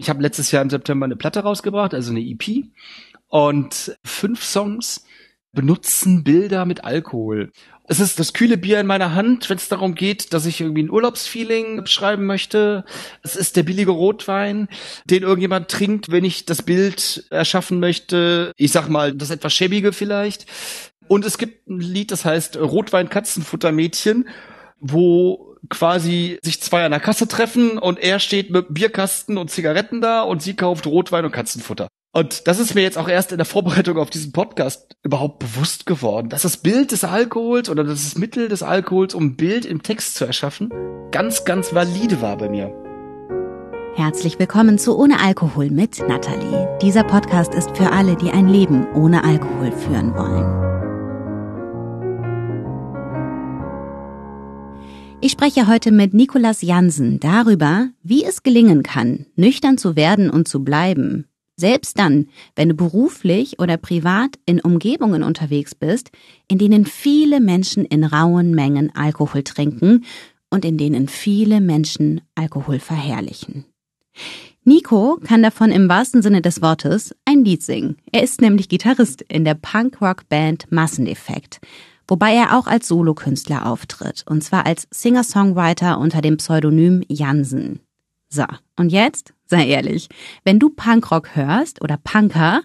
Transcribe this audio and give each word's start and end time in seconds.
Ich 0.00 0.08
habe 0.08 0.22
letztes 0.22 0.50
Jahr 0.50 0.62
im 0.62 0.70
September 0.70 1.04
eine 1.04 1.14
Platte 1.14 1.40
rausgebracht, 1.40 1.92
also 1.92 2.10
eine 2.10 2.22
EP. 2.22 2.64
Und 3.28 3.98
fünf 4.02 4.42
Songs 4.42 5.04
benutzen 5.52 6.24
Bilder 6.24 6.64
mit 6.64 6.84
Alkohol. 6.84 7.52
Es 7.86 8.00
ist 8.00 8.18
das 8.18 8.32
kühle 8.32 8.56
Bier 8.56 8.80
in 8.80 8.86
meiner 8.86 9.14
Hand, 9.14 9.50
wenn 9.50 9.58
es 9.58 9.68
darum 9.68 9.94
geht, 9.94 10.32
dass 10.32 10.46
ich 10.46 10.62
irgendwie 10.62 10.84
ein 10.84 10.90
Urlaubsfeeling 10.90 11.82
beschreiben 11.82 12.24
möchte. 12.24 12.86
Es 13.22 13.36
ist 13.36 13.56
der 13.56 13.62
billige 13.62 13.90
Rotwein, 13.90 14.68
den 15.04 15.22
irgendjemand 15.22 15.68
trinkt, 15.68 16.10
wenn 16.10 16.24
ich 16.24 16.46
das 16.46 16.62
Bild 16.62 17.26
erschaffen 17.28 17.78
möchte. 17.78 18.52
Ich 18.56 18.72
sag 18.72 18.88
mal, 18.88 19.12
das 19.12 19.28
etwas 19.28 19.52
schäbige 19.52 19.92
vielleicht. 19.92 20.46
Und 21.08 21.26
es 21.26 21.36
gibt 21.36 21.68
ein 21.68 21.80
Lied, 21.80 22.10
das 22.10 22.24
heißt 22.24 22.56
Rotwein 22.56 23.10
Katzenfuttermädchen, 23.10 24.30
wo 24.78 25.49
quasi 25.68 26.38
sich 26.42 26.60
zwei 26.62 26.84
an 26.84 26.90
der 26.90 27.00
Kasse 27.00 27.28
treffen 27.28 27.78
und 27.78 27.98
er 27.98 28.18
steht 28.18 28.50
mit 28.50 28.72
Bierkasten 28.72 29.36
und 29.36 29.50
Zigaretten 29.50 30.00
da 30.00 30.22
und 30.22 30.42
sie 30.42 30.54
kauft 30.54 30.86
Rotwein 30.86 31.24
und 31.24 31.32
Katzenfutter. 31.32 31.88
Und 32.12 32.48
das 32.48 32.58
ist 32.58 32.74
mir 32.74 32.82
jetzt 32.82 32.98
auch 32.98 33.08
erst 33.08 33.30
in 33.30 33.38
der 33.38 33.46
Vorbereitung 33.46 33.96
auf 33.96 34.10
diesen 34.10 34.32
Podcast 34.32 34.96
überhaupt 35.02 35.38
bewusst 35.38 35.86
geworden, 35.86 36.28
dass 36.28 36.42
das 36.42 36.56
Bild 36.56 36.90
des 36.90 37.04
Alkohols 37.04 37.70
oder 37.70 37.84
das 37.84 38.16
Mittel 38.18 38.48
des 38.48 38.62
Alkohols, 38.62 39.14
um 39.14 39.36
Bild 39.36 39.64
im 39.64 39.82
Text 39.82 40.16
zu 40.16 40.24
erschaffen, 40.24 40.70
ganz, 41.12 41.44
ganz 41.44 41.72
valide 41.72 42.20
war 42.20 42.36
bei 42.36 42.48
mir. 42.48 42.74
Herzlich 43.94 44.38
willkommen 44.38 44.78
zu 44.78 44.98
Ohne 44.98 45.20
Alkohol 45.20 45.70
mit 45.70 46.00
Nathalie. 46.08 46.78
Dieser 46.80 47.04
Podcast 47.04 47.54
ist 47.54 47.76
für 47.76 47.92
alle, 47.92 48.16
die 48.16 48.30
ein 48.30 48.48
Leben 48.48 48.86
ohne 48.94 49.22
Alkohol 49.24 49.72
führen 49.72 50.14
wollen. 50.14 50.79
Ich 55.22 55.32
spreche 55.32 55.66
heute 55.66 55.92
mit 55.92 56.14
Nikolas 56.14 56.62
Jansen 56.62 57.20
darüber, 57.20 57.90
wie 58.02 58.24
es 58.24 58.42
gelingen 58.42 58.82
kann, 58.82 59.26
nüchtern 59.36 59.76
zu 59.76 59.94
werden 59.94 60.30
und 60.30 60.48
zu 60.48 60.64
bleiben, 60.64 61.26
selbst 61.56 61.98
dann, 61.98 62.28
wenn 62.56 62.70
du 62.70 62.74
beruflich 62.74 63.58
oder 63.58 63.76
privat 63.76 64.38
in 64.46 64.60
Umgebungen 64.60 65.22
unterwegs 65.22 65.74
bist, 65.74 66.10
in 66.48 66.56
denen 66.56 66.86
viele 66.86 67.40
Menschen 67.40 67.84
in 67.84 68.04
rauen 68.04 68.52
Mengen 68.52 68.96
Alkohol 68.96 69.42
trinken 69.42 70.06
und 70.48 70.64
in 70.64 70.78
denen 70.78 71.06
viele 71.06 71.60
Menschen 71.60 72.22
Alkohol 72.34 72.78
verherrlichen. 72.78 73.66
Nico 74.64 75.18
kann 75.22 75.42
davon 75.42 75.70
im 75.70 75.90
wahrsten 75.90 76.22
Sinne 76.22 76.40
des 76.40 76.62
Wortes 76.62 77.14
ein 77.26 77.44
Lied 77.44 77.62
singen. 77.62 77.98
Er 78.10 78.22
ist 78.22 78.40
nämlich 78.40 78.70
Gitarrist 78.70 79.20
in 79.22 79.44
der 79.44 79.54
Punk-Rock-Band 79.54 80.72
Massendefekt, 80.72 81.60
wobei 82.10 82.34
er 82.34 82.58
auch 82.58 82.66
als 82.66 82.88
Solokünstler 82.88 83.66
auftritt, 83.66 84.24
und 84.28 84.42
zwar 84.42 84.66
als 84.66 84.86
Singer-Songwriter 84.90 85.98
unter 85.98 86.20
dem 86.20 86.36
Pseudonym 86.36 87.02
Jansen. 87.08 87.80
So, 88.28 88.44
und 88.76 88.90
jetzt, 88.90 89.32
sei 89.46 89.66
ehrlich, 89.66 90.08
wenn 90.44 90.58
du 90.58 90.70
Punkrock 90.70 91.34
hörst 91.34 91.82
oder 91.82 91.96
Punker, 91.96 92.62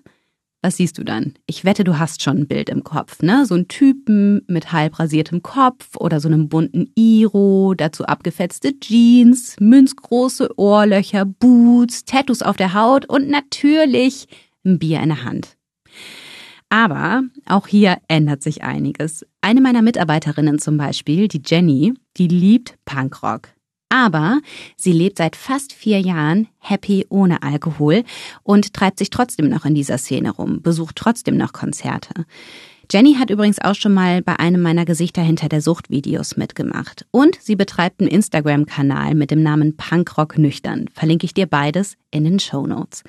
was 0.62 0.78
siehst 0.78 0.98
du 0.98 1.04
dann? 1.04 1.36
Ich 1.46 1.64
wette, 1.64 1.84
du 1.84 2.00
hast 2.00 2.24
schon 2.24 2.40
ein 2.40 2.48
Bild 2.48 2.70
im 2.70 2.84
Kopf, 2.84 3.22
ne? 3.22 3.46
So 3.46 3.54
ein 3.54 3.68
Typen 3.68 4.42
mit 4.48 4.72
halb 4.72 4.98
rasiertem 4.98 5.44
Kopf 5.44 5.96
oder 5.96 6.20
so 6.20 6.28
einem 6.28 6.50
bunten 6.50 6.92
Iro, 6.96 7.76
dazu 7.78 8.06
abgefetzte 8.06 8.80
Jeans, 8.80 9.58
münzgroße 9.60 10.58
Ohrlöcher, 10.58 11.26
Boots, 11.26 12.06
Tattoos 12.06 12.42
auf 12.42 12.58
der 12.58 12.74
Haut 12.74 13.08
und 13.08 13.30
natürlich 13.30 14.28
ein 14.66 14.80
Bier 14.80 15.02
in 15.02 15.10
der 15.10 15.24
Hand. 15.24 15.56
Aber 16.70 17.24
auch 17.46 17.68
hier 17.68 17.98
ändert 18.08 18.44
sich 18.44 18.64
einiges. 18.64 19.26
Eine 19.42 19.62
meiner 19.62 19.82
Mitarbeiterinnen 19.82 20.60
zum 20.60 20.78
Beispiel, 20.78 21.28
die 21.28 21.42
Jenny, 21.46 21.94
die 22.18 22.28
liebt 22.28 22.76
Punkrock. 22.86 23.50
Aber 23.90 24.40
sie 24.76 24.92
lebt 24.92 25.20
seit 25.20 25.36
fast 25.36 25.72
vier 25.72 26.00
Jahren 26.00 26.48
happy 26.60 27.06
ohne 27.10 27.44
Alkohol 27.44 28.04
und 28.44 28.74
treibt 28.74 29.00
sich 29.00 29.10
trotzdem 29.10 29.48
noch 29.48 29.64
in 29.64 29.76
dieser 29.76 29.98
Szene 29.98 30.32
rum, 30.32 30.62
besucht 30.62 30.96
trotzdem 30.96 31.38
noch 31.38 31.54
Konzerte. 31.54 32.26
Jenny 32.92 33.16
hat 33.16 33.30
übrigens 33.30 33.60
auch 33.60 33.74
schon 33.74 33.94
mal 33.94 34.22
bei 34.22 34.38
einem 34.38 34.62
meiner 34.62 34.86
Gesichter 34.86 35.22
hinter 35.22 35.50
der 35.50 35.62
Sucht 35.62 35.90
Videos 35.90 36.38
mitgemacht. 36.38 37.06
Und 37.12 37.38
sie 37.42 37.56
betreibt 37.56 38.00
einen 38.02 38.10
Instagram-Kanal 38.10 39.16
mit 39.16 39.32
dem 39.32 39.42
Namen 39.42 39.76
Punkrock 39.76 40.38
Nüchtern. 40.38 40.88
Verlinke 40.94 41.26
ich 41.26 41.34
dir 41.34 41.48
beides 41.48 41.98
in 42.12 42.26
den 42.26 42.40
Show 42.40 42.68
Notes. 42.68 43.04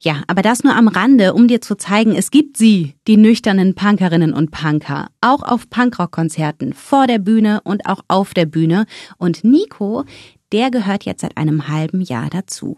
Ja, 0.00 0.22
aber 0.28 0.42
das 0.42 0.62
nur 0.62 0.76
am 0.76 0.86
Rande, 0.86 1.34
um 1.34 1.48
dir 1.48 1.60
zu 1.60 1.76
zeigen, 1.76 2.14
es 2.14 2.30
gibt 2.30 2.56
sie, 2.56 2.94
die 3.08 3.16
nüchternen 3.16 3.74
Punkerinnen 3.74 4.32
und 4.32 4.52
Punker, 4.52 5.08
auch 5.20 5.42
auf 5.42 5.68
Punkrock-Konzerten, 5.68 6.72
vor 6.72 7.08
der 7.08 7.18
Bühne 7.18 7.60
und 7.64 7.86
auch 7.86 8.02
auf 8.06 8.32
der 8.32 8.46
Bühne. 8.46 8.86
Und 9.16 9.42
Nico, 9.42 10.04
der 10.52 10.70
gehört 10.70 11.04
jetzt 11.04 11.22
seit 11.22 11.36
einem 11.36 11.66
halben 11.66 12.00
Jahr 12.00 12.30
dazu. 12.30 12.76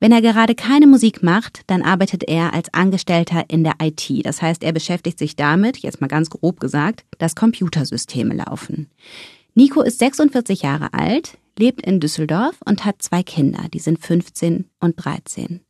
Wenn 0.00 0.10
er 0.10 0.20
gerade 0.20 0.56
keine 0.56 0.88
Musik 0.88 1.22
macht, 1.22 1.60
dann 1.68 1.82
arbeitet 1.82 2.24
er 2.24 2.52
als 2.52 2.74
Angestellter 2.74 3.44
in 3.46 3.62
der 3.62 3.74
IT. 3.80 4.26
Das 4.26 4.42
heißt, 4.42 4.64
er 4.64 4.72
beschäftigt 4.72 5.20
sich 5.20 5.36
damit, 5.36 5.78
jetzt 5.78 6.00
mal 6.00 6.08
ganz 6.08 6.28
grob 6.28 6.58
gesagt, 6.58 7.04
dass 7.18 7.36
Computersysteme 7.36 8.34
laufen. 8.34 8.90
Nico 9.54 9.80
ist 9.82 10.00
46 10.00 10.62
Jahre 10.62 10.92
alt, 10.92 11.38
lebt 11.56 11.86
in 11.86 12.00
Düsseldorf 12.00 12.56
und 12.64 12.84
hat 12.84 13.02
zwei 13.02 13.22
Kinder, 13.22 13.66
die 13.72 13.78
sind 13.78 14.00
15 14.00 14.64
und 14.80 14.96
13. 14.96 15.60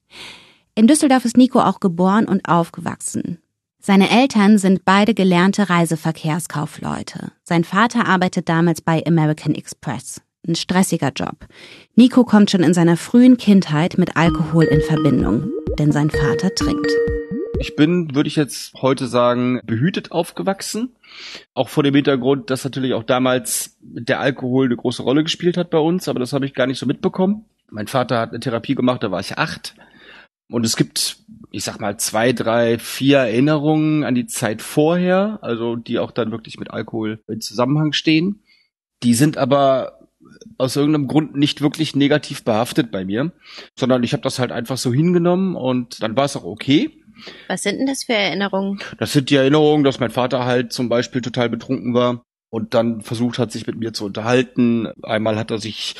In 0.74 0.86
Düsseldorf 0.86 1.24
ist 1.24 1.36
Nico 1.36 1.60
auch 1.60 1.80
geboren 1.80 2.26
und 2.26 2.48
aufgewachsen. 2.48 3.38
Seine 3.78 4.10
Eltern 4.10 4.58
sind 4.58 4.84
beide 4.84 5.12
gelernte 5.12 5.68
Reiseverkehrskaufleute. 5.68 7.32
Sein 7.42 7.64
Vater 7.64 8.06
arbeitet 8.06 8.48
damals 8.48 8.80
bei 8.80 9.04
American 9.04 9.54
Express. 9.54 10.22
Ein 10.46 10.54
stressiger 10.54 11.12
Job. 11.14 11.46
Nico 11.94 12.24
kommt 12.24 12.50
schon 12.50 12.62
in 12.62 12.74
seiner 12.74 12.96
frühen 12.96 13.36
Kindheit 13.36 13.98
mit 13.98 14.16
Alkohol 14.16 14.64
in 14.64 14.80
Verbindung, 14.80 15.50
denn 15.78 15.92
sein 15.92 16.10
Vater 16.10 16.54
trinkt. 16.54 16.90
Ich 17.58 17.76
bin, 17.76 18.14
würde 18.14 18.28
ich 18.28 18.36
jetzt 18.36 18.74
heute 18.82 19.06
sagen, 19.06 19.60
behütet 19.64 20.10
aufgewachsen. 20.10 20.96
Auch 21.54 21.68
vor 21.68 21.82
dem 21.82 21.94
Hintergrund, 21.94 22.50
dass 22.50 22.64
natürlich 22.64 22.94
auch 22.94 23.04
damals 23.04 23.76
der 23.80 24.20
Alkohol 24.20 24.66
eine 24.66 24.76
große 24.76 25.02
Rolle 25.02 25.22
gespielt 25.22 25.56
hat 25.56 25.70
bei 25.70 25.78
uns, 25.78 26.08
aber 26.08 26.18
das 26.18 26.32
habe 26.32 26.46
ich 26.46 26.54
gar 26.54 26.66
nicht 26.66 26.78
so 26.78 26.86
mitbekommen. 26.86 27.44
Mein 27.70 27.86
Vater 27.86 28.18
hat 28.18 28.30
eine 28.30 28.40
Therapie 28.40 28.74
gemacht, 28.74 29.02
da 29.02 29.10
war 29.10 29.20
ich 29.20 29.38
acht. 29.38 29.74
Und 30.50 30.64
es 30.64 30.76
gibt, 30.76 31.18
ich 31.50 31.64
sag 31.64 31.80
mal, 31.80 31.96
zwei, 31.98 32.32
drei, 32.32 32.78
vier 32.78 33.18
Erinnerungen 33.18 34.04
an 34.04 34.14
die 34.14 34.26
Zeit 34.26 34.62
vorher, 34.62 35.38
also 35.42 35.76
die 35.76 35.98
auch 35.98 36.10
dann 36.10 36.30
wirklich 36.30 36.58
mit 36.58 36.70
Alkohol 36.70 37.22
in 37.28 37.40
Zusammenhang 37.40 37.92
stehen. 37.92 38.42
Die 39.02 39.14
sind 39.14 39.38
aber 39.38 40.08
aus 40.58 40.76
irgendeinem 40.76 41.08
Grund 41.08 41.36
nicht 41.36 41.60
wirklich 41.60 41.96
negativ 41.96 42.44
behaftet 42.44 42.90
bei 42.90 43.04
mir, 43.04 43.32
sondern 43.78 44.02
ich 44.02 44.12
habe 44.12 44.22
das 44.22 44.38
halt 44.38 44.52
einfach 44.52 44.76
so 44.76 44.92
hingenommen 44.92 45.56
und 45.56 46.02
dann 46.02 46.16
war 46.16 46.24
es 46.24 46.36
auch 46.36 46.44
okay. 46.44 46.90
Was 47.48 47.62
sind 47.62 47.78
denn 47.78 47.86
das 47.86 48.04
für 48.04 48.14
Erinnerungen? 48.14 48.80
Das 48.98 49.12
sind 49.12 49.30
die 49.30 49.36
Erinnerungen, 49.36 49.84
dass 49.84 50.00
mein 50.00 50.10
Vater 50.10 50.44
halt 50.44 50.72
zum 50.72 50.88
Beispiel 50.88 51.20
total 51.20 51.48
betrunken 51.48 51.94
war 51.94 52.24
und 52.50 52.74
dann 52.74 53.00
versucht 53.00 53.38
hat, 53.38 53.52
sich 53.52 53.66
mit 53.66 53.76
mir 53.76 53.92
zu 53.92 54.04
unterhalten. 54.04 54.88
Einmal 55.02 55.36
hat 55.36 55.50
er 55.50 55.58
sich 55.58 55.94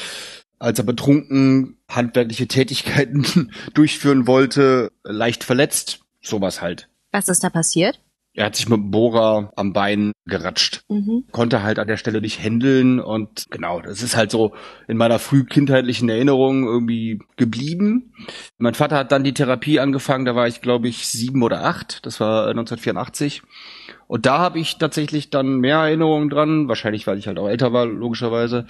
als 0.63 0.79
er 0.79 0.85
betrunken 0.85 1.77
handwerkliche 1.89 2.47
Tätigkeiten 2.47 3.51
durchführen 3.75 4.27
wollte, 4.27 4.93
leicht 5.03 5.43
verletzt. 5.45 6.01
Sowas 6.23 6.63
halt. 6.63 6.89
Was 7.11 7.29
ist 7.29 7.43
da 7.43 7.51
passiert? 7.51 8.01
Er 8.35 8.47
hat 8.47 8.57
sich 8.57 8.69
mit 8.69 8.79
dem 8.79 8.91
Bohrer 8.91 9.53
am 9.57 9.75
Bein 9.75 10.13
geratscht. 10.25 10.85
Mhm. 10.89 11.25
Konnte 11.33 11.63
halt 11.63 11.79
an 11.79 11.89
der 11.89 11.99
Stelle 11.99 12.23
nicht 12.23 12.43
händeln 12.43 12.99
und 13.01 13.47
genau, 13.51 13.83
das 13.83 14.03
ist 14.03 14.17
halt 14.17 14.31
so 14.31 14.55
in 14.89 14.97
meiner 14.97 15.19
frühkindheitlichen 15.19 16.09
Erinnerung 16.09 16.65
irgendwie 16.65 17.19
geblieben. 17.37 18.15
Mein 18.57 18.75
Vater 18.75 18.97
hat 18.97 19.13
dann 19.13 19.25
die 19.25 19.35
Therapie 19.35 19.81
angefangen, 19.81 20.25
da 20.25 20.35
war 20.35 20.47
ich 20.47 20.63
glaube 20.63 20.89
ich 20.89 21.09
sieben 21.09 21.43
oder 21.43 21.65
acht, 21.65 22.07
das 22.07 22.21
war 22.21 22.49
1984. 22.49 23.43
Und 24.07 24.25
da 24.25 24.39
habe 24.39 24.61
ich 24.61 24.79
tatsächlich 24.79 25.29
dann 25.29 25.59
mehr 25.59 25.79
Erinnerungen 25.79 26.31
dran, 26.31 26.69
wahrscheinlich 26.69 27.07
weil 27.07 27.19
ich 27.19 27.27
halt 27.27 27.39
auch 27.39 27.49
älter 27.49 27.73
war, 27.73 27.85
logischerweise 27.85 28.67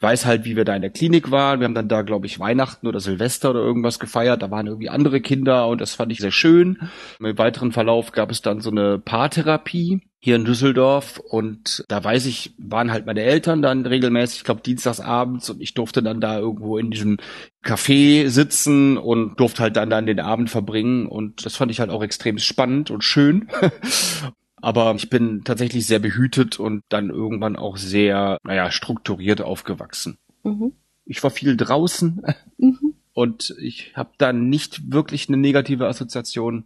weiß 0.00 0.26
halt, 0.26 0.44
wie 0.44 0.56
wir 0.56 0.64
da 0.64 0.76
in 0.76 0.82
der 0.82 0.90
Klinik 0.90 1.30
waren. 1.30 1.60
Wir 1.60 1.64
haben 1.64 1.74
dann 1.74 1.88
da, 1.88 2.02
glaube 2.02 2.26
ich, 2.26 2.38
Weihnachten 2.38 2.86
oder 2.86 3.00
Silvester 3.00 3.50
oder 3.50 3.60
irgendwas 3.60 3.98
gefeiert. 3.98 4.42
Da 4.42 4.50
waren 4.50 4.66
irgendwie 4.66 4.90
andere 4.90 5.20
Kinder 5.20 5.68
und 5.68 5.80
das 5.80 5.94
fand 5.94 6.12
ich 6.12 6.18
sehr 6.18 6.32
schön. 6.32 6.78
Im 7.18 7.38
weiteren 7.38 7.72
Verlauf 7.72 8.12
gab 8.12 8.30
es 8.30 8.42
dann 8.42 8.60
so 8.60 8.70
eine 8.70 8.98
Paartherapie 8.98 10.02
hier 10.20 10.36
in 10.36 10.44
Düsseldorf 10.44 11.18
und 11.18 11.84
da 11.88 12.02
weiß 12.02 12.26
ich, 12.26 12.54
waren 12.58 12.90
halt 12.90 13.06
meine 13.06 13.22
Eltern 13.22 13.62
dann 13.62 13.86
regelmäßig, 13.86 14.38
ich 14.38 14.44
glaube 14.44 14.60
dienstags 14.60 14.98
abends 14.98 15.48
und 15.50 15.60
ich 15.60 15.74
durfte 15.74 16.02
dann 16.02 16.20
da 16.20 16.38
irgendwo 16.38 16.78
in 16.78 16.90
diesem 16.90 17.18
Café 17.64 18.28
sitzen 18.28 18.98
und 18.98 19.38
durfte 19.38 19.62
halt 19.62 19.76
dann 19.76 19.88
dann 19.88 20.06
den 20.06 20.18
Abend 20.18 20.50
verbringen 20.50 21.06
und 21.06 21.46
das 21.46 21.54
fand 21.54 21.70
ich 21.70 21.78
halt 21.78 21.90
auch 21.90 22.02
extrem 22.02 22.38
spannend 22.38 22.90
und 22.90 23.04
schön. 23.04 23.48
Aber 24.56 24.94
ich 24.94 25.10
bin 25.10 25.44
tatsächlich 25.44 25.86
sehr 25.86 25.98
behütet 25.98 26.58
und 26.58 26.82
dann 26.88 27.10
irgendwann 27.10 27.56
auch 27.56 27.76
sehr, 27.76 28.38
naja, 28.42 28.70
strukturiert 28.70 29.42
aufgewachsen. 29.42 30.18
Mhm. 30.42 30.72
Ich 31.04 31.22
war 31.22 31.30
viel 31.30 31.56
draußen 31.56 32.22
mhm. 32.58 32.94
und 33.12 33.54
ich 33.60 33.92
habe 33.96 34.10
dann 34.18 34.48
nicht 34.48 34.92
wirklich 34.92 35.28
eine 35.28 35.36
negative 35.36 35.86
Assoziation 35.86 36.64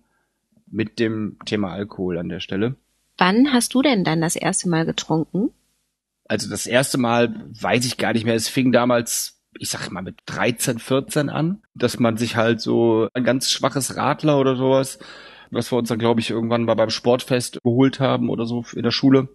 mit 0.66 0.98
dem 0.98 1.37
Thema 1.44 1.72
Alkohol 1.72 2.19
an 2.19 2.28
der 2.28 2.40
Stelle. 2.40 2.76
Wann 3.19 3.52
hast 3.52 3.75
du 3.75 3.82
denn 3.82 4.04
dann 4.04 4.20
das 4.20 4.37
erste 4.37 4.69
Mal 4.69 4.87
getrunken? 4.87 5.50
Also 6.26 6.48
das 6.48 6.66
erste 6.66 6.96
Mal 6.96 7.44
weiß 7.60 7.84
ich 7.84 7.96
gar 7.98 8.12
nicht 8.12 8.25
mehr. 8.25 8.37
Es 8.37 8.48
fing 8.48 8.70
damals 8.70 9.40
ich 9.58 9.70
sag 9.70 9.90
mal, 9.90 10.02
mit 10.02 10.19
13, 10.26 10.78
14 10.78 11.28
an, 11.28 11.62
dass 11.75 11.98
man 11.98 12.16
sich 12.16 12.37
halt 12.37 12.60
so 12.60 13.08
ein 13.14 13.25
ganz 13.25 13.50
schwaches 13.50 13.96
Radler 13.96 14.38
oder 14.38 14.56
sowas, 14.56 14.98
was 15.50 15.73
wir 15.73 15.79
uns 15.79 15.88
dann, 15.88 15.99
glaube 15.99 16.20
ich, 16.20 16.31
irgendwann 16.31 16.64
mal 16.64 16.75
beim 16.75 16.91
Sportfest 16.91 17.62
geholt 17.62 18.00
haben 18.00 18.31
oder 18.31 18.47
so 18.47 18.64
in 18.75 18.82
der 18.82 18.91
Schule. 18.91 19.29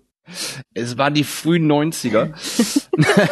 Es 0.74 0.98
waren 0.98 1.14
die 1.14 1.24
frühen 1.24 1.72
90er. 1.72 2.34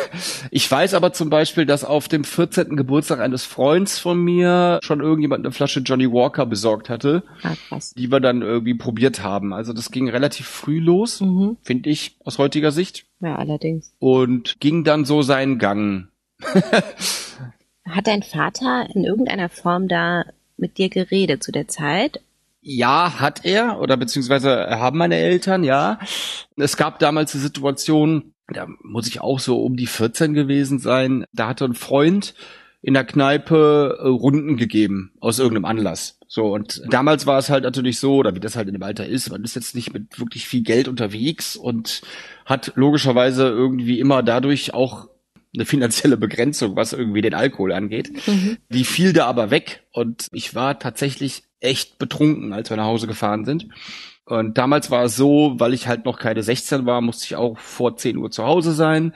ich 0.51 0.69
weiß 0.69 0.93
aber 0.93 1.11
zum 1.11 1.29
Beispiel, 1.29 1.65
dass 1.65 1.83
auf 1.83 2.07
dem 2.07 2.23
14. 2.23 2.75
Geburtstag 2.75 3.19
eines 3.19 3.45
Freunds 3.45 3.97
von 3.97 4.23
mir 4.23 4.79
schon 4.83 5.01
irgendjemand 5.01 5.43
eine 5.43 5.51
Flasche 5.51 5.79
Johnny 5.79 6.11
Walker 6.11 6.45
besorgt 6.45 6.89
hatte, 6.89 7.23
ah, 7.41 7.55
krass. 7.67 7.93
die 7.97 8.11
wir 8.11 8.19
dann 8.19 8.41
irgendwie 8.41 8.75
probiert 8.75 9.23
haben. 9.23 9.53
Also 9.53 9.73
das 9.73 9.91
ging 9.91 10.07
relativ 10.07 10.47
früh 10.47 10.79
los, 10.79 11.21
mhm. 11.21 11.57
finde 11.63 11.89
ich, 11.89 12.15
aus 12.23 12.37
heutiger 12.37 12.71
Sicht. 12.71 13.05
Ja, 13.21 13.37
allerdings. 13.37 13.95
Und 13.99 14.59
ging 14.59 14.83
dann 14.83 15.05
so 15.05 15.23
seinen 15.23 15.57
Gang. 15.57 16.09
Hat 17.85 18.07
dein 18.07 18.23
Vater 18.23 18.87
in 18.93 19.03
irgendeiner 19.03 19.49
Form 19.49 19.87
da 19.87 20.25
mit 20.57 20.77
dir 20.77 20.89
geredet 20.89 21.43
zu 21.43 21.51
der 21.51 21.67
Zeit? 21.67 22.21
Ja, 22.65 23.19
hat 23.19 23.43
er 23.43 23.79
oder 23.81 23.97
beziehungsweise 23.97 24.67
haben 24.69 24.97
meine 24.97 25.17
Eltern, 25.17 25.63
ja. 25.63 25.99
Es 26.55 26.77
gab 26.77 26.99
damals 26.99 27.33
die 27.33 27.39
Situation, 27.39 28.33
da 28.47 28.67
muss 28.81 29.07
ich 29.07 29.19
auch 29.19 29.39
so 29.39 29.61
um 29.61 29.75
die 29.75 29.87
14 29.87 30.33
gewesen 30.33 30.79
sein, 30.79 31.25
da 31.33 31.49
hatte 31.49 31.65
ein 31.65 31.73
Freund 31.73 32.33
in 32.81 32.93
der 32.93 33.03
Kneipe 33.03 33.97
äh, 33.99 34.07
Runden 34.07 34.57
gegeben, 34.57 35.13
aus 35.19 35.39
irgendeinem 35.39 35.65
Anlass. 35.65 36.19
So, 36.27 36.53
und 36.53 36.81
damals 36.89 37.25
war 37.25 37.37
es 37.37 37.49
halt 37.49 37.63
natürlich 37.63 37.99
so, 37.99 38.15
oder 38.15 38.33
wie 38.33 38.39
das 38.39 38.55
halt 38.55 38.67
in 38.67 38.73
dem 38.73 38.83
Alter 38.83 39.05
ist, 39.05 39.29
man 39.29 39.43
ist 39.43 39.55
jetzt 39.55 39.75
nicht 39.75 39.93
mit 39.93 40.19
wirklich 40.19 40.47
viel 40.47 40.63
Geld 40.63 40.87
unterwegs 40.87 41.55
und 41.55 42.01
hat 42.45 42.73
logischerweise 42.75 43.47
irgendwie 43.47 43.99
immer 43.99 44.23
dadurch 44.23 44.73
auch 44.73 45.09
eine 45.55 45.65
finanzielle 45.65 46.17
Begrenzung, 46.17 46.75
was 46.75 46.93
irgendwie 46.93 47.21
den 47.21 47.33
Alkohol 47.33 47.71
angeht. 47.71 48.11
Mhm. 48.27 48.57
Die 48.69 48.83
fiel 48.83 49.13
da 49.13 49.27
aber 49.27 49.51
weg 49.51 49.83
und 49.91 50.27
ich 50.31 50.55
war 50.55 50.79
tatsächlich 50.79 51.43
echt 51.63 51.97
betrunken, 51.97 52.53
als 52.53 52.69
wir 52.69 52.77
nach 52.77 52.85
Hause 52.85 53.07
gefahren 53.07 53.45
sind. 53.45 53.67
Und 54.25 54.57
damals 54.57 54.89
war 54.89 55.03
es 55.03 55.15
so, 55.15 55.55
weil 55.57 55.73
ich 55.73 55.87
halt 55.87 56.05
noch 56.05 56.17
keine 56.17 56.43
16 56.43 56.85
war, 56.85 57.01
musste 57.01 57.25
ich 57.25 57.35
auch 57.35 57.57
vor 57.57 57.97
10 57.97 58.17
Uhr 58.17 58.31
zu 58.31 58.45
Hause 58.45 58.71
sein. 58.71 59.13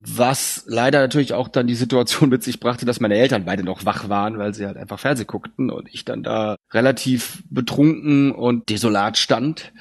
Was 0.00 0.64
leider 0.66 1.00
natürlich 1.00 1.32
auch 1.32 1.48
dann 1.48 1.66
die 1.66 1.74
Situation 1.74 2.28
mit 2.30 2.42
sich 2.42 2.60
brachte, 2.60 2.86
dass 2.86 3.00
meine 3.00 3.16
Eltern 3.16 3.44
beide 3.44 3.64
noch 3.64 3.84
wach 3.84 4.08
waren, 4.08 4.38
weil 4.38 4.54
sie 4.54 4.66
halt 4.66 4.76
einfach 4.76 4.98
Fernseh 4.98 5.24
guckten 5.24 5.70
und 5.70 5.88
ich 5.92 6.04
dann 6.04 6.22
da 6.22 6.56
relativ 6.72 7.42
betrunken 7.50 8.32
und 8.32 8.68
desolat 8.68 9.18
stand. 9.18 9.72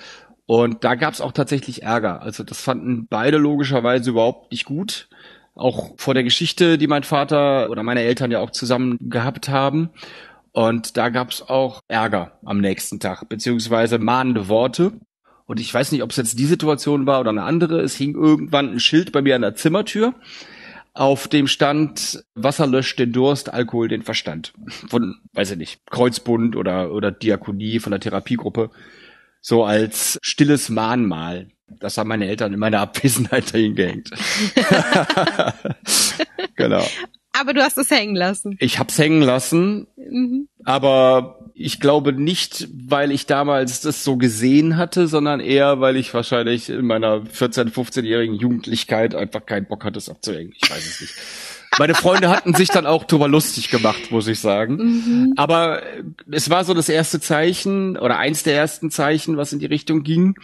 Und 0.45 0.83
da 0.83 0.95
gab 0.95 1.13
es 1.13 1.21
auch 1.21 1.31
tatsächlich 1.31 1.83
Ärger. 1.83 2.21
Also 2.21 2.43
das 2.43 2.61
fanden 2.61 3.07
beide 3.09 3.37
logischerweise 3.37 4.11
überhaupt 4.11 4.51
nicht 4.51 4.65
gut 4.65 5.09
auch 5.55 5.93
vor 5.97 6.13
der 6.13 6.23
Geschichte, 6.23 6.77
die 6.77 6.87
mein 6.87 7.03
Vater 7.03 7.69
oder 7.69 7.81
meine 7.81 8.01
Eltern 8.01 8.31
ja 8.31 8.39
auch 8.39 8.51
zusammen 8.51 8.97
gehabt 8.99 9.49
haben. 9.49 9.89
Und 10.55 10.95
da 10.95 11.09
gab's 11.09 11.41
auch 11.41 11.81
Ärger 11.89 12.39
am 12.45 12.61
nächsten 12.61 13.01
Tag, 13.01 13.27
beziehungsweise 13.27 13.99
mahnende 13.99 14.47
Worte. 14.47 14.93
Und 15.47 15.59
ich 15.59 15.71
weiß 15.71 15.91
nicht, 15.91 16.01
ob 16.01 16.11
es 16.11 16.15
jetzt 16.15 16.39
die 16.39 16.45
Situation 16.45 17.05
war 17.05 17.19
oder 17.19 17.31
eine 17.31 17.43
andere. 17.43 17.81
Es 17.81 17.95
hing 17.95 18.15
irgendwann 18.15 18.71
ein 18.71 18.79
Schild 18.79 19.11
bei 19.11 19.21
mir 19.21 19.35
an 19.35 19.41
der 19.41 19.55
Zimmertür. 19.55 20.15
Auf 20.93 21.27
dem 21.27 21.47
stand 21.47 22.23
Wasser 22.35 22.67
löscht 22.67 22.97
den 22.99 23.11
Durst, 23.11 23.53
Alkohol 23.53 23.89
den 23.89 24.03
Verstand. 24.03 24.53
Von, 24.87 25.17
weiß 25.33 25.51
ich 25.51 25.57
nicht, 25.57 25.81
Kreuzbund 25.91 26.55
oder, 26.55 26.93
oder 26.93 27.11
Diakonie 27.11 27.79
von 27.79 27.91
der 27.91 27.99
Therapiegruppe. 27.99 28.69
So 29.41 29.65
als 29.65 30.17
stilles 30.21 30.69
Mahnmal. 30.69 31.49
Das 31.67 31.97
haben 31.97 32.07
meine 32.07 32.29
Eltern 32.29 32.53
in 32.53 32.59
meiner 32.59 32.79
Abwesenheit 32.79 33.43
dahin 33.53 33.75
gehängt. 33.75 34.09
genau. 36.55 36.85
Aber 37.37 37.53
du 37.53 37.61
hast 37.61 37.77
es 37.77 37.91
hängen 37.91 38.15
lassen. 38.15 38.55
Ich 38.59 38.79
hab's 38.79 38.97
hängen 38.97 39.21
lassen, 39.21 39.87
mhm. 40.09 40.47
aber 40.63 41.39
ich 41.53 41.79
glaube 41.79 42.11
nicht, 42.11 42.67
weil 42.73 43.11
ich 43.11 43.27
damals 43.27 43.79
das 43.81 44.03
so 44.03 44.17
gesehen 44.17 44.75
hatte, 44.75 45.07
sondern 45.07 45.39
eher, 45.39 45.79
weil 45.79 45.95
ich 45.95 46.13
wahrscheinlich 46.13 46.69
in 46.69 46.85
meiner 46.85 47.21
14-, 47.21 47.71
15-jährigen 47.71 48.35
Jugendlichkeit 48.35 49.15
einfach 49.15 49.45
keinen 49.45 49.65
Bock 49.65 49.85
hatte, 49.85 49.97
es 49.97 50.09
abzuhängen. 50.09 50.53
Ich 50.55 50.69
weiß 50.69 50.85
es 50.85 51.01
nicht. 51.01 51.13
Meine 51.77 51.95
Freunde 51.95 52.29
hatten 52.29 52.53
sich 52.53 52.69
dann 52.69 52.85
auch 52.85 53.03
drüber 53.03 53.27
lustig 53.27 53.69
gemacht, 53.69 54.11
muss 54.11 54.27
ich 54.27 54.39
sagen. 54.39 54.75
Mhm. 54.75 55.33
Aber 55.35 55.81
es 56.31 56.49
war 56.49 56.63
so 56.63 56.73
das 56.73 56.89
erste 56.89 57.19
Zeichen 57.19 57.97
oder 57.97 58.17
eins 58.17 58.43
der 58.43 58.55
ersten 58.55 58.91
Zeichen, 58.91 59.37
was 59.37 59.53
in 59.53 59.59
die 59.59 59.65
Richtung 59.65 60.03
ging. 60.03 60.35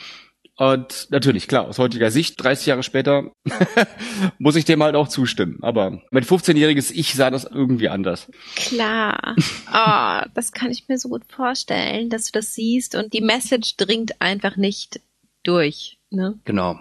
Und 0.57 1.07
natürlich, 1.09 1.47
klar, 1.47 1.67
aus 1.67 1.79
heutiger 1.79 2.11
Sicht, 2.11 2.41
30 2.41 2.67
Jahre 2.67 2.83
später, 2.83 3.31
muss 4.37 4.55
ich 4.55 4.65
dem 4.65 4.83
halt 4.83 4.95
auch 4.95 5.07
zustimmen. 5.07 5.59
Aber 5.61 6.01
mein 6.11 6.23
15-jähriges 6.23 6.91
Ich 6.91 7.15
sah 7.15 7.31
das 7.31 7.45
irgendwie 7.45 7.89
anders. 7.89 8.29
Klar. 8.55 9.35
Oh, 9.73 10.29
das 10.35 10.51
kann 10.51 10.71
ich 10.71 10.87
mir 10.87 10.97
so 10.97 11.09
gut 11.09 11.23
vorstellen, 11.27 12.09
dass 12.09 12.25
du 12.25 12.31
das 12.33 12.53
siehst 12.53 12.95
und 12.95 13.13
die 13.13 13.21
Message 13.21 13.77
dringt 13.77 14.21
einfach 14.21 14.57
nicht 14.57 15.01
durch. 15.43 15.97
Ne? 16.09 16.39
Genau. 16.45 16.79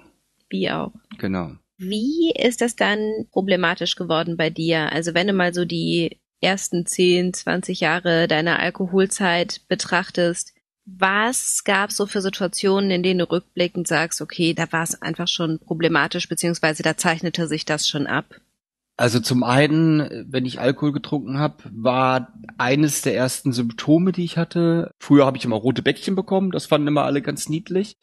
Wie 0.48 0.70
auch. 0.70 0.92
Genau. 1.18 1.52
Wie 1.78 2.32
ist 2.36 2.60
das 2.60 2.76
dann 2.76 3.26
problematisch 3.32 3.94
geworden 3.94 4.36
bei 4.36 4.50
dir? 4.50 4.92
Also 4.92 5.14
wenn 5.14 5.28
du 5.28 5.32
mal 5.32 5.54
so 5.54 5.64
die 5.64 6.18
ersten 6.42 6.84
10, 6.84 7.32
20 7.32 7.80
Jahre 7.80 8.28
deiner 8.28 8.58
Alkoholzeit 8.58 9.62
betrachtest, 9.68 10.52
was 10.84 11.64
gab 11.64 11.90
es 11.90 11.96
so 11.96 12.06
für 12.06 12.20
Situationen, 12.20 12.90
in 12.90 13.02
denen 13.02 13.20
du 13.20 13.30
rückblickend 13.30 13.86
sagst, 13.86 14.20
okay, 14.20 14.54
da 14.54 14.70
war 14.72 14.82
es 14.82 15.00
einfach 15.00 15.28
schon 15.28 15.58
problematisch, 15.58 16.28
beziehungsweise 16.28 16.82
da 16.82 16.96
zeichnete 16.96 17.46
sich 17.46 17.64
das 17.64 17.88
schon 17.88 18.06
ab? 18.06 18.40
Also 18.96 19.18
zum 19.18 19.44
einen, 19.44 20.26
wenn 20.28 20.44
ich 20.44 20.60
Alkohol 20.60 20.92
getrunken 20.92 21.38
habe, 21.38 21.56
war 21.72 22.34
eines 22.58 23.00
der 23.00 23.16
ersten 23.16 23.50
Symptome, 23.52 24.12
die 24.12 24.24
ich 24.24 24.36
hatte. 24.36 24.90
Früher 24.98 25.24
habe 25.24 25.38
ich 25.38 25.46
immer 25.46 25.56
rote 25.56 25.80
Bäckchen 25.80 26.14
bekommen, 26.14 26.50
das 26.50 26.66
fanden 26.66 26.88
immer 26.88 27.04
alle 27.04 27.22
ganz 27.22 27.48
niedlich. 27.48 27.96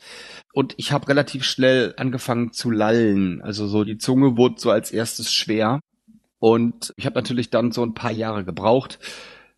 Und 0.53 0.73
ich 0.77 0.91
habe 0.91 1.07
relativ 1.07 1.43
schnell 1.43 1.93
angefangen 1.97 2.51
zu 2.51 2.71
lallen. 2.71 3.43
Also 3.43 3.67
so 3.67 3.83
die 3.83 3.99
Zunge 3.99 4.37
wurde 4.37 4.59
so 4.59 4.71
als 4.71 4.89
erstes 4.89 5.31
schwer. 5.31 5.81
Und 6.39 6.93
ich 6.97 7.05
habe 7.05 7.15
natürlich 7.15 7.51
dann 7.51 7.71
so 7.71 7.83
ein 7.83 7.93
paar 7.93 8.11
Jahre 8.11 8.43
gebraucht, 8.43 8.97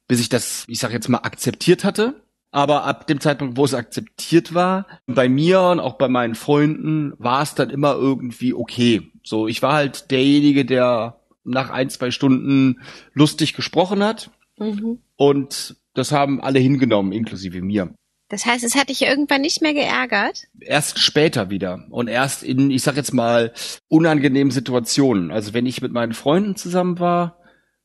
bis 0.10 0.20
ich 0.20 0.28
das, 0.28 0.66
ich 0.68 0.80
sag 0.80 0.92
jetzt 0.92 1.08
mal, 1.08 1.20
akzeptiert 1.20 1.86
hatte 1.86 2.16
aber 2.52 2.86
ab 2.86 3.08
dem 3.08 3.20
Zeitpunkt, 3.20 3.58
wo 3.58 3.66
es 3.66 3.74
akzeptiert 3.74 4.54
war, 4.54 4.88
bei 5.06 5.30
mir 5.30 5.62
und 5.62 5.80
auch 5.80 5.98
bei 5.98 6.08
meinen 6.08 6.36
Freunden, 6.36 7.14
war 7.18 7.42
es 7.44 7.56
dann 7.56 7.70
immer 7.70 7.94
irgendwie 7.94 8.54
okay. 8.54 9.12
So, 9.24 9.48
ich 9.48 9.62
war 9.62 9.74
halt 9.74 10.12
derjenige, 10.12 10.66
der 10.66 11.20
nach 11.44 11.70
ein, 11.70 11.90
zwei 11.90 12.12
Stunden 12.12 12.82
lustig 13.14 13.54
gesprochen 13.54 14.04
hat. 14.04 14.32
Mhm. 14.58 15.00
Und 15.16 15.78
das 15.94 16.12
haben 16.12 16.42
alle 16.42 16.60
hingenommen, 16.60 17.12
inklusive 17.12 17.62
mir. 17.62 17.94
Das 18.30 18.46
heißt, 18.46 18.64
es 18.64 18.76
hat 18.76 18.90
dich 18.90 19.02
irgendwann 19.02 19.42
nicht 19.42 19.62
mehr 19.62 19.74
geärgert? 19.74 20.44
Erst 20.60 21.00
später 21.00 21.50
wieder. 21.50 21.86
Und 21.90 22.08
erst 22.08 22.44
in, 22.44 22.70
ich 22.70 22.84
sag 22.84 22.96
jetzt 22.96 23.14
mal, 23.14 23.54
unangenehmen 23.88 24.52
Situationen. 24.52 25.32
Also 25.32 25.56
wenn 25.56 25.66
ich 25.66 25.82
mit 25.82 25.92
meinen 25.92 26.14
Freunden 26.14 26.56
zusammen 26.56 27.00
war, 27.00 27.40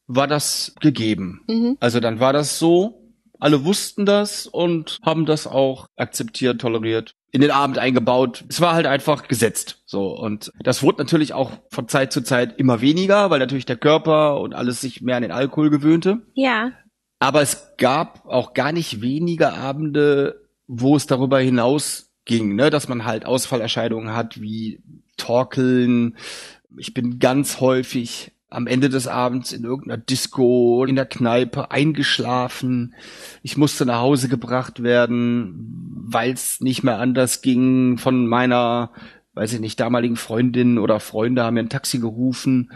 war 0.06 0.26
das 0.26 0.74
gegeben. 0.80 1.42
Mhm. 1.48 1.78
Also 1.80 1.98
dann 1.98 2.20
war 2.20 2.34
das 2.34 2.58
so, 2.58 3.03
alle 3.44 3.66
wussten 3.66 4.06
das 4.06 4.46
und 4.46 4.98
haben 5.04 5.26
das 5.26 5.46
auch 5.46 5.88
akzeptiert, 5.96 6.62
toleriert, 6.62 7.14
in 7.30 7.42
den 7.42 7.50
Abend 7.50 7.76
eingebaut. 7.76 8.42
Es 8.48 8.62
war 8.62 8.72
halt 8.72 8.86
einfach 8.86 9.28
gesetzt. 9.28 9.82
So. 9.84 10.18
Und 10.18 10.50
das 10.60 10.82
wurde 10.82 11.02
natürlich 11.02 11.34
auch 11.34 11.52
von 11.68 11.86
Zeit 11.86 12.10
zu 12.10 12.22
Zeit 12.22 12.58
immer 12.58 12.80
weniger, 12.80 13.28
weil 13.28 13.40
natürlich 13.40 13.66
der 13.66 13.76
Körper 13.76 14.40
und 14.40 14.54
alles 14.54 14.80
sich 14.80 15.02
mehr 15.02 15.16
an 15.16 15.22
den 15.22 15.30
Alkohol 15.30 15.68
gewöhnte. 15.68 16.22
Ja. 16.32 16.72
Aber 17.18 17.42
es 17.42 17.74
gab 17.76 18.24
auch 18.24 18.54
gar 18.54 18.72
nicht 18.72 19.02
wenige 19.02 19.52
Abende, 19.52 20.48
wo 20.66 20.96
es 20.96 21.06
darüber 21.06 21.38
hinaus 21.38 22.14
ging, 22.24 22.54
ne, 22.54 22.70
dass 22.70 22.88
man 22.88 23.04
halt 23.04 23.26
Ausfallerscheinungen 23.26 24.16
hat 24.16 24.40
wie 24.40 24.82
Torkeln. 25.18 26.16
Ich 26.78 26.94
bin 26.94 27.18
ganz 27.18 27.60
häufig 27.60 28.32
am 28.50 28.66
Ende 28.66 28.88
des 28.88 29.08
Abends 29.08 29.52
in 29.52 29.64
irgendeiner 29.64 29.98
Disco, 29.98 30.84
in 30.84 30.96
der 30.96 31.06
Kneipe 31.06 31.70
eingeschlafen. 31.70 32.94
Ich 33.42 33.56
musste 33.56 33.84
nach 33.84 34.00
Hause 34.00 34.28
gebracht 34.28 34.82
werden, 34.82 35.54
weil 36.06 36.32
es 36.32 36.60
nicht 36.60 36.82
mehr 36.82 36.98
anders 36.98 37.42
ging 37.42 37.98
von 37.98 38.26
meiner, 38.26 38.92
weiß 39.34 39.54
ich 39.54 39.60
nicht, 39.60 39.80
damaligen 39.80 40.16
Freundin 40.16 40.78
oder 40.78 41.00
Freunde 41.00 41.42
haben 41.42 41.54
mir 41.54 41.60
ein 41.60 41.68
Taxi 41.68 41.98
gerufen 41.98 42.70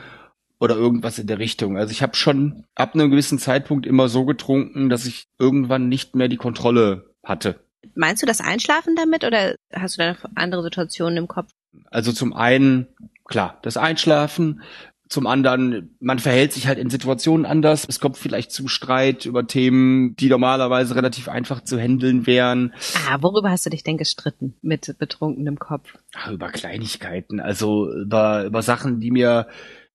oder 0.58 0.74
irgendwas 0.74 1.18
in 1.18 1.26
der 1.26 1.38
Richtung. 1.38 1.76
Also 1.76 1.92
ich 1.92 2.02
habe 2.02 2.16
schon 2.16 2.64
ab 2.74 2.94
einem 2.94 3.10
gewissen 3.10 3.38
Zeitpunkt 3.38 3.86
immer 3.86 4.08
so 4.08 4.24
getrunken, 4.24 4.88
dass 4.88 5.06
ich 5.06 5.26
irgendwann 5.38 5.88
nicht 5.88 6.16
mehr 6.16 6.28
die 6.28 6.36
Kontrolle 6.36 7.14
hatte. 7.22 7.60
Meinst 7.94 8.22
du 8.22 8.26
das 8.26 8.40
Einschlafen 8.40 8.96
damit 8.96 9.24
oder 9.24 9.54
hast 9.72 9.96
du 9.96 10.02
da 10.02 10.12
noch 10.12 10.24
andere 10.34 10.62
Situationen 10.62 11.16
im 11.16 11.28
Kopf? 11.28 11.50
Also 11.90 12.12
zum 12.12 12.32
einen, 12.32 12.88
klar, 13.24 13.58
das 13.62 13.76
Einschlafen, 13.76 14.62
zum 15.08 15.26
anderen, 15.26 15.96
man 16.00 16.18
verhält 16.18 16.52
sich 16.52 16.66
halt 16.66 16.78
in 16.78 16.90
Situationen 16.90 17.46
anders. 17.46 17.86
Es 17.88 18.00
kommt 18.00 18.18
vielleicht 18.18 18.52
zum 18.52 18.68
Streit 18.68 19.24
über 19.26 19.46
Themen, 19.46 20.14
die 20.16 20.28
normalerweise 20.28 20.94
relativ 20.94 21.28
einfach 21.28 21.62
zu 21.62 21.78
handeln 21.78 22.26
wären. 22.26 22.74
Ah, 23.08 23.18
worüber 23.20 23.50
hast 23.50 23.66
du 23.66 23.70
dich 23.70 23.84
denn 23.84 23.96
gestritten 23.96 24.54
mit 24.60 24.96
betrunkenem 24.98 25.58
Kopf? 25.58 25.94
Ach, 26.14 26.30
über 26.30 26.48
Kleinigkeiten, 26.50 27.40
also 27.40 27.90
über, 27.92 28.44
über 28.44 28.62
Sachen, 28.62 29.00
die 29.00 29.10
mir 29.10 29.46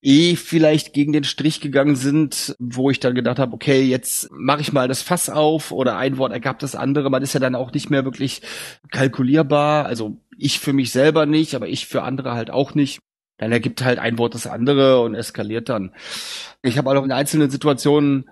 eh 0.04 0.36
vielleicht 0.36 0.94
gegen 0.94 1.14
den 1.14 1.24
Strich 1.24 1.62
gegangen 1.62 1.96
sind, 1.96 2.56
wo 2.60 2.90
ich 2.90 3.00
dann 3.00 3.16
gedacht 3.16 3.40
habe, 3.40 3.54
okay, 3.54 3.84
jetzt 3.84 4.30
mache 4.32 4.62
ich 4.62 4.74
mal 4.74 4.88
das 4.88 5.02
Fass 5.02 5.30
auf 5.30 5.72
oder 5.72 5.98
ein 5.98 6.18
Wort 6.18 6.34
ergab 6.34 6.60
das 6.60 6.76
andere. 6.76 7.10
Man 7.10 7.24
ist 7.24 7.34
ja 7.34 7.40
dann 7.40 7.56
auch 7.56 7.72
nicht 7.72 7.90
mehr 7.90 8.04
wirklich 8.04 8.42
kalkulierbar. 8.92 9.86
Also 9.86 10.18
ich 10.38 10.60
für 10.60 10.74
mich 10.74 10.92
selber 10.92 11.26
nicht, 11.26 11.56
aber 11.56 11.70
ich 11.70 11.88
für 11.88 12.04
andere 12.04 12.34
halt 12.34 12.52
auch 12.52 12.76
nicht. 12.76 13.00
Dann 13.38 13.52
ergibt 13.52 13.84
halt 13.84 14.00
ein 14.00 14.18
Wort 14.18 14.36
das 14.36 14.48
andere 14.48 15.02
und 15.02 15.16
eskaliert 15.16 15.70
dann. 15.70 15.94
Ich 16.62 16.78
habe 16.78 16.90
auch 16.90 17.04
in 17.04 17.12
einzelnen 17.12 17.50
Situationen 17.50 18.30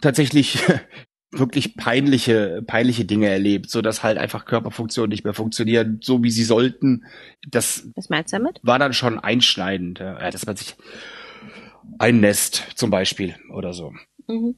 tatsächlich 0.00 0.58
wirklich 1.32 1.76
peinliche, 1.76 2.62
peinliche 2.66 3.04
Dinge 3.04 3.28
erlebt, 3.28 3.70
so 3.70 3.80
dass 3.80 4.02
halt 4.02 4.18
einfach 4.18 4.44
Körperfunktionen 4.44 5.08
nicht 5.08 5.24
mehr 5.24 5.34
funktionieren, 5.34 5.98
so 6.02 6.22
wie 6.22 6.30
sie 6.30 6.44
sollten. 6.44 7.04
Das 7.48 7.88
Was 7.94 8.10
meinst 8.10 8.32
du 8.32 8.38
damit? 8.38 8.60
war 8.62 8.78
dann 8.78 8.92
schon 8.92 9.18
einschneidend, 9.18 9.98
ja, 10.00 10.30
dass 10.30 10.44
man 10.46 10.56
sich 10.56 10.76
einnässt 11.98 12.66
zum 12.74 12.90
Beispiel 12.90 13.34
oder 13.50 13.72
so. 13.72 13.92
Mhm. 14.28 14.56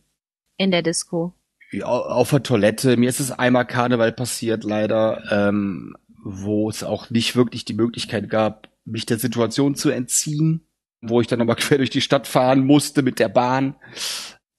In 0.56 0.70
der 0.70 0.82
Disco. 0.82 1.34
Ja, 1.72 1.86
auf 1.86 2.30
der 2.30 2.42
Toilette. 2.42 2.96
Mir 2.96 3.08
ist 3.08 3.20
es 3.20 3.32
einmal 3.32 3.66
Karneval 3.66 4.12
passiert, 4.12 4.64
leider, 4.64 5.22
ähm, 5.30 5.96
wo 6.22 6.68
es 6.70 6.84
auch 6.84 7.10
nicht 7.10 7.34
wirklich 7.36 7.64
die 7.64 7.74
Möglichkeit 7.74 8.30
gab, 8.30 8.68
mich 8.84 9.06
der 9.06 9.18
Situation 9.18 9.74
zu 9.74 9.90
entziehen, 9.90 10.66
wo 11.00 11.20
ich 11.20 11.26
dann 11.26 11.38
nochmal 11.38 11.56
quer 11.60 11.78
durch 11.78 11.90
die 11.90 12.00
Stadt 12.00 12.26
fahren 12.26 12.64
musste 12.64 13.02
mit 13.02 13.18
der 13.18 13.28
Bahn. 13.28 13.76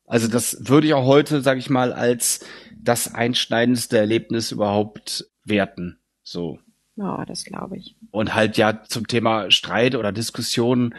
Also 0.06 0.28
das 0.28 0.68
würde 0.68 0.88
ich 0.88 0.94
auch 0.94 1.06
heute, 1.06 1.42
sage 1.42 1.60
ich 1.60 1.70
mal, 1.70 1.92
als 1.92 2.46
das 2.78 3.14
einschneidendste 3.14 3.98
Erlebnis 3.98 4.52
überhaupt 4.52 5.30
werten. 5.44 6.00
So. 6.24 6.60
Ja, 6.96 7.26
das 7.26 7.44
glaube 7.44 7.78
ich. 7.78 7.96
Und 8.12 8.36
halt 8.36 8.58
ja 8.58 8.84
zum 8.84 9.08
Thema 9.08 9.52
Streit 9.52 9.96
oder 9.96 10.12
Diskussion. 10.12 10.96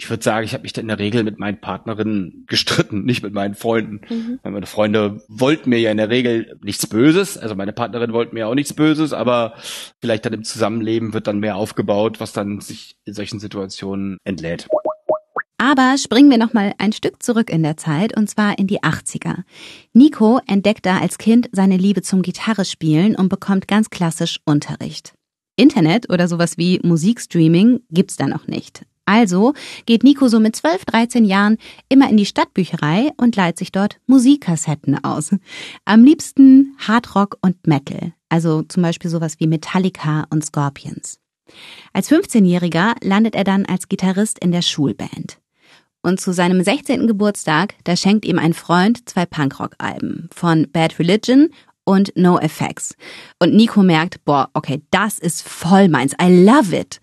Ich 0.00 0.08
würde 0.08 0.22
sagen, 0.22 0.44
ich 0.44 0.52
habe 0.54 0.62
mich 0.62 0.72
da 0.72 0.80
in 0.80 0.86
der 0.86 1.00
Regel 1.00 1.24
mit 1.24 1.40
meinen 1.40 1.60
Partnerinnen 1.60 2.44
gestritten, 2.46 3.04
nicht 3.04 3.24
mit 3.24 3.32
meinen 3.32 3.56
Freunden. 3.56 4.00
Mhm. 4.08 4.38
Meine 4.44 4.66
Freunde 4.66 5.24
wollten 5.26 5.70
mir 5.70 5.80
ja 5.80 5.90
in 5.90 5.96
der 5.96 6.08
Regel 6.08 6.56
nichts 6.62 6.86
Böses. 6.86 7.36
Also 7.36 7.56
meine 7.56 7.72
Partnerin 7.72 8.12
wollte 8.12 8.32
mir 8.32 8.46
auch 8.46 8.54
nichts 8.54 8.72
Böses, 8.72 9.12
aber 9.12 9.54
vielleicht 10.00 10.24
dann 10.24 10.34
im 10.34 10.44
Zusammenleben 10.44 11.14
wird 11.14 11.26
dann 11.26 11.40
mehr 11.40 11.56
aufgebaut, 11.56 12.20
was 12.20 12.32
dann 12.32 12.60
sich 12.60 12.94
in 13.06 13.14
solchen 13.14 13.40
Situationen 13.40 14.18
entlädt. 14.22 14.68
Aber 15.58 15.96
springen 15.98 16.30
wir 16.30 16.38
noch 16.38 16.52
mal 16.52 16.74
ein 16.78 16.92
Stück 16.92 17.20
zurück 17.20 17.50
in 17.50 17.64
der 17.64 17.76
Zeit 17.76 18.16
und 18.16 18.30
zwar 18.30 18.56
in 18.56 18.68
die 18.68 18.80
80er. 18.84 19.42
Nico 19.94 20.38
entdeckt 20.46 20.86
da 20.86 21.00
als 21.00 21.18
Kind 21.18 21.48
seine 21.50 21.76
Liebe 21.76 22.02
zum 22.02 22.22
Gitarrespielen 22.22 23.16
und 23.16 23.30
bekommt 23.30 23.66
ganz 23.66 23.90
klassisch 23.90 24.38
Unterricht. 24.44 25.14
Internet 25.56 26.08
oder 26.08 26.28
sowas 26.28 26.56
wie 26.56 26.78
Musikstreaming 26.84 27.80
gibt's 27.90 28.16
da 28.16 28.28
noch 28.28 28.46
nicht. 28.46 28.86
Also 29.08 29.54
geht 29.86 30.04
Nico 30.04 30.28
so 30.28 30.38
mit 30.38 30.54
12, 30.54 30.84
13 30.84 31.24
Jahren 31.24 31.56
immer 31.88 32.10
in 32.10 32.18
die 32.18 32.26
Stadtbücherei 32.26 33.10
und 33.16 33.36
leiht 33.36 33.56
sich 33.56 33.72
dort 33.72 33.98
Musikkassetten 34.06 35.02
aus. 35.02 35.34
Am 35.86 36.04
liebsten 36.04 36.76
Hardrock 36.76 37.38
und 37.40 37.66
Metal, 37.66 38.12
also 38.28 38.60
zum 38.60 38.82
Beispiel 38.82 39.10
sowas 39.10 39.36
wie 39.38 39.46
Metallica 39.46 40.26
und 40.28 40.44
Scorpions. 40.44 41.20
Als 41.94 42.10
15-Jähriger 42.10 42.96
landet 43.02 43.34
er 43.34 43.44
dann 43.44 43.64
als 43.64 43.88
Gitarrist 43.88 44.38
in 44.40 44.52
der 44.52 44.60
Schulband. 44.60 45.38
Und 46.02 46.20
zu 46.20 46.34
seinem 46.34 46.62
16. 46.62 47.06
Geburtstag, 47.06 47.76
da 47.84 47.96
schenkt 47.96 48.26
ihm 48.26 48.38
ein 48.38 48.52
Freund 48.52 49.08
zwei 49.08 49.24
Punkrock-Alben 49.24 50.28
von 50.34 50.70
Bad 50.70 50.98
Religion 50.98 51.48
und 51.84 52.12
No 52.14 52.38
Effects. 52.38 52.94
Und 53.38 53.54
Nico 53.54 53.82
merkt, 53.82 54.22
boah, 54.26 54.50
okay, 54.52 54.82
das 54.90 55.18
ist 55.18 55.48
voll 55.48 55.88
meins. 55.88 56.12
I 56.20 56.44
love 56.44 56.76
it. 56.76 57.00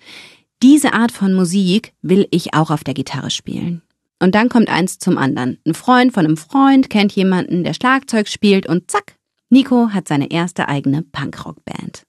Diese 0.65 0.93
Art 0.93 1.11
von 1.11 1.35
Musik 1.35 1.93
will 2.01 2.27
ich 2.31 2.55
auch 2.55 2.71
auf 2.71 2.83
der 2.83 2.95
Gitarre 2.95 3.29
spielen. 3.29 3.83
Und 4.19 4.33
dann 4.33 4.49
kommt 4.49 4.67
eins 4.67 4.97
zum 4.97 5.15
anderen. 5.15 5.59
Ein 5.63 5.75
Freund 5.75 6.11
von 6.11 6.25
einem 6.25 6.37
Freund 6.37 6.89
kennt 6.89 7.11
jemanden, 7.11 7.63
der 7.63 7.75
Schlagzeug 7.75 8.27
spielt 8.27 8.65
und 8.65 8.89
zack, 8.89 9.13
Nico 9.51 9.89
hat 9.89 10.07
seine 10.07 10.31
erste 10.31 10.67
eigene 10.67 11.03
Punkrock-Band. 11.03 12.04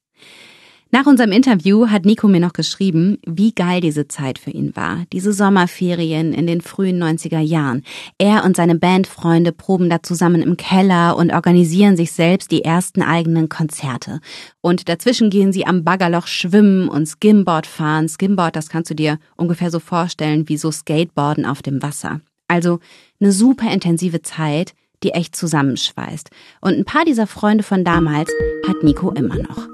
Nach 0.92 1.04
unserem 1.04 1.32
Interview 1.32 1.88
hat 1.88 2.04
Nico 2.04 2.28
mir 2.28 2.38
noch 2.38 2.52
geschrieben, 2.52 3.18
wie 3.26 3.52
geil 3.52 3.80
diese 3.80 4.06
Zeit 4.06 4.38
für 4.38 4.52
ihn 4.52 4.76
war. 4.76 5.04
Diese 5.12 5.32
Sommerferien 5.32 6.32
in 6.32 6.46
den 6.46 6.60
frühen 6.60 7.02
90er 7.02 7.40
Jahren. 7.40 7.82
Er 8.18 8.44
und 8.44 8.56
seine 8.56 8.76
Bandfreunde 8.76 9.50
proben 9.50 9.90
da 9.90 10.02
zusammen 10.04 10.42
im 10.42 10.56
Keller 10.56 11.16
und 11.16 11.32
organisieren 11.32 11.96
sich 11.96 12.12
selbst 12.12 12.52
die 12.52 12.62
ersten 12.62 13.02
eigenen 13.02 13.48
Konzerte. 13.48 14.20
Und 14.60 14.88
dazwischen 14.88 15.28
gehen 15.28 15.52
sie 15.52 15.66
am 15.66 15.82
Baggerloch 15.82 16.28
schwimmen 16.28 16.88
und 16.88 17.06
Skimboard 17.06 17.66
fahren. 17.66 18.08
Skimboard, 18.08 18.54
das 18.54 18.68
kannst 18.68 18.88
du 18.88 18.94
dir 18.94 19.18
ungefähr 19.34 19.72
so 19.72 19.80
vorstellen 19.80 20.48
wie 20.48 20.56
so 20.56 20.70
Skateboarden 20.70 21.46
auf 21.46 21.62
dem 21.62 21.82
Wasser. 21.82 22.20
Also 22.46 22.78
eine 23.20 23.32
super 23.32 23.72
intensive 23.72 24.22
Zeit, 24.22 24.72
die 25.02 25.10
echt 25.10 25.34
zusammenschweißt. 25.34 26.30
Und 26.60 26.74
ein 26.74 26.84
paar 26.84 27.04
dieser 27.04 27.26
Freunde 27.26 27.64
von 27.64 27.82
damals 27.82 28.30
hat 28.68 28.84
Nico 28.84 29.10
immer 29.10 29.36
noch. 29.36 29.68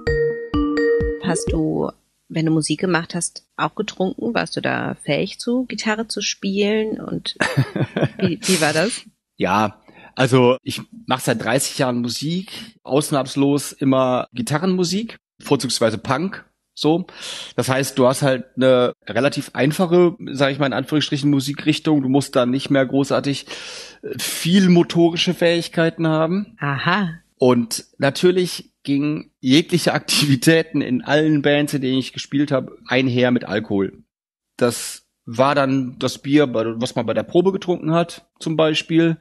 Hast 1.33 1.51
du, 1.51 1.91
wenn 2.29 2.45
du 2.45 2.53
Musik 2.53 2.81
gemacht 2.81 3.15
hast, 3.15 3.47
auch 3.57 3.75
getrunken? 3.75 4.35
Warst 4.35 4.55
du 4.55 4.61
da 4.61 4.97
fähig 5.03 5.39
zu, 5.39 5.65
Gitarre 5.65 6.07
zu 6.07 6.21
spielen? 6.21 7.01
Und 7.01 7.37
wie, 8.19 8.39
wie 8.43 8.61
war 8.61 8.75
das? 8.75 9.01
Ja, 9.39 9.81
also 10.15 10.59
ich 10.63 10.83
mache 11.07 11.23
seit 11.23 11.43
30 11.43 11.79
Jahren 11.79 12.03
Musik, 12.03 12.53
ausnahmslos 12.83 13.73
immer 13.73 14.29
Gitarrenmusik, 14.35 15.17
vorzugsweise 15.41 15.97
Punk. 15.97 16.45
So, 16.75 17.07
das 17.57 17.71
heißt, 17.71 17.99
du 17.99 18.07
hast 18.07 18.21
halt 18.21 18.45
eine 18.57 18.93
relativ 19.07 19.53
einfache, 19.55 20.15
sage 20.33 20.53
ich 20.53 20.59
mal 20.59 20.67
in 20.67 20.75
Anführungsstrichen, 20.75 21.31
Musikrichtung. 21.31 22.03
Du 22.03 22.11
musst 22.11 22.37
da 22.37 22.45
nicht 22.45 22.69
mehr 22.69 22.85
großartig 22.85 23.47
äh, 24.03 24.19
viel 24.19 24.69
motorische 24.69 25.33
Fähigkeiten 25.33 26.07
haben. 26.07 26.59
Aha. 26.61 27.21
Und 27.39 27.87
natürlich 27.97 28.72
ging 28.83 29.31
jegliche 29.41 29.93
Aktivitäten 29.95 30.81
in 30.81 31.03
allen 31.03 31.43
Bands, 31.43 31.75
in 31.75 31.83
denen 31.83 31.99
ich 31.99 32.13
gespielt 32.13 32.53
habe, 32.53 32.77
einher 32.87 33.31
mit 33.31 33.45
Alkohol. 33.45 34.03
Das 34.57 35.07
war 35.25 35.55
dann 35.55 35.97
das 35.99 36.19
Bier, 36.19 36.53
was 36.53 36.95
man 36.95 37.07
bei 37.07 37.15
der 37.15 37.23
Probe 37.23 37.53
getrunken 37.53 37.93
hat, 37.93 38.27
zum 38.39 38.57
Beispiel. 38.57 39.19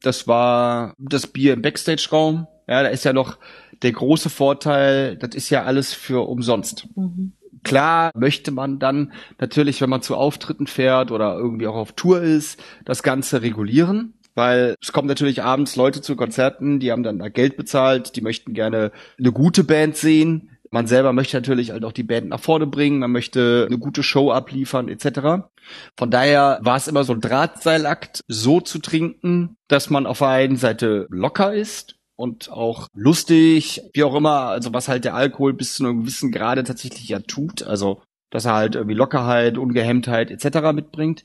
Das 0.00 0.26
war 0.26 0.94
das 0.98 1.26
Bier 1.26 1.54
im 1.54 1.62
Backstage-Raum. 1.62 2.46
Ja, 2.66 2.82
da 2.82 2.88
ist 2.88 3.04
ja 3.04 3.12
noch 3.12 3.38
der 3.82 3.92
große 3.92 4.30
Vorteil, 4.30 5.16
das 5.16 5.34
ist 5.34 5.50
ja 5.50 5.64
alles 5.64 5.94
für 5.94 6.28
umsonst. 6.28 6.86
Mhm. 6.96 7.32
Klar 7.64 8.12
möchte 8.14 8.50
man 8.50 8.78
dann 8.78 9.12
natürlich, 9.38 9.80
wenn 9.80 9.90
man 9.90 10.02
zu 10.02 10.16
Auftritten 10.16 10.66
fährt 10.66 11.10
oder 11.10 11.34
irgendwie 11.34 11.66
auch 11.66 11.74
auf 11.74 11.92
Tour 11.92 12.22
ist, 12.22 12.62
das 12.84 13.02
Ganze 13.02 13.42
regulieren 13.42 14.14
weil 14.38 14.76
es 14.80 14.92
kommen 14.92 15.08
natürlich 15.08 15.42
abends 15.42 15.74
Leute 15.74 16.00
zu 16.00 16.14
Konzerten, 16.14 16.78
die 16.78 16.92
haben 16.92 17.02
dann 17.02 17.18
da 17.18 17.28
Geld 17.28 17.56
bezahlt, 17.56 18.14
die 18.14 18.20
möchten 18.20 18.54
gerne 18.54 18.92
eine 19.18 19.32
gute 19.32 19.64
Band 19.64 19.96
sehen. 19.96 20.56
Man 20.70 20.86
selber 20.86 21.12
möchte 21.12 21.36
natürlich 21.36 21.72
halt 21.72 21.84
auch 21.84 21.92
die 21.92 22.04
Band 22.04 22.28
nach 22.28 22.38
vorne 22.38 22.68
bringen, 22.68 23.00
man 23.00 23.10
möchte 23.10 23.66
eine 23.68 23.78
gute 23.78 24.04
Show 24.04 24.30
abliefern 24.30 24.88
etc. 24.88 25.48
Von 25.96 26.10
daher 26.12 26.60
war 26.62 26.76
es 26.76 26.86
immer 26.86 27.02
so 27.02 27.14
ein 27.14 27.20
Drahtseilakt, 27.20 28.22
so 28.28 28.60
zu 28.60 28.78
trinken, 28.78 29.56
dass 29.66 29.90
man 29.90 30.06
auf 30.06 30.18
der 30.18 30.28
einen 30.28 30.56
Seite 30.56 31.08
locker 31.10 31.52
ist 31.52 31.96
und 32.14 32.48
auch 32.48 32.86
lustig, 32.94 33.82
wie 33.92 34.04
auch 34.04 34.14
immer, 34.14 34.50
also 34.50 34.72
was 34.72 34.86
halt 34.86 35.04
der 35.04 35.16
Alkohol 35.16 35.52
bis 35.52 35.74
zu 35.74 35.84
einem 35.84 36.02
gewissen 36.02 36.30
Grade 36.30 36.62
tatsächlich 36.62 37.08
ja 37.08 37.18
tut, 37.18 37.64
also 37.64 38.02
dass 38.30 38.44
er 38.44 38.54
halt 38.54 38.76
irgendwie 38.76 38.94
Lockerheit, 38.94 39.58
Ungehemmtheit 39.58 40.30
etc. 40.30 40.72
mitbringt 40.72 41.24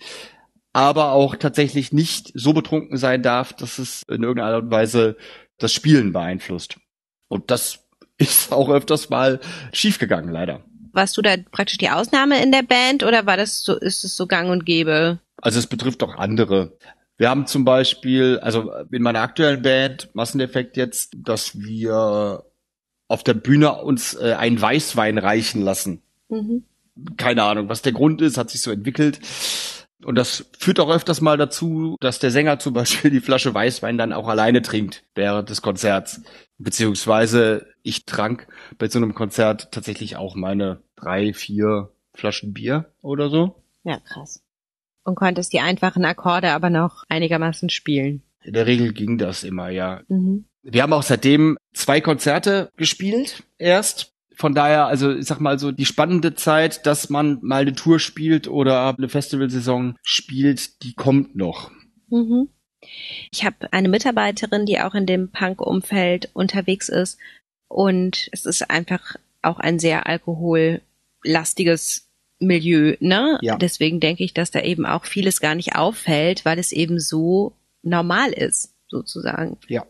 aber 0.73 1.11
auch 1.11 1.35
tatsächlich 1.35 1.93
nicht 1.93 2.31
so 2.33 2.51
betrunken 2.53 2.97
sein 2.97 3.21
darf, 3.21 3.53
dass 3.53 3.77
es 3.77 4.03
in 4.09 4.23
irgendeiner 4.23 4.55
Art 4.55 4.63
und 4.63 4.71
Weise 4.71 5.15
das 5.59 5.71
Spielen 5.71 6.11
beeinflusst. 6.11 6.77
Und 7.27 7.51
das 7.51 7.79
ist 8.17 8.51
auch 8.51 8.69
öfters 8.69 9.09
mal 9.09 9.39
schiefgegangen, 9.71 10.31
leider. 10.31 10.63
Warst 10.91 11.17
du 11.17 11.21
da 11.21 11.35
praktisch 11.51 11.77
die 11.77 11.89
Ausnahme 11.89 12.41
in 12.43 12.51
der 12.51 12.63
Band 12.63 13.03
oder 13.03 13.25
war 13.25 13.37
das 13.37 13.63
so, 13.63 13.75
ist 13.75 14.03
es 14.03 14.15
so 14.15 14.27
gang 14.27 14.49
und 14.49 14.65
gäbe? 14.65 15.19
Also 15.41 15.59
es 15.59 15.67
betrifft 15.67 16.03
auch 16.03 16.15
andere. 16.15 16.77
Wir 17.17 17.29
haben 17.29 17.47
zum 17.47 17.65
Beispiel, 17.65 18.39
also 18.39 18.71
in 18.91 19.01
meiner 19.01 19.21
aktuellen 19.21 19.61
Band, 19.61 20.09
Masseneffekt 20.13 20.77
jetzt, 20.77 21.15
dass 21.17 21.59
wir 21.59 22.43
auf 23.07 23.23
der 23.23 23.33
Bühne 23.33 23.81
uns 23.81 24.15
äh, 24.15 24.33
einen 24.33 24.59
Weißwein 24.59 25.17
reichen 25.17 25.61
lassen. 25.61 26.01
Mhm. 26.29 26.63
Keine 27.17 27.43
Ahnung, 27.43 27.69
was 27.69 27.81
der 27.81 27.91
Grund 27.91 28.21
ist, 28.21 28.37
hat 28.37 28.51
sich 28.51 28.61
so 28.61 28.71
entwickelt. 28.71 29.19
Und 30.03 30.15
das 30.15 30.49
führt 30.57 30.79
auch 30.79 30.89
öfters 30.89 31.21
mal 31.21 31.37
dazu, 31.37 31.97
dass 31.99 32.19
der 32.19 32.31
Sänger 32.31 32.59
zum 32.59 32.73
Beispiel 32.73 33.11
die 33.11 33.19
Flasche 33.19 33.53
Weißwein 33.53 33.97
dann 33.97 34.13
auch 34.13 34.27
alleine 34.27 34.61
trinkt 34.61 35.03
während 35.15 35.49
des 35.49 35.61
Konzerts. 35.61 36.21
Beziehungsweise 36.57 37.67
ich 37.81 38.05
trank 38.05 38.47
bei 38.77 38.87
so 38.87 38.99
einem 38.99 39.13
Konzert 39.13 39.71
tatsächlich 39.71 40.15
auch 40.15 40.35
meine 40.35 40.81
drei, 40.95 41.33
vier 41.33 41.91
Flaschen 42.13 42.53
Bier 42.53 42.93
oder 43.01 43.29
so. 43.29 43.63
Ja, 43.83 43.99
krass. 43.99 44.43
Und 45.03 45.15
konntest 45.15 45.51
die 45.51 45.59
einfachen 45.59 46.05
Akkorde 46.05 46.51
aber 46.51 46.69
noch 46.69 47.03
einigermaßen 47.09 47.69
spielen. 47.69 48.23
In 48.43 48.53
der 48.53 48.67
Regel 48.67 48.93
ging 48.93 49.17
das 49.17 49.43
immer, 49.43 49.69
ja. 49.69 50.01
Mhm. 50.07 50.45
Wir 50.61 50.83
haben 50.83 50.93
auch 50.93 51.03
seitdem 51.03 51.57
zwei 51.73 51.99
Konzerte 51.99 52.71
gespielt 52.77 53.43
erst 53.57 54.12
Von 54.35 54.55
daher, 54.55 54.87
also 54.87 55.13
ich 55.13 55.25
sag 55.25 55.39
mal 55.39 55.59
so, 55.59 55.71
die 55.71 55.85
spannende 55.85 56.35
Zeit, 56.35 56.85
dass 56.85 57.09
man 57.09 57.39
mal 57.41 57.61
eine 57.61 57.73
Tour 57.73 57.99
spielt 57.99 58.47
oder 58.47 58.95
eine 58.97 59.09
Festivalsaison 59.09 59.97
spielt, 60.01 60.83
die 60.83 60.93
kommt 60.93 61.35
noch. 61.35 61.71
Mhm. 62.09 62.49
Ich 63.31 63.45
habe 63.45 63.71
eine 63.71 63.89
Mitarbeiterin, 63.89 64.65
die 64.65 64.79
auch 64.79 64.95
in 64.95 65.05
dem 65.05 65.31
Punk-Umfeld 65.31 66.29
unterwegs 66.33 66.89
ist 66.89 67.17
und 67.67 68.29
es 68.31 68.45
ist 68.45 68.69
einfach 68.69 69.15
auch 69.41 69.59
ein 69.59 69.79
sehr 69.79 70.07
alkohollastiges 70.07 72.09
Milieu, 72.39 72.95
ne? 72.99 73.39
Ja. 73.41 73.57
Deswegen 73.57 73.99
denke 73.99 74.23
ich, 74.23 74.33
dass 74.33 74.51
da 74.51 74.61
eben 74.61 74.85
auch 74.85 75.05
vieles 75.05 75.39
gar 75.39 75.55
nicht 75.55 75.75
auffällt, 75.75 76.45
weil 76.45 76.59
es 76.59 76.71
eben 76.71 76.99
so 76.99 77.53
normal 77.81 78.31
ist, 78.31 78.73
sozusagen. 78.87 79.57
Ja. 79.67 79.85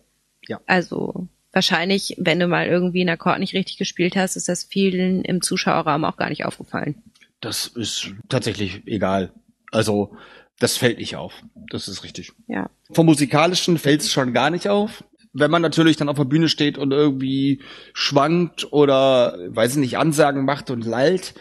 Ja. 0.48 0.60
Also 0.66 1.28
wahrscheinlich, 1.54 2.16
wenn 2.18 2.40
du 2.40 2.48
mal 2.48 2.68
irgendwie 2.68 3.02
einen 3.02 3.12
Akkord 3.12 3.40
nicht 3.40 3.54
richtig 3.54 3.78
gespielt 3.78 4.16
hast, 4.16 4.36
ist 4.36 4.50
das 4.50 4.64
vielen 4.64 5.24
im 5.24 5.42
Zuschauerraum 5.42 6.04
auch 6.04 6.18
gar 6.18 6.30
nicht 6.30 6.46
aufgefallen. 6.46 6.96
Das 7.40 7.68
ist 7.68 8.12
tatsächlich 8.28 8.82
egal. 8.86 9.32
Also 9.72 10.16
das 10.60 10.78
fällt 10.78 10.98
nicht 10.98 11.16
auf. 11.16 11.34
Das 11.70 11.88
ist 11.88 12.04
richtig. 12.04 12.34
Ja. 12.48 12.70
Vom 12.92 13.06
musikalischen 13.06 13.78
fällt 13.78 14.02
es 14.02 14.12
schon 14.12 14.34
gar 14.34 14.50
nicht 14.50 14.68
auf. 14.68 15.04
Wenn 15.32 15.52
man 15.52 15.62
natürlich 15.62 15.98
dann 15.98 16.10
auf 16.10 16.18
der 16.18 16.26
Bühne 16.26 16.48
steht 16.48 16.78
und 16.78 16.92
irgendwie 16.92 17.62
schwankt 17.94 18.72
oder, 18.72 19.38
weiß 19.48 19.72
ich 19.72 19.78
nicht, 19.78 19.98
Ansagen 19.98 20.46
macht 20.46 20.70
und 20.70 20.86
lallt, 20.86 21.34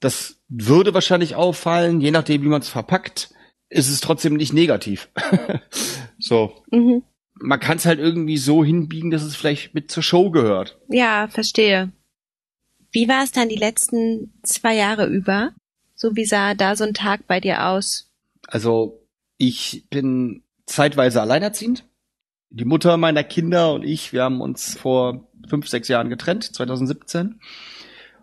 das 0.00 0.36
würde 0.48 0.94
wahrscheinlich 0.94 1.34
auffallen, 1.34 2.00
je 2.00 2.12
nachdem, 2.12 2.42
wie 2.42 2.48
man 2.48 2.60
es 2.60 2.68
verpackt, 2.68 3.30
ist 3.68 3.88
es 3.88 4.00
trotzdem 4.00 4.34
nicht 4.34 4.52
negativ. 4.52 5.08
so. 6.18 6.62
Mhm 6.70 7.02
man 7.42 7.60
kann 7.60 7.76
es 7.76 7.86
halt 7.86 7.98
irgendwie 7.98 8.38
so 8.38 8.64
hinbiegen, 8.64 9.10
dass 9.10 9.22
es 9.22 9.36
vielleicht 9.36 9.74
mit 9.74 9.90
zur 9.90 10.02
Show 10.02 10.30
gehört. 10.30 10.78
Ja, 10.88 11.28
verstehe. 11.28 11.92
Wie 12.92 13.08
war 13.08 13.24
es 13.24 13.32
dann 13.32 13.48
die 13.48 13.56
letzten 13.56 14.32
zwei 14.42 14.76
Jahre 14.76 15.06
über? 15.06 15.52
So 15.94 16.14
wie 16.16 16.24
sah 16.24 16.54
da 16.54 16.76
so 16.76 16.84
ein 16.84 16.94
Tag 16.94 17.26
bei 17.26 17.40
dir 17.40 17.66
aus? 17.66 18.10
Also 18.46 19.06
ich 19.38 19.86
bin 19.90 20.42
zeitweise 20.66 21.20
alleinerziehend. 21.20 21.84
Die 22.50 22.64
Mutter 22.64 22.96
meiner 22.96 23.24
Kinder 23.24 23.72
und 23.72 23.82
ich, 23.82 24.12
wir 24.12 24.22
haben 24.22 24.40
uns 24.40 24.76
vor 24.76 25.26
fünf, 25.48 25.68
sechs 25.68 25.88
Jahren 25.88 26.10
getrennt, 26.10 26.44
2017. 26.44 27.40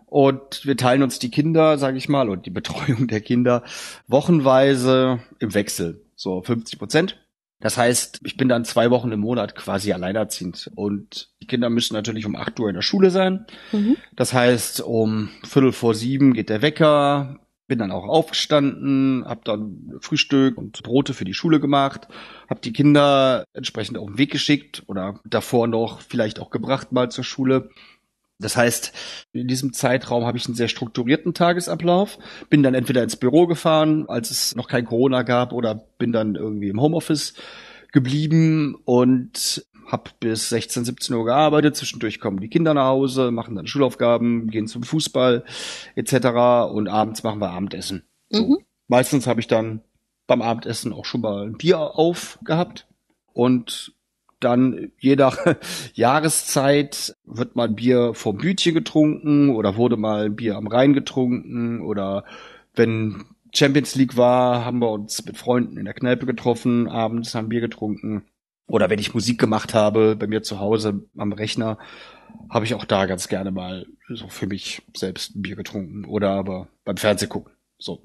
Und 0.06 0.64
wir 0.64 0.76
teilen 0.76 1.02
uns 1.02 1.18
die 1.18 1.30
Kinder, 1.30 1.78
sage 1.78 1.98
ich 1.98 2.08
mal, 2.08 2.28
und 2.28 2.46
die 2.46 2.50
Betreuung 2.50 3.06
der 3.08 3.20
Kinder 3.20 3.64
wochenweise 4.06 5.20
im 5.40 5.52
Wechsel. 5.54 6.04
So 6.16 6.42
50 6.42 6.78
Prozent. 6.78 7.18
Das 7.60 7.76
heißt, 7.76 8.20
ich 8.24 8.36
bin 8.36 8.48
dann 8.48 8.64
zwei 8.64 8.90
Wochen 8.90 9.12
im 9.12 9.20
Monat 9.20 9.54
quasi 9.54 9.92
alleinerziehend. 9.92 10.70
Und 10.74 11.30
die 11.42 11.46
Kinder 11.46 11.70
müssen 11.70 11.94
natürlich 11.94 12.26
um 12.26 12.34
acht 12.34 12.58
Uhr 12.58 12.68
in 12.68 12.74
der 12.74 12.82
Schule 12.82 13.10
sein. 13.10 13.46
Mhm. 13.72 13.96
Das 14.16 14.32
heißt, 14.32 14.80
um 14.80 15.28
Viertel 15.44 15.72
vor 15.72 15.94
sieben 15.94 16.32
geht 16.32 16.48
der 16.48 16.62
Wecker, 16.62 17.38
bin 17.70 17.78
dann 17.78 17.92
auch 17.92 18.08
aufgestanden, 18.08 19.24
habe 19.26 19.42
dann 19.44 19.92
Frühstück 20.00 20.58
und 20.58 20.82
Brote 20.82 21.14
für 21.14 21.24
die 21.24 21.34
Schule 21.34 21.60
gemacht, 21.60 22.08
habe 22.48 22.60
die 22.60 22.72
Kinder 22.72 23.44
entsprechend 23.52 23.96
auf 23.96 24.08
den 24.08 24.18
Weg 24.18 24.32
geschickt 24.32 24.82
oder 24.86 25.20
davor 25.24 25.68
noch 25.68 26.00
vielleicht 26.00 26.40
auch 26.40 26.50
gebracht 26.50 26.90
mal 26.90 27.10
zur 27.10 27.22
Schule. 27.22 27.70
Das 28.40 28.56
heißt, 28.56 28.92
in 29.32 29.48
diesem 29.48 29.72
Zeitraum 29.72 30.24
habe 30.24 30.38
ich 30.38 30.46
einen 30.46 30.54
sehr 30.54 30.68
strukturierten 30.68 31.34
Tagesablauf, 31.34 32.18
bin 32.48 32.62
dann 32.62 32.74
entweder 32.74 33.02
ins 33.02 33.16
Büro 33.16 33.46
gefahren, 33.46 34.08
als 34.08 34.30
es 34.30 34.56
noch 34.56 34.68
kein 34.68 34.86
Corona 34.86 35.22
gab, 35.22 35.52
oder 35.52 35.74
bin 35.98 36.12
dann 36.12 36.34
irgendwie 36.34 36.68
im 36.68 36.80
Homeoffice 36.80 37.34
geblieben 37.92 38.76
und 38.84 39.66
habe 39.86 40.10
bis 40.20 40.48
16, 40.50 40.84
17 40.84 41.14
Uhr 41.16 41.24
gearbeitet. 41.24 41.76
Zwischendurch 41.76 42.20
kommen 42.20 42.40
die 42.40 42.48
Kinder 42.48 42.74
nach 42.74 42.86
Hause, 42.86 43.30
machen 43.30 43.56
dann 43.56 43.66
Schulaufgaben, 43.66 44.48
gehen 44.48 44.66
zum 44.66 44.82
Fußball 44.82 45.44
etc. 45.96 46.72
Und 46.72 46.88
abends 46.88 47.22
machen 47.22 47.40
wir 47.40 47.50
Abendessen. 47.50 48.04
So. 48.30 48.46
Mhm. 48.46 48.58
Meistens 48.88 49.26
habe 49.26 49.40
ich 49.40 49.48
dann 49.48 49.82
beim 50.26 50.42
Abendessen 50.42 50.92
auch 50.92 51.04
schon 51.04 51.20
mal 51.20 51.46
ein 51.46 51.56
Bier 51.56 51.78
aufgehabt 51.78 52.86
und 53.32 53.92
dann 54.40 54.90
je 54.98 55.16
nach 55.16 55.38
Jahreszeit 55.94 57.16
wird 57.24 57.56
mal 57.56 57.68
Bier 57.68 58.14
vom 58.14 58.38
Bütchen 58.38 58.74
getrunken 58.74 59.50
oder 59.50 59.76
wurde 59.76 59.96
mal 59.96 60.30
Bier 60.30 60.56
am 60.56 60.66
Rhein 60.66 60.92
getrunken 60.94 61.80
oder 61.82 62.24
wenn 62.74 63.24
Champions 63.52 63.94
League 63.94 64.16
war, 64.16 64.64
haben 64.64 64.80
wir 64.80 64.90
uns 64.90 65.24
mit 65.24 65.36
Freunden 65.36 65.76
in 65.76 65.84
der 65.84 65.94
Kneipe 65.94 66.26
getroffen, 66.26 66.88
abends 66.88 67.34
haben 67.34 67.48
Bier 67.48 67.60
getrunken. 67.60 68.24
Oder 68.66 68.88
wenn 68.88 69.00
ich 69.00 69.14
Musik 69.14 69.40
gemacht 69.40 69.74
habe, 69.74 70.14
bei 70.14 70.28
mir 70.28 70.42
zu 70.42 70.60
Hause 70.60 71.02
am 71.16 71.32
Rechner, 71.32 71.76
habe 72.48 72.64
ich 72.64 72.74
auch 72.74 72.84
da 72.84 73.06
ganz 73.06 73.26
gerne 73.26 73.50
mal 73.50 73.86
so 74.08 74.28
für 74.28 74.46
mich 74.46 74.82
selbst 74.96 75.34
ein 75.34 75.42
Bier 75.42 75.56
getrunken 75.56 76.04
oder 76.04 76.30
aber 76.30 76.68
beim 76.84 76.96
Fernseh 76.96 77.26
gucken. 77.26 77.52
So. 77.78 78.02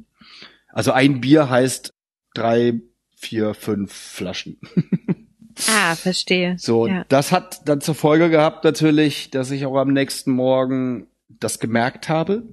Also 0.70 0.92
ein 0.92 1.22
Bier 1.22 1.50
heißt 1.50 1.94
drei, 2.34 2.82
vier, 3.16 3.54
fünf 3.54 3.94
Flaschen. 3.94 4.60
Ah, 5.70 5.96
verstehe. 5.96 6.56
So, 6.58 6.88
ja. 6.88 7.06
das 7.10 7.32
hat 7.32 7.68
dann 7.68 7.82
zur 7.82 7.96
Folge 7.96 8.30
gehabt 8.30 8.64
natürlich, 8.64 9.30
dass 9.30 9.52
ich 9.52 9.66
auch 9.66 9.78
am 9.78 9.94
nächsten 9.94 10.32
Morgen 10.32 11.08
das 11.30 11.60
gemerkt 11.60 12.10
habe, 12.10 12.44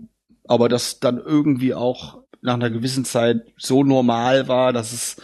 aber 0.46 0.68
das 0.68 1.00
dann 1.00 1.18
irgendwie 1.18 1.74
auch 1.74 2.22
nach 2.42 2.54
einer 2.54 2.70
gewissen 2.70 3.04
Zeit 3.04 3.42
so 3.56 3.84
normal 3.84 4.48
war, 4.48 4.72
dass 4.72 4.92
es 4.92 5.16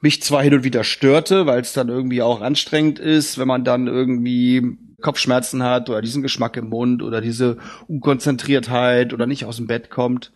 mich 0.00 0.22
zwar 0.22 0.42
hin 0.42 0.54
und 0.54 0.64
wieder 0.64 0.84
störte, 0.84 1.46
weil 1.46 1.60
es 1.60 1.72
dann 1.72 1.88
irgendwie 1.88 2.22
auch 2.22 2.40
anstrengend 2.40 2.98
ist, 2.98 3.38
wenn 3.38 3.48
man 3.48 3.64
dann 3.64 3.86
irgendwie 3.86 4.76
Kopfschmerzen 5.00 5.62
hat 5.62 5.88
oder 5.88 6.02
diesen 6.02 6.22
Geschmack 6.22 6.56
im 6.56 6.68
Mund 6.68 7.02
oder 7.02 7.20
diese 7.20 7.58
Unkonzentriertheit 7.88 9.12
oder 9.12 9.26
nicht 9.26 9.44
aus 9.44 9.56
dem 9.56 9.66
Bett 9.66 9.90
kommt. 9.90 10.32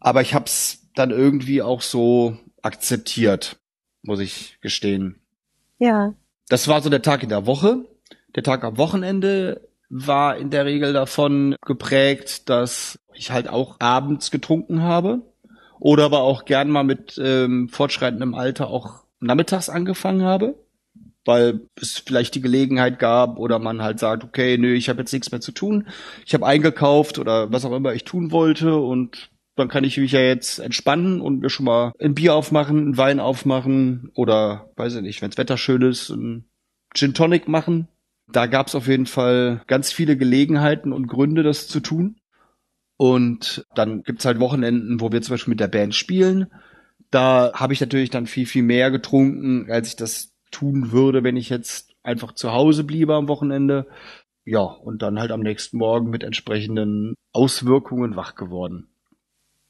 Aber 0.00 0.20
ich 0.20 0.34
hab's 0.34 0.88
dann 0.94 1.10
irgendwie 1.10 1.62
auch 1.62 1.80
so 1.80 2.36
akzeptiert, 2.60 3.56
muss 4.02 4.20
ich 4.20 4.58
gestehen. 4.60 5.21
Ja. 5.82 6.14
Das 6.48 6.68
war 6.68 6.80
so 6.80 6.90
der 6.90 7.02
Tag 7.02 7.24
in 7.24 7.28
der 7.28 7.44
Woche. 7.44 7.84
Der 8.36 8.44
Tag 8.44 8.62
am 8.62 8.78
Wochenende 8.78 9.68
war 9.88 10.36
in 10.36 10.50
der 10.50 10.64
Regel 10.64 10.92
davon 10.92 11.56
geprägt, 11.66 12.48
dass 12.48 13.00
ich 13.14 13.32
halt 13.32 13.48
auch 13.48 13.80
abends 13.80 14.30
getrunken 14.30 14.82
habe 14.82 15.22
oder 15.80 16.04
aber 16.04 16.20
auch 16.20 16.44
gern 16.44 16.70
mal 16.70 16.84
mit 16.84 17.20
ähm, 17.22 17.68
fortschreitendem 17.68 18.34
Alter 18.34 18.68
auch 18.68 19.02
nachmittags 19.18 19.68
angefangen 19.68 20.22
habe, 20.22 20.54
weil 21.24 21.62
es 21.74 21.98
vielleicht 21.98 22.36
die 22.36 22.42
Gelegenheit 22.42 23.00
gab 23.00 23.36
oder 23.36 23.58
man 23.58 23.82
halt 23.82 23.98
sagt, 23.98 24.22
okay, 24.22 24.58
nö, 24.58 24.74
ich 24.74 24.88
habe 24.88 25.00
jetzt 25.00 25.12
nichts 25.12 25.32
mehr 25.32 25.40
zu 25.40 25.50
tun, 25.50 25.88
ich 26.24 26.32
habe 26.32 26.46
eingekauft 26.46 27.18
oder 27.18 27.50
was 27.50 27.64
auch 27.64 27.72
immer 27.72 27.92
ich 27.92 28.04
tun 28.04 28.30
wollte 28.30 28.76
und 28.76 29.30
dann 29.54 29.68
kann 29.68 29.84
ich 29.84 29.98
mich 29.98 30.12
ja 30.12 30.20
jetzt 30.20 30.58
entspannen 30.58 31.20
und 31.20 31.40
mir 31.40 31.50
schon 31.50 31.66
mal 31.66 31.92
ein 31.98 32.14
Bier 32.14 32.34
aufmachen, 32.34 32.90
ein 32.90 32.96
Wein 32.96 33.20
aufmachen 33.20 34.10
oder, 34.14 34.70
weiß 34.76 34.96
ich 34.96 35.02
nicht, 35.02 35.22
wenns 35.22 35.38
Wetter 35.38 35.56
schön 35.56 35.82
ist, 35.82 36.10
ein 36.10 36.48
Gin 36.94 37.14
Tonic 37.14 37.48
machen. 37.48 37.88
Da 38.28 38.46
gab's 38.46 38.74
auf 38.74 38.86
jeden 38.86 39.06
Fall 39.06 39.62
ganz 39.66 39.92
viele 39.92 40.16
Gelegenheiten 40.16 40.92
und 40.92 41.06
Gründe, 41.06 41.42
das 41.42 41.68
zu 41.68 41.80
tun. 41.80 42.16
Und 42.96 43.66
dann 43.74 44.02
gibt's 44.04 44.24
halt 44.24 44.40
Wochenenden, 44.40 45.00
wo 45.00 45.12
wir 45.12 45.20
zum 45.22 45.34
Beispiel 45.34 45.52
mit 45.52 45.60
der 45.60 45.68
Band 45.68 45.94
spielen. 45.94 46.46
Da 47.10 47.52
habe 47.54 47.72
ich 47.72 47.80
natürlich 47.80 48.10
dann 48.10 48.26
viel, 48.26 48.46
viel 48.46 48.62
mehr 48.62 48.90
getrunken, 48.90 49.70
als 49.70 49.88
ich 49.88 49.96
das 49.96 50.32
tun 50.50 50.92
würde, 50.92 51.24
wenn 51.24 51.36
ich 51.36 51.50
jetzt 51.50 51.92
einfach 52.02 52.32
zu 52.32 52.52
Hause 52.52 52.84
bliebe 52.84 53.14
am 53.14 53.28
Wochenende. 53.28 53.86
Ja, 54.44 54.60
und 54.60 55.02
dann 55.02 55.18
halt 55.18 55.30
am 55.30 55.40
nächsten 55.40 55.78
Morgen 55.78 56.10
mit 56.10 56.24
entsprechenden 56.24 57.14
Auswirkungen 57.32 58.16
wach 58.16 58.34
geworden. 58.34 58.91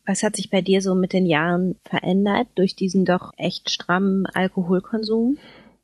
Was 0.04 0.22
hat 0.22 0.36
sich 0.36 0.50
bei 0.50 0.62
dir 0.62 0.82
so 0.82 0.94
mit 0.94 1.12
den 1.12 1.26
Jahren 1.26 1.76
verändert 1.84 2.48
durch 2.56 2.74
diesen 2.74 3.04
doch 3.04 3.32
echt 3.36 3.70
strammen 3.70 4.26
Alkoholkonsum? 4.26 5.38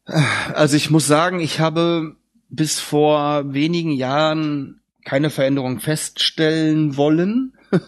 Also 0.04 0.76
ich 0.76 0.90
muss 0.90 1.07
sagen, 1.07 1.38
ich 1.40 1.61
habe 1.61 2.16
bis 2.48 2.81
vor 2.81 3.52
wenigen 3.52 3.92
Jahren 3.92 4.81
keine 5.04 5.31
Veränderung 5.31 5.81
feststellen 5.81 6.96
wollen 6.96 7.52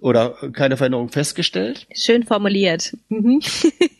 oder 0.00 0.34
keine 0.52 0.76
Veränderung 0.76 1.10
festgestellt. 1.10 1.86
Schön 1.94 2.24
formuliert. 2.24 2.96
Mhm. 3.08 3.40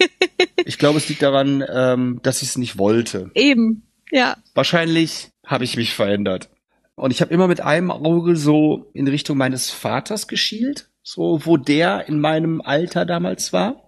ich 0.64 0.78
glaube, 0.78 0.98
es 0.98 1.08
liegt 1.08 1.22
daran, 1.22 1.64
ähm, 1.72 2.20
dass 2.22 2.42
ich 2.42 2.48
es 2.48 2.58
nicht 2.58 2.78
wollte. 2.78 3.30
Eben, 3.34 3.84
ja. 4.10 4.36
Wahrscheinlich 4.54 5.30
habe 5.46 5.64
ich 5.64 5.76
mich 5.76 5.94
verändert. 5.94 6.48
Und 6.96 7.12
ich 7.12 7.20
habe 7.20 7.32
immer 7.32 7.46
mit 7.46 7.60
einem 7.60 7.92
Auge 7.92 8.34
so 8.34 8.90
in 8.92 9.06
Richtung 9.06 9.38
meines 9.38 9.70
Vaters 9.70 10.26
geschielt 10.26 10.88
so 11.08 11.40
wo 11.46 11.56
der 11.56 12.06
in 12.06 12.20
meinem 12.20 12.60
Alter 12.60 13.06
damals 13.06 13.54
war. 13.54 13.86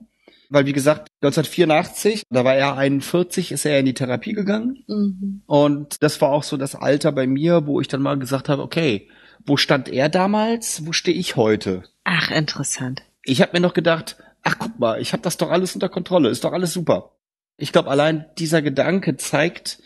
Weil, 0.48 0.64
wie 0.64 0.72
gesagt, 0.72 1.08
1984, 1.20 2.22
da 2.30 2.44
war 2.44 2.54
er 2.56 2.76
41, 2.76 3.52
ist 3.52 3.66
er 3.66 3.78
in 3.78 3.86
die 3.86 3.94
Therapie 3.94 4.32
gegangen. 4.32 4.82
Mhm. 4.88 5.42
Und 5.46 6.02
das 6.02 6.20
war 6.22 6.30
auch 6.30 6.42
so 6.42 6.56
das 6.56 6.74
Alter 6.74 7.12
bei 7.12 7.26
mir, 7.26 7.66
wo 7.66 7.80
ich 7.80 7.88
dann 7.88 8.00
mal 8.00 8.18
gesagt 8.18 8.48
habe, 8.48 8.62
okay, 8.62 9.08
wo 9.44 9.58
stand 9.58 9.90
er 9.90 10.08
damals? 10.08 10.86
Wo 10.86 10.92
stehe 10.92 11.16
ich 11.16 11.36
heute? 11.36 11.84
Ach, 12.04 12.30
interessant. 12.30 13.02
Ich 13.22 13.42
habe 13.42 13.52
mir 13.52 13.60
noch 13.60 13.74
gedacht, 13.74 14.16
ach 14.42 14.56
guck 14.58 14.78
mal, 14.78 15.00
ich 15.00 15.12
habe 15.12 15.22
das 15.22 15.36
doch 15.36 15.50
alles 15.50 15.74
unter 15.74 15.90
Kontrolle, 15.90 16.30
ist 16.30 16.44
doch 16.44 16.52
alles 16.52 16.72
super. 16.72 17.12
Ich 17.58 17.70
glaube, 17.70 17.90
allein 17.90 18.24
dieser 18.38 18.62
Gedanke 18.62 19.18
zeigt, 19.18 19.82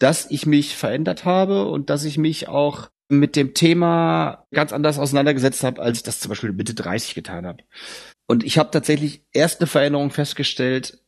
dass 0.00 0.28
ich 0.28 0.44
mich 0.44 0.76
verändert 0.76 1.24
habe 1.24 1.66
und 1.66 1.88
dass 1.88 2.04
ich 2.04 2.18
mich 2.18 2.48
auch 2.48 2.90
mit 3.08 3.36
dem 3.36 3.54
Thema 3.54 4.46
ganz 4.52 4.72
anders 4.72 4.98
auseinandergesetzt 4.98 5.62
habe, 5.62 5.82
als 5.82 5.98
ich 5.98 6.02
das 6.04 6.20
zum 6.20 6.30
Beispiel 6.30 6.52
Mitte 6.52 6.74
30 6.74 7.14
getan 7.14 7.46
habe. 7.46 7.62
Und 8.26 8.44
ich 8.44 8.58
habe 8.58 8.70
tatsächlich 8.70 9.22
erst 9.32 9.60
eine 9.60 9.66
Veränderung 9.66 10.10
festgestellt 10.10 10.98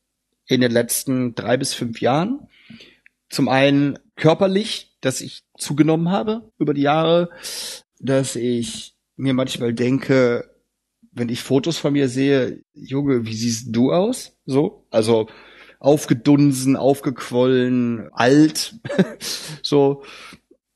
in 0.47 0.61
den 0.61 0.71
letzten 0.71 1.35
drei 1.35 1.57
bis 1.57 1.75
fünf 1.75 2.01
Jahren. 2.01 2.49
Zum 3.31 3.49
einen 3.49 3.99
körperlich, 4.15 4.97
dass 5.01 5.21
ich 5.21 5.43
zugenommen 5.59 6.11
habe 6.11 6.53
über 6.59 6.75
die 6.75 6.83
Jahre, 6.83 7.31
dass 7.99 8.37
ich 8.37 8.95
mir 9.17 9.35
manchmal 9.35 9.73
denke, 9.73 10.51
wenn 11.13 11.31
ich 11.31 11.43
Fotos 11.43 11.79
von 11.79 11.95
mir 11.95 12.09
sehe, 12.09 12.63
Junge, 12.75 13.27
wie 13.27 13.35
siehst 13.35 13.75
du 13.75 13.93
aus? 13.93 14.37
So, 14.45 14.87
also 14.91 15.29
aufgedunsen, 15.79 16.77
aufgequollen, 16.77 18.11
alt, 18.13 18.75
so. 19.63 20.03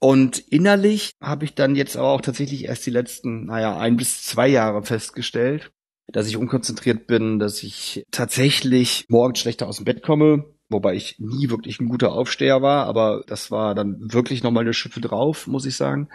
Und 0.00 0.38
innerlich 0.38 1.12
habe 1.20 1.44
ich 1.44 1.54
dann 1.54 1.76
jetzt 1.76 1.96
aber 1.96 2.08
auch 2.08 2.22
tatsächlich 2.22 2.64
erst 2.64 2.86
die 2.86 2.90
letzten, 2.90 3.44
naja, 3.44 3.78
ein 3.78 3.96
bis 3.96 4.22
zwei 4.22 4.48
Jahre 4.48 4.82
festgestellt, 4.82 5.70
dass 6.10 6.26
ich 6.26 6.38
unkonzentriert 6.38 7.06
bin, 7.06 7.38
dass 7.38 7.62
ich 7.62 8.04
tatsächlich 8.10 9.04
morgens 9.08 9.40
schlechter 9.40 9.68
aus 9.68 9.76
dem 9.76 9.84
Bett 9.84 10.02
komme, 10.02 10.46
wobei 10.70 10.94
ich 10.94 11.18
nie 11.18 11.50
wirklich 11.50 11.80
ein 11.80 11.88
guter 11.88 12.12
Aufsteher 12.12 12.62
war, 12.62 12.86
aber 12.86 13.24
das 13.26 13.50
war 13.50 13.74
dann 13.74 13.96
wirklich 14.12 14.42
nochmal 14.42 14.64
eine 14.64 14.72
Schippe 14.72 15.02
drauf, 15.02 15.46
muss 15.46 15.66
ich 15.66 15.76
sagen. 15.76 16.08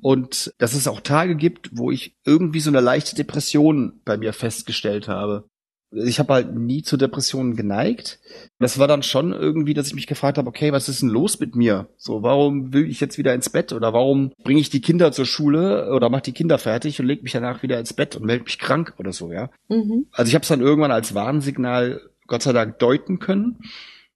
Und 0.00 0.52
dass 0.58 0.74
es 0.74 0.88
auch 0.88 1.00
Tage 1.00 1.36
gibt, 1.36 1.70
wo 1.72 1.92
ich 1.92 2.16
irgendwie 2.26 2.58
so 2.58 2.70
eine 2.70 2.80
leichte 2.80 3.14
Depression 3.14 4.00
bei 4.04 4.16
mir 4.16 4.32
festgestellt 4.32 5.06
habe 5.06 5.48
ich 5.92 6.18
habe 6.18 6.32
halt 6.32 6.54
nie 6.54 6.82
zu 6.82 6.96
Depressionen 6.96 7.54
geneigt. 7.54 8.18
Das 8.58 8.78
war 8.78 8.88
dann 8.88 9.02
schon 9.02 9.32
irgendwie, 9.32 9.74
dass 9.74 9.88
ich 9.88 9.94
mich 9.94 10.06
gefragt 10.06 10.38
habe, 10.38 10.48
okay, 10.48 10.72
was 10.72 10.88
ist 10.88 11.02
denn 11.02 11.10
los 11.10 11.38
mit 11.38 11.54
mir? 11.54 11.88
So, 11.96 12.22
warum 12.22 12.72
will 12.72 12.88
ich 12.88 13.00
jetzt 13.00 13.18
wieder 13.18 13.34
ins 13.34 13.50
Bett 13.50 13.72
oder 13.72 13.92
warum 13.92 14.32
bringe 14.42 14.60
ich 14.60 14.70
die 14.70 14.80
Kinder 14.80 15.12
zur 15.12 15.26
Schule 15.26 15.92
oder 15.92 16.08
mach 16.08 16.22
die 16.22 16.32
Kinder 16.32 16.58
fertig 16.58 16.98
und 16.98 17.06
leg 17.06 17.22
mich 17.22 17.32
danach 17.32 17.62
wieder 17.62 17.78
ins 17.78 17.92
Bett 17.92 18.16
und 18.16 18.24
melde 18.24 18.44
mich 18.44 18.58
krank 18.58 18.94
oder 18.98 19.12
so, 19.12 19.32
ja? 19.32 19.50
Mhm. 19.68 20.06
Also 20.12 20.28
ich 20.28 20.34
habe 20.34 20.42
es 20.42 20.48
dann 20.48 20.60
irgendwann 20.60 20.92
als 20.92 21.14
Warnsignal 21.14 22.00
Gott 22.26 22.42
sei 22.42 22.52
Dank 22.52 22.78
deuten 22.78 23.18
können. 23.18 23.58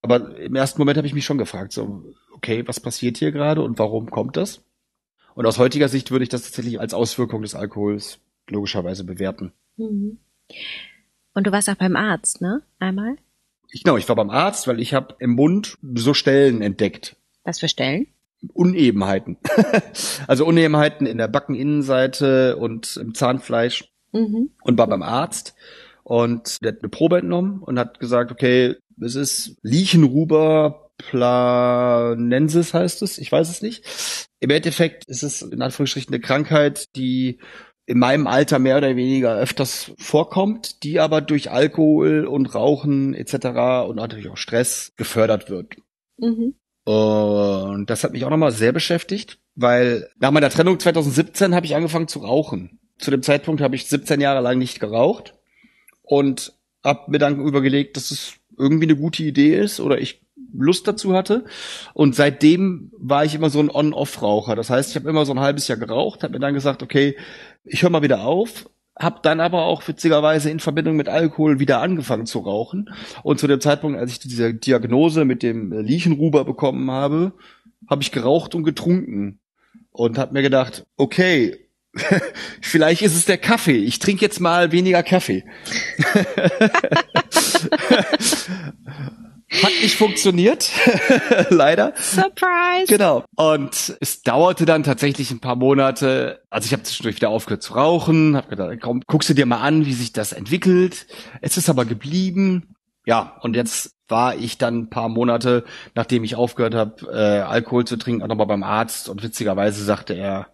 Aber 0.01 0.39
im 0.39 0.55
ersten 0.55 0.81
Moment 0.81 0.97
habe 0.97 1.07
ich 1.07 1.15
mich 1.15 1.25
schon 1.25 1.39
gefragt, 1.39 1.73
so, 1.73 2.05
okay, 2.33 2.67
was 2.67 2.81
passiert 2.81 3.19
hier 3.19 3.33
gerade 3.33 3.63
und 3.63 3.79
warum 3.79 4.11
kommt 4.11 4.37
das? 4.37 4.63
Und 5.35 5.45
aus 5.47 5.59
heutiger 5.59 5.89
Sicht 5.89 6.11
würde 6.11 6.23
ich 6.23 6.29
das 6.31 6.43
tatsächlich 6.43 6.81
als 6.81 6.95
Auswirkung 6.95 7.43
des 7.43 7.55
Alkohols 7.55 8.21
logischerweise 8.49 9.05
bewerten. 9.05 9.53
Mhm. 9.77 10.19
Und 11.37 11.47
du 11.47 11.53
warst 11.53 11.69
auch 11.69 11.75
beim 11.75 11.97
Arzt, 11.97 12.41
ne? 12.41 12.63
Einmal? 12.79 13.17
Ich, 13.71 13.83
genau, 13.83 13.99
ich 13.99 14.09
war 14.09 14.17
beim 14.17 14.31
Arzt, 14.31 14.67
weil 14.69 14.81
ich 14.81 14.95
habe 14.95 15.17
im 15.19 15.33
Mund 15.33 15.77
so 15.95 16.15
Stellen 16.15 16.63
entdeckt. 16.63 17.15
Was 17.45 17.61
für 17.61 17.69
Stellen? 17.69 18.07
Unebenheiten. 18.55 19.37
also 20.27 20.47
Unebenheiten 20.47 21.07
in 21.07 21.19
der 21.19 21.29
Backeninnenseite 21.29 22.57
und 22.57 22.97
im 22.97 23.15
Zahnfleisch. 23.15 23.93
Mhm. 24.13 24.49
Und 24.63 24.79
war 24.79 24.87
beim 24.87 25.03
Arzt 25.03 25.55
und 26.05 26.63
der 26.63 26.73
hat 26.73 26.81
eine 26.81 26.89
Probe 26.89 27.19
entnommen 27.19 27.63
und 27.63 27.79
hat 27.79 28.01
gesagt, 28.01 28.33
okay, 28.33 28.77
es 28.99 29.15
ist 29.15 29.59
Liechenruber 29.61 30.87
planensis 30.97 32.73
heißt 32.73 33.03
es, 33.03 33.19
ich 33.19 33.31
weiß 33.31 33.51
es 33.51 33.61
nicht. 33.61 33.85
Im 34.41 34.49
Endeffekt 34.49 35.05
ist 35.07 35.23
es 35.23 35.43
in 35.43 35.61
Anführungsstrichen 35.61 36.15
eine 36.15 36.21
Krankheit, 36.21 36.97
die 36.97 37.39
in 37.87 37.99
meinem 37.99 38.27
Alter 38.27 38.59
mehr 38.59 38.79
oder 38.79 38.97
weniger 38.97 39.37
öfters 39.37 39.93
vorkommt, 39.97 40.83
die 40.83 40.99
aber 40.99 41.21
durch 41.21 41.51
Alkohol 41.51 42.27
und 42.27 42.55
Rauchen 42.55 43.15
etc. 43.15 43.89
und 43.89 43.97
natürlich 43.97 44.29
auch 44.29 44.37
Stress 44.37 44.93
gefördert 44.97 45.49
wird. 45.49 45.77
Mhm. 46.19 46.55
Und 46.85 47.91
das 47.91 48.05
hat 48.05 48.13
mich 48.13 48.25
auch 48.25 48.31
nochmal 48.31 48.53
sehr 48.53 48.73
beschäftigt, 48.73 49.39
weil 49.55 50.09
nach 50.19 50.31
meiner 50.31 50.51
Trennung 50.51 50.79
2017 50.79 51.55
habe 51.55 51.67
ich 51.67 51.75
angefangen 51.75 52.09
zu 52.09 52.21
rauchen. 52.21 52.79
Zu 52.99 53.11
dem 53.11 53.23
Zeitpunkt 53.23 53.61
habe 53.61 53.77
ich 53.77 53.87
17 53.87 54.21
Jahre 54.21 54.41
lang 54.41 54.59
nicht 54.59 54.81
geraucht 54.81 55.35
und 56.03 56.55
habe 56.85 57.11
mir 57.11 57.19
dann 57.19 57.41
übergelegt, 57.41 57.97
dass 57.97 58.11
es 58.11 58.35
irgendwie 58.59 58.87
eine 58.87 58.97
gute 58.97 59.23
Idee 59.23 59.57
ist 59.57 59.81
oder 59.81 60.01
ich 60.01 60.23
Lust 60.53 60.89
dazu 60.89 61.15
hatte. 61.15 61.45
Und 61.93 62.15
seitdem 62.15 62.91
war 62.99 63.25
ich 63.25 63.35
immer 63.35 63.51
so 63.51 63.61
ein 63.61 63.71
On-Off-Raucher. 63.71 64.57
Das 64.57 64.71
heißt, 64.71 64.91
ich 64.91 64.97
habe 64.97 65.09
immer 65.09 65.27
so 65.27 65.33
ein 65.33 65.41
halbes 65.41 65.69
Jahr 65.69 65.79
geraucht, 65.79 66.23
habe 66.23 66.35
mir 66.35 66.39
dann 66.39 66.55
gesagt, 66.55 66.83
okay, 66.83 67.17
ich 67.67 67.83
höre 67.83 67.91
mal 67.91 68.03
wieder 68.03 68.21
auf, 68.25 68.69
habe 68.99 69.21
dann 69.23 69.41
aber 69.41 69.65
auch 69.65 69.87
witzigerweise 69.87 70.51
in 70.51 70.61
Verbindung 70.61 70.97
mit 70.97 71.09
Alkohol 71.09 71.61
wieder 71.61 71.83
angefangen 71.83 72.27
zu 72.27 72.39
rauchen. 72.39 72.91
Und 73.23 73.39
zu 73.39 73.47
dem 73.47 73.61
Zeitpunkt, 73.61 73.99
als 73.99 74.13
ich 74.13 74.19
diese 74.21 74.55
Diagnose 74.55 75.25
mit 75.25 75.43
dem 75.43 75.73
Liechenruber 75.73 76.45
bekommen 76.45 76.91
habe, 76.91 77.33
habe 77.89 78.03
ich 78.03 78.13
geraucht 78.13 78.55
und 78.55 78.65
getrunken. 78.65 79.39
Und 79.91 80.19
habe 80.19 80.33
mir 80.35 80.43
gedacht, 80.43 80.87
okay, 80.97 81.57
vielleicht 82.61 83.03
ist 83.03 83.15
es 83.15 83.25
der 83.25 83.39
Kaffee. 83.39 83.79
Ich 83.79 83.99
trinke 83.99 84.25
jetzt 84.25 84.41
mal 84.41 84.73
weniger 84.73 85.03
Kaffee. 85.03 85.45
Hat 89.63 89.73
nicht 89.83 89.97
funktioniert, 89.97 90.71
leider. 91.51 91.93
Surprise. 91.97 92.87
Genau. 92.89 93.25
Und 93.37 93.97
es 94.01 94.23
dauerte 94.23 94.67
dann 94.67 94.83
tatsächlich 94.83 95.31
ein 95.31 95.41
paar 95.41 95.57
Monate. 95.57 96.43
Also 96.51 96.67
ich 96.67 96.73
habe 96.73 96.83
zwischendurch 96.83 97.17
wieder 97.17 97.31
aufgehört 97.31 97.63
zu 97.63 97.75
rauchen, 97.75 98.37
habe 98.37 98.49
gedacht, 98.49 98.79
komm, 98.81 99.03
guckst 99.07 99.29
du 99.29 99.35
dir 99.35 99.47
mal 99.47 99.61
an, 99.61 99.87
wie 99.87 99.93
sich 99.93 100.13
das 100.13 100.33
entwickelt. 100.33 101.07
Es 101.41 101.57
ist 101.57 101.69
aber 101.69 101.85
geblieben. 101.85 102.75
Ja, 103.07 103.39
und 103.43 103.55
jetzt 103.55 103.93
war 104.09 104.37
ich 104.37 104.59
dann 104.59 104.79
ein 104.79 104.91
paar 104.91 105.09
Monate, 105.09 105.65
nachdem 105.95 106.25
ich 106.25 106.37
aufgehört 106.37 106.75
habe, 106.75 107.07
äh, 107.13 107.41
Alkohol 107.41 107.85
zu 107.85 107.97
trinken, 107.97 108.23
auch 108.23 108.29
nochmal 108.29 108.47
beim 108.47 108.63
Arzt. 108.63 109.09
Und 109.09 109.23
witzigerweise 109.23 109.83
sagte 109.85 110.15
er, 110.15 110.49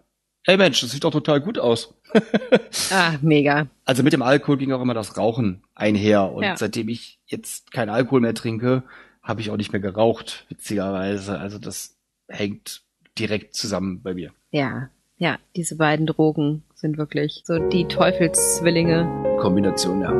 hey 0.45 0.57
Mensch, 0.57 0.81
das 0.81 0.91
sieht 0.91 1.05
doch 1.05 1.11
total 1.11 1.41
gut 1.41 1.59
aus. 1.59 1.95
ah, 2.91 3.13
mega. 3.21 3.69
Also 3.85 4.03
mit 4.03 4.13
dem 4.13 4.23
Alkohol 4.23 4.59
ging 4.59 4.73
auch 4.73 4.83
immer 4.83 4.95
das 4.95 5.17
Rauchen 5.17 5.63
einher. 5.75 6.31
Und 6.33 6.45
ja. 6.45 6.57
seitdem 6.57 6.89
ich 6.89 7.19
jetzt 7.33 7.73
keinen 7.73 7.89
Alkohol 7.89 8.21
mehr 8.21 8.35
trinke, 8.35 8.85
habe 9.23 9.41
ich 9.41 9.51
auch 9.51 9.57
nicht 9.57 9.73
mehr 9.73 9.81
geraucht, 9.81 10.47
witzigerweise. 10.49 11.39
Also 11.39 11.59
das 11.59 11.97
hängt 12.29 12.83
direkt 13.19 13.55
zusammen 13.55 14.03
bei 14.03 14.15
mir. 14.15 14.33
Ja, 14.51 14.91
ja, 15.17 15.39
diese 15.57 15.77
beiden 15.77 16.07
Drogen 16.07 16.63
sind 16.75 16.99
wirklich 16.99 17.43
so 17.45 17.59
die 17.59 17.87
Teufelszwillinge. 17.87 19.39
Kombination, 19.41 20.03
ja. 20.03 20.13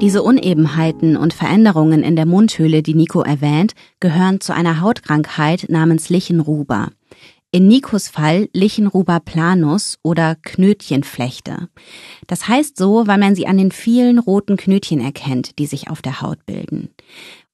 Diese 0.00 0.22
Unebenheiten 0.22 1.16
und 1.16 1.34
Veränderungen 1.34 2.04
in 2.04 2.14
der 2.14 2.24
Mundhöhle, 2.24 2.82
die 2.82 2.94
Nico 2.94 3.20
erwähnt, 3.22 3.74
gehören 3.98 4.40
zu 4.40 4.54
einer 4.54 4.80
Hautkrankheit 4.80 5.66
namens 5.68 6.08
Lichenruber. 6.08 6.90
In 7.50 7.66
Nikos 7.66 8.08
Fall 8.08 8.50
Lichenruber 8.52 9.20
planus 9.20 9.96
oder 10.02 10.36
Knötchenflechte. 10.42 11.68
Das 12.26 12.46
heißt 12.46 12.76
so, 12.76 13.06
weil 13.06 13.16
man 13.16 13.34
sie 13.34 13.46
an 13.46 13.56
den 13.56 13.72
vielen 13.72 14.18
roten 14.18 14.58
Knötchen 14.58 15.00
erkennt, 15.00 15.58
die 15.58 15.64
sich 15.64 15.88
auf 15.88 16.02
der 16.02 16.20
Haut 16.20 16.44
bilden. 16.44 16.90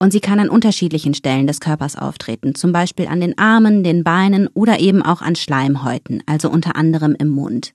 Und 0.01 0.11
sie 0.11 0.19
kann 0.19 0.41
an 0.41 0.49
unterschiedlichen 0.49 1.15
Stellen 1.15 1.47
des 1.47 1.61
Körpers 1.61 1.95
auftreten, 1.95 2.57
zum 2.57 2.73
Beispiel 2.73 3.07
an 3.07 3.21
den 3.21 3.39
Armen, 3.39 3.85
den 3.85 4.03
Beinen 4.03 4.49
oder 4.49 4.81
eben 4.81 5.01
auch 5.01 5.23
an 5.23 5.37
Schleimhäuten, 5.37 6.25
also 6.27 6.51
unter 6.51 6.75
anderem 6.75 7.15
im 7.17 7.29
Mund. 7.29 7.73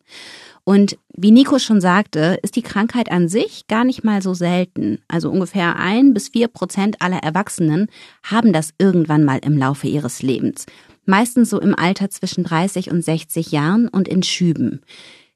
Und 0.65 0.97
wie 1.15 1.31
Nico 1.31 1.57
schon 1.57 1.79
sagte, 1.79 2.37
ist 2.43 2.57
die 2.57 2.61
Krankheit 2.61 3.09
an 3.09 3.29
sich 3.29 3.65
gar 3.67 3.85
nicht 3.85 4.03
mal 4.03 4.21
so 4.21 4.33
selten. 4.33 4.99
Also 5.07 5.31
ungefähr 5.31 5.77
ein 5.77 6.13
bis 6.13 6.27
vier 6.27 6.49
Prozent 6.49 7.01
aller 7.01 7.23
Erwachsenen 7.23 7.87
haben 8.23 8.51
das 8.51 8.73
irgendwann 8.77 9.23
mal 9.23 9.39
im 9.41 9.57
Laufe 9.57 9.87
ihres 9.87 10.21
Lebens 10.21 10.65
meistens 11.09 11.49
so 11.49 11.59
im 11.59 11.75
Alter 11.75 12.09
zwischen 12.09 12.45
30 12.45 12.91
und 12.91 13.03
60 13.03 13.51
Jahren 13.51 13.89
und 13.89 14.07
in 14.07 14.23
Schüben. 14.23 14.81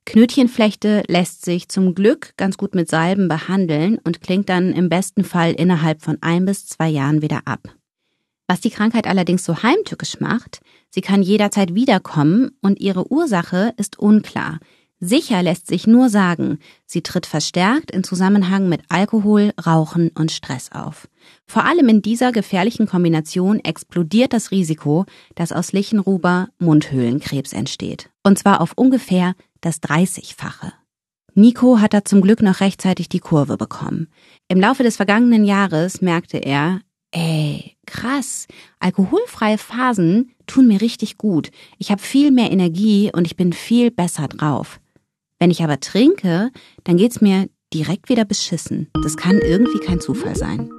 Knötchenflechte 0.06 1.04
lässt 1.08 1.44
sich 1.44 1.70
zum 1.70 1.96
Glück 1.96 2.34
ganz 2.38 2.58
gut 2.58 2.76
mit 2.76 2.90
Salben 2.90 3.28
behandeln 3.28 3.98
und 4.04 4.22
klingt 4.22 4.50
dann 4.50 4.74
im 4.74 4.90
besten 4.90 5.24
Fall 5.24 5.54
innerhalb 5.54 6.02
von 6.02 6.18
ein 6.22 6.46
bis 6.46 6.68
zwei 6.68 6.90
Jahren 6.90 7.22
wieder 7.22 7.42
ab. 7.46 7.76
Was 8.48 8.60
die 8.60 8.70
Krankheit 8.70 9.08
allerdings 9.08 9.46
so 9.46 9.64
heimtückisch 9.64 10.20
macht, 10.20 10.60
sie 10.90 11.02
kann 11.02 11.24
jederzeit 11.24 11.74
wiederkommen 11.74 12.52
und 12.62 12.80
ihre 12.82 13.10
Ursache 13.12 13.74
ist 13.78 13.98
unklar. 13.98 14.60
Sicher 15.06 15.44
lässt 15.44 15.68
sich 15.68 15.86
nur 15.86 16.08
sagen, 16.08 16.60
sie 16.86 17.02
tritt 17.02 17.26
verstärkt 17.26 17.92
in 17.92 18.06
Zusammenhang 18.06 18.70
mit 18.70 18.84
Alkohol, 18.88 19.52
Rauchen 19.66 20.12
und 20.18 20.32
Stress 20.32 20.72
auf. 20.72 21.10
Vor 21.46 21.66
allem 21.66 21.90
in 21.90 22.02
dieser 22.02 22.32
gefährlichen 22.32 22.88
Kombination 22.88 23.60
explodiert 23.60 24.32
das 24.32 24.52
Risiko, 24.52 25.06
dass 25.36 25.52
aus 25.52 25.74
Lichenruber 25.74 26.48
Mundhöhlenkrebs 26.58 27.52
entsteht. 27.52 28.12
Und 28.24 28.40
zwar 28.40 28.62
auf 28.62 28.72
ungefähr 28.78 29.34
das 29.60 29.82
30-fache. 29.82 30.72
Nico 31.34 31.82
hat 31.82 31.94
da 31.94 32.06
zum 32.06 32.22
Glück 32.22 32.42
noch 32.42 32.62
rechtzeitig 32.62 33.10
die 33.10 33.20
Kurve 33.20 33.58
bekommen. 33.58 34.08
Im 34.48 34.62
Laufe 34.62 34.84
des 34.84 34.96
vergangenen 34.96 35.44
Jahres 35.44 36.02
merkte 36.02 36.38
er, 36.38 36.80
ey, 37.12 37.76
krass, 37.86 38.48
alkoholfreie 38.80 39.58
Phasen 39.58 40.32
tun 40.48 40.68
mir 40.70 40.80
richtig 40.80 41.18
gut. 41.18 41.52
Ich 41.78 41.92
habe 41.92 42.02
viel 42.02 42.32
mehr 42.32 42.52
Energie 42.52 43.12
und 43.14 43.26
ich 43.26 43.36
bin 43.36 43.52
viel 43.52 43.92
besser 43.92 44.30
drauf. 44.30 44.80
Wenn 45.40 45.52
ich 45.52 45.64
aber 45.64 45.80
trinke, 45.80 46.52
dann 46.84 46.98
geht's 46.98 47.22
mir 47.22 47.50
direkt 47.74 48.10
wieder 48.10 48.26
beschissen. 48.26 48.90
Das 49.04 49.18
kann 49.18 49.40
irgendwie 49.40 49.80
kein 49.80 50.00
Zufall 50.00 50.36
sein. 50.36 50.70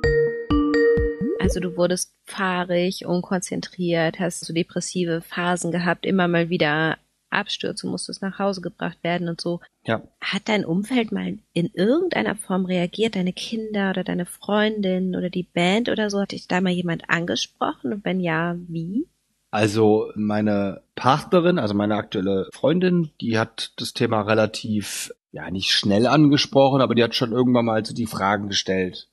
Also 1.41 1.61
du 1.61 1.77
wurdest 1.77 2.15
fahrig, 2.25 3.05
unkonzentriert, 3.05 4.19
hast 4.19 4.45
so 4.45 4.55
depressive 4.55 5.21
Phasen 5.21 5.73
gehabt, 5.73 6.07
immer 6.07 6.27
mal 6.27 6.49
wieder 6.49 6.97
Abstürze, 7.35 7.87
musstest 7.87 8.23
nach 8.23 8.39
Hause 8.39 8.61
gebracht 8.61 8.99
werden 9.03 9.29
und 9.29 9.41
so. 9.41 9.61
Ja. 9.85 10.03
Hat 10.21 10.43
dein 10.47 10.65
Umfeld 10.65 11.13
mal 11.13 11.39
in 11.53 11.71
irgendeiner 11.75 12.37
Form 12.37 12.65
reagiert? 12.65 13.17
Deine 13.17 13.33
Kinder 13.33 13.91
oder 13.91 14.05
deine 14.05 14.25
Freundin 14.25 15.17
oder 15.17 15.29
die 15.29 15.43
Band 15.43 15.89
oder 15.89 16.09
so? 16.09 16.21
Hat 16.21 16.33
dich 16.33 16.49
da 16.49 16.61
mal 16.61 16.73
jemand 16.73 17.11
angesprochen? 17.11 17.93
Und 17.93 18.05
wenn 18.05 18.21
ja, 18.21 18.57
wie? 18.69 19.07
Also 19.55 20.11
meine 20.17 20.81
Partnerin, 20.97 21.61
also 21.61 21.75
meine 21.75 21.95
aktuelle 21.95 22.49
Freundin, 22.53 23.11
die 23.21 23.39
hat 23.39 23.71
das 23.77 23.95
Thema 23.95 24.23
relativ, 24.23 25.13
ja, 25.31 25.49
nicht 25.49 25.71
schnell 25.71 26.09
angesprochen, 26.09 26.81
aber 26.81 26.97
die 26.97 27.05
hat 27.05 27.15
schon 27.15 27.31
irgendwann 27.31 27.67
mal 27.67 27.87
so 27.87 27.95
die 27.95 28.07
Fragen 28.09 28.49
gestellt. 28.49 29.07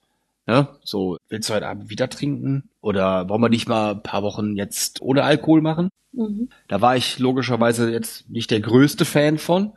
Ne? 0.47 0.67
So, 0.83 1.17
willst 1.29 1.47
du 1.47 1.53
heute 1.53 1.67
Abend 1.67 1.91
wieder 1.91 2.09
trinken? 2.09 2.71
Oder 2.81 3.29
wollen 3.29 3.43
wir 3.43 3.49
nicht 3.49 3.69
mal 3.69 3.91
ein 3.91 4.01
paar 4.01 4.23
Wochen 4.23 4.55
jetzt 4.55 4.99
ohne 4.99 5.21
Alkohol 5.21 5.61
machen? 5.61 5.89
Mhm. 6.11 6.49
Da 6.67 6.81
war 6.81 6.97
ich 6.97 7.19
logischerweise 7.19 7.91
jetzt 7.91 8.27
nicht 8.27 8.49
der 8.49 8.61
größte 8.61 9.05
Fan 9.05 9.37
von. 9.37 9.73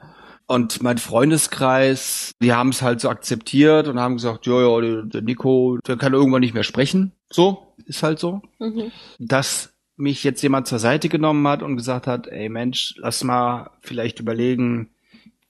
Und 0.46 0.82
mein 0.82 0.96
Freundeskreis, 0.96 2.32
die 2.40 2.54
haben 2.54 2.70
es 2.70 2.80
halt 2.80 3.02
so 3.02 3.10
akzeptiert 3.10 3.86
und 3.86 4.00
haben 4.00 4.14
gesagt, 4.14 4.46
ja, 4.46 4.62
ja, 4.62 5.02
der, 5.02 5.20
Nico, 5.20 5.76
der 5.86 5.98
kann 5.98 6.14
irgendwann 6.14 6.40
nicht 6.40 6.54
mehr 6.54 6.64
sprechen. 6.64 7.12
So, 7.30 7.74
ist 7.84 8.02
halt 8.02 8.18
so. 8.18 8.40
Mhm. 8.58 8.92
Das 9.18 9.73
mich 9.96 10.24
jetzt 10.24 10.42
jemand 10.42 10.66
zur 10.66 10.78
Seite 10.78 11.08
genommen 11.08 11.46
hat 11.46 11.62
und 11.62 11.76
gesagt 11.76 12.06
hat, 12.06 12.26
ey 12.26 12.48
Mensch, 12.48 12.94
lass 12.98 13.22
mal 13.24 13.70
vielleicht 13.80 14.20
überlegen, 14.20 14.90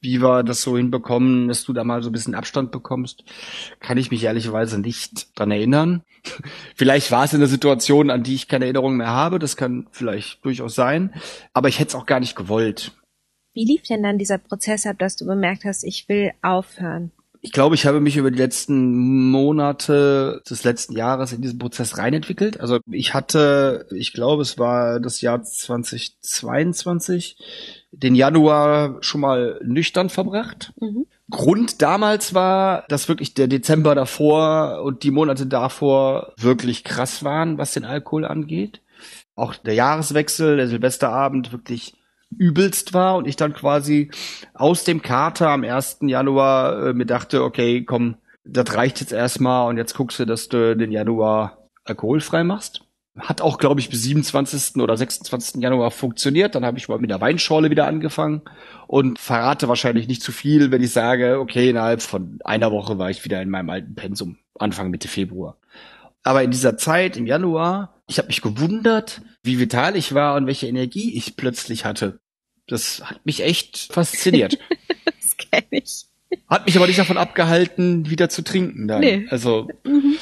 wie 0.01 0.21
wir 0.21 0.43
das 0.43 0.61
so 0.61 0.77
hinbekommen, 0.77 1.49
dass 1.49 1.65
du 1.65 1.73
da 1.73 1.83
mal 1.83 2.03
so 2.03 2.11
ein 2.11 2.13
bisschen 2.13 2.35
Abstand 2.35 2.71
bekommst, 2.71 3.25
kann 3.81 3.97
ich 3.97 4.11
mich 4.11 4.23
ehrlicherweise 4.23 4.79
nicht 4.79 5.39
dran 5.39 5.51
erinnern. 5.51 6.03
vielleicht 6.77 7.11
war 7.11 7.25
es 7.25 7.33
in 7.33 7.41
der 7.41 7.49
Situation, 7.49 8.11
an 8.11 8.23
die 8.23 8.35
ich 8.35 8.47
keine 8.47 8.67
Erinnerung 8.67 8.99
mehr 8.99 9.09
habe, 9.09 9.39
das 9.39 9.57
kann 9.57 9.89
vielleicht 9.91 10.45
durchaus 10.45 10.75
sein, 10.75 11.15
aber 11.55 11.69
ich 11.69 11.79
hätte 11.79 11.89
es 11.89 11.95
auch 11.95 12.07
gar 12.07 12.21
nicht 12.21 12.37
gewollt. 12.37 12.93
Wie 13.55 13.65
lief 13.65 13.83
denn 13.83 14.03
dann 14.03 14.19
dieser 14.19 14.39
Prozess 14.39 14.85
ab, 14.87 14.99
dass 14.99 15.17
du 15.17 15.27
bemerkt 15.27 15.65
hast, 15.65 15.85
ich 15.85 16.09
will 16.09 16.33
aufhören? 16.43 17.13
Ich 17.45 17.53
glaube, 17.53 17.75
ich 17.75 17.85
habe 17.85 18.01
mich 18.01 18.17
über 18.17 18.31
die 18.31 18.39
letzten 18.39 19.31
Monate 19.31 20.41
des 20.49 20.65
letzten 20.65 20.97
Jahres 20.97 21.35
in 21.35 21.43
diesen 21.43 21.59
Prozess 21.59 21.99
reinentwickelt. 21.99 22.59
Also 22.59 22.79
ich 22.91 23.13
hatte, 23.13 23.87
ich 23.95 24.15
glaube, 24.15 24.41
es 24.41 24.59
war 24.59 24.99
das 24.99 25.21
Jahr 25.21 25.43
2022, 25.43 27.37
den 27.93 28.15
Januar 28.15 28.97
schon 29.03 29.21
mal 29.21 29.61
nüchtern 29.63 30.09
verbracht. 30.09 30.73
Mhm. 30.81 31.05
Grund 31.31 31.83
damals 31.83 32.33
war, 32.33 32.87
dass 32.89 33.09
wirklich 33.09 33.35
der 33.35 33.47
Dezember 33.47 33.95
davor 33.95 34.81
und 34.83 35.03
die 35.03 35.11
Monate 35.11 35.47
davor 35.47 36.33
wirklich 36.39 36.83
krass 36.83 37.25
waren, 37.25 37.59
was 37.59 37.75
den 37.75 37.85
Alkohol 37.85 38.25
angeht. 38.25 38.81
Auch 39.35 39.55
der 39.55 39.75
Jahreswechsel, 39.75 40.57
der 40.57 40.69
Silvesterabend 40.69 41.53
wirklich 41.53 41.93
übelst 42.37 42.95
war 42.95 43.17
und 43.17 43.27
ich 43.27 43.37
dann 43.37 43.53
quasi 43.53 44.11
aus 44.55 44.85
dem 44.85 45.03
Kater 45.03 45.51
am 45.51 45.65
1. 45.65 45.99
Januar 46.03 46.89
äh, 46.89 46.93
mir 46.95 47.07
dachte, 47.07 47.43
okay, 47.43 47.85
komm, 47.85 48.17
das 48.45 48.75
reicht 48.75 49.01
jetzt 49.01 49.13
erstmal 49.13 49.69
und 49.69 49.77
jetzt 49.77 49.95
guckst 49.95 50.19
du, 50.19 50.25
dass 50.25 50.49
du 50.49 50.77
den 50.77 50.93
Januar 50.93 51.69
alkoholfrei 51.85 52.45
machst. 52.45 52.83
Hat 53.17 53.41
auch, 53.41 53.59
glaube 53.59 53.79
ich, 53.81 53.91
bis 53.91 54.03
27. 54.03 54.83
oder 54.83 54.97
26. 54.97 55.63
Januar 55.63 55.93
funktioniert. 55.93 56.57
Dann 56.57 56.65
habe 56.65 56.79
ich 56.79 56.89
mal 56.89 56.99
mit 56.99 57.11
der 57.11 57.21
Weinschorle 57.21 57.71
wieder 57.71 57.87
angefangen 57.87 58.43
und 58.89 59.21
verrate 59.21 59.69
wahrscheinlich 59.69 60.09
nicht 60.09 60.21
zu 60.21 60.33
viel, 60.33 60.73
wenn 60.73 60.83
ich 60.83 60.91
sage, 60.91 61.39
okay, 61.39 61.71
innerhalb 61.71 62.03
von 62.03 62.41
einer 62.45 62.73
Woche 62.73 62.99
war 62.99 63.11
ich 63.11 63.25
wieder 63.25 63.41
in 63.41 63.51
meinem 63.51 63.71
alten 63.71 63.95
Pensum, 63.95 64.39
Anfang 64.59 64.91
Mitte 64.91 65.07
Februar. 65.07 65.59
Aber 66.25 66.43
in 66.43 66.51
dieser 66.51 66.77
Zeit, 66.77 67.17
im 67.17 67.27
Januar, 67.27 68.03
ich 68.09 68.19
habe 68.19 68.29
mich 68.29 68.41
gewundert, 68.41 69.23
wie 69.45 69.61
vital 69.61 69.95
ich 69.95 70.15
war 70.15 70.35
und 70.35 70.47
welche 70.47 70.67
Energie 70.67 71.17
ich 71.17 71.37
plötzlich 71.37 71.85
hatte. 71.85 72.19
Das 72.67 73.03
hat 73.05 73.25
mich 73.27 73.43
echt 73.43 73.93
fasziniert. 73.93 74.59
das 75.05 75.37
kenne 75.37 75.67
ich. 75.71 76.07
Hat 76.49 76.67
mich 76.67 76.77
aber 76.77 76.87
nicht 76.87 76.99
davon 76.99 77.17
abgehalten, 77.17 78.11
wieder 78.11 78.29
zu 78.29 78.43
trinken 78.43 78.89
dann. 78.89 79.01
Nee. 79.01 79.27
Also 79.31 79.69
mhm. 79.85 80.17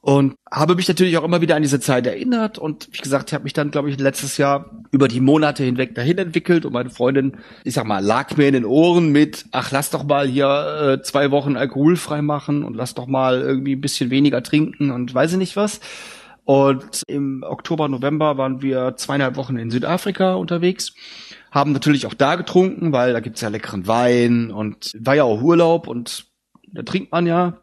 und 0.00 0.34
habe 0.50 0.74
mich 0.74 0.86
natürlich 0.86 1.16
auch 1.16 1.24
immer 1.24 1.40
wieder 1.40 1.56
an 1.56 1.62
diese 1.62 1.80
Zeit 1.80 2.06
erinnert 2.06 2.58
und 2.58 2.88
wie 2.92 2.98
gesagt, 2.98 3.30
ich 3.30 3.34
habe 3.34 3.44
mich 3.44 3.52
dann 3.52 3.70
glaube 3.70 3.90
ich 3.90 3.98
letztes 3.98 4.36
Jahr 4.36 4.70
über 4.90 5.08
die 5.08 5.20
Monate 5.20 5.64
hinweg 5.64 5.94
dahin 5.94 6.18
entwickelt 6.18 6.64
und 6.64 6.72
meine 6.72 6.90
Freundin, 6.90 7.38
ich 7.64 7.74
sag 7.74 7.84
mal, 7.84 8.04
lag 8.04 8.36
mir 8.36 8.46
in 8.46 8.54
den 8.54 8.64
Ohren 8.64 9.10
mit, 9.10 9.46
ach 9.50 9.70
lass 9.72 9.90
doch 9.90 10.04
mal 10.04 10.28
hier 10.28 10.98
äh, 10.98 11.02
zwei 11.02 11.30
Wochen 11.30 11.56
alkoholfrei 11.56 12.22
machen 12.22 12.62
und 12.62 12.74
lass 12.74 12.94
doch 12.94 13.06
mal 13.06 13.40
irgendwie 13.40 13.74
ein 13.74 13.80
bisschen 13.80 14.10
weniger 14.10 14.42
trinken 14.42 14.90
und 14.90 15.14
weiß 15.14 15.32
ich 15.32 15.38
nicht 15.38 15.56
was. 15.56 15.80
Und 16.44 17.02
im 17.06 17.44
Oktober, 17.46 17.88
November 17.88 18.38
waren 18.38 18.62
wir 18.62 18.94
zweieinhalb 18.96 19.36
Wochen 19.36 19.58
in 19.58 19.70
Südafrika 19.70 20.32
unterwegs 20.32 20.94
haben 21.50 21.72
natürlich 21.72 22.06
auch 22.06 22.14
da 22.14 22.36
getrunken, 22.36 22.92
weil 22.92 23.12
da 23.12 23.20
gibt's 23.20 23.40
ja 23.40 23.48
leckeren 23.48 23.86
Wein 23.86 24.50
und 24.50 24.92
war 24.98 25.14
ja 25.14 25.24
auch 25.24 25.42
Urlaub 25.42 25.86
und 25.88 26.26
da 26.72 26.82
trinkt 26.82 27.12
man 27.12 27.26
ja. 27.26 27.58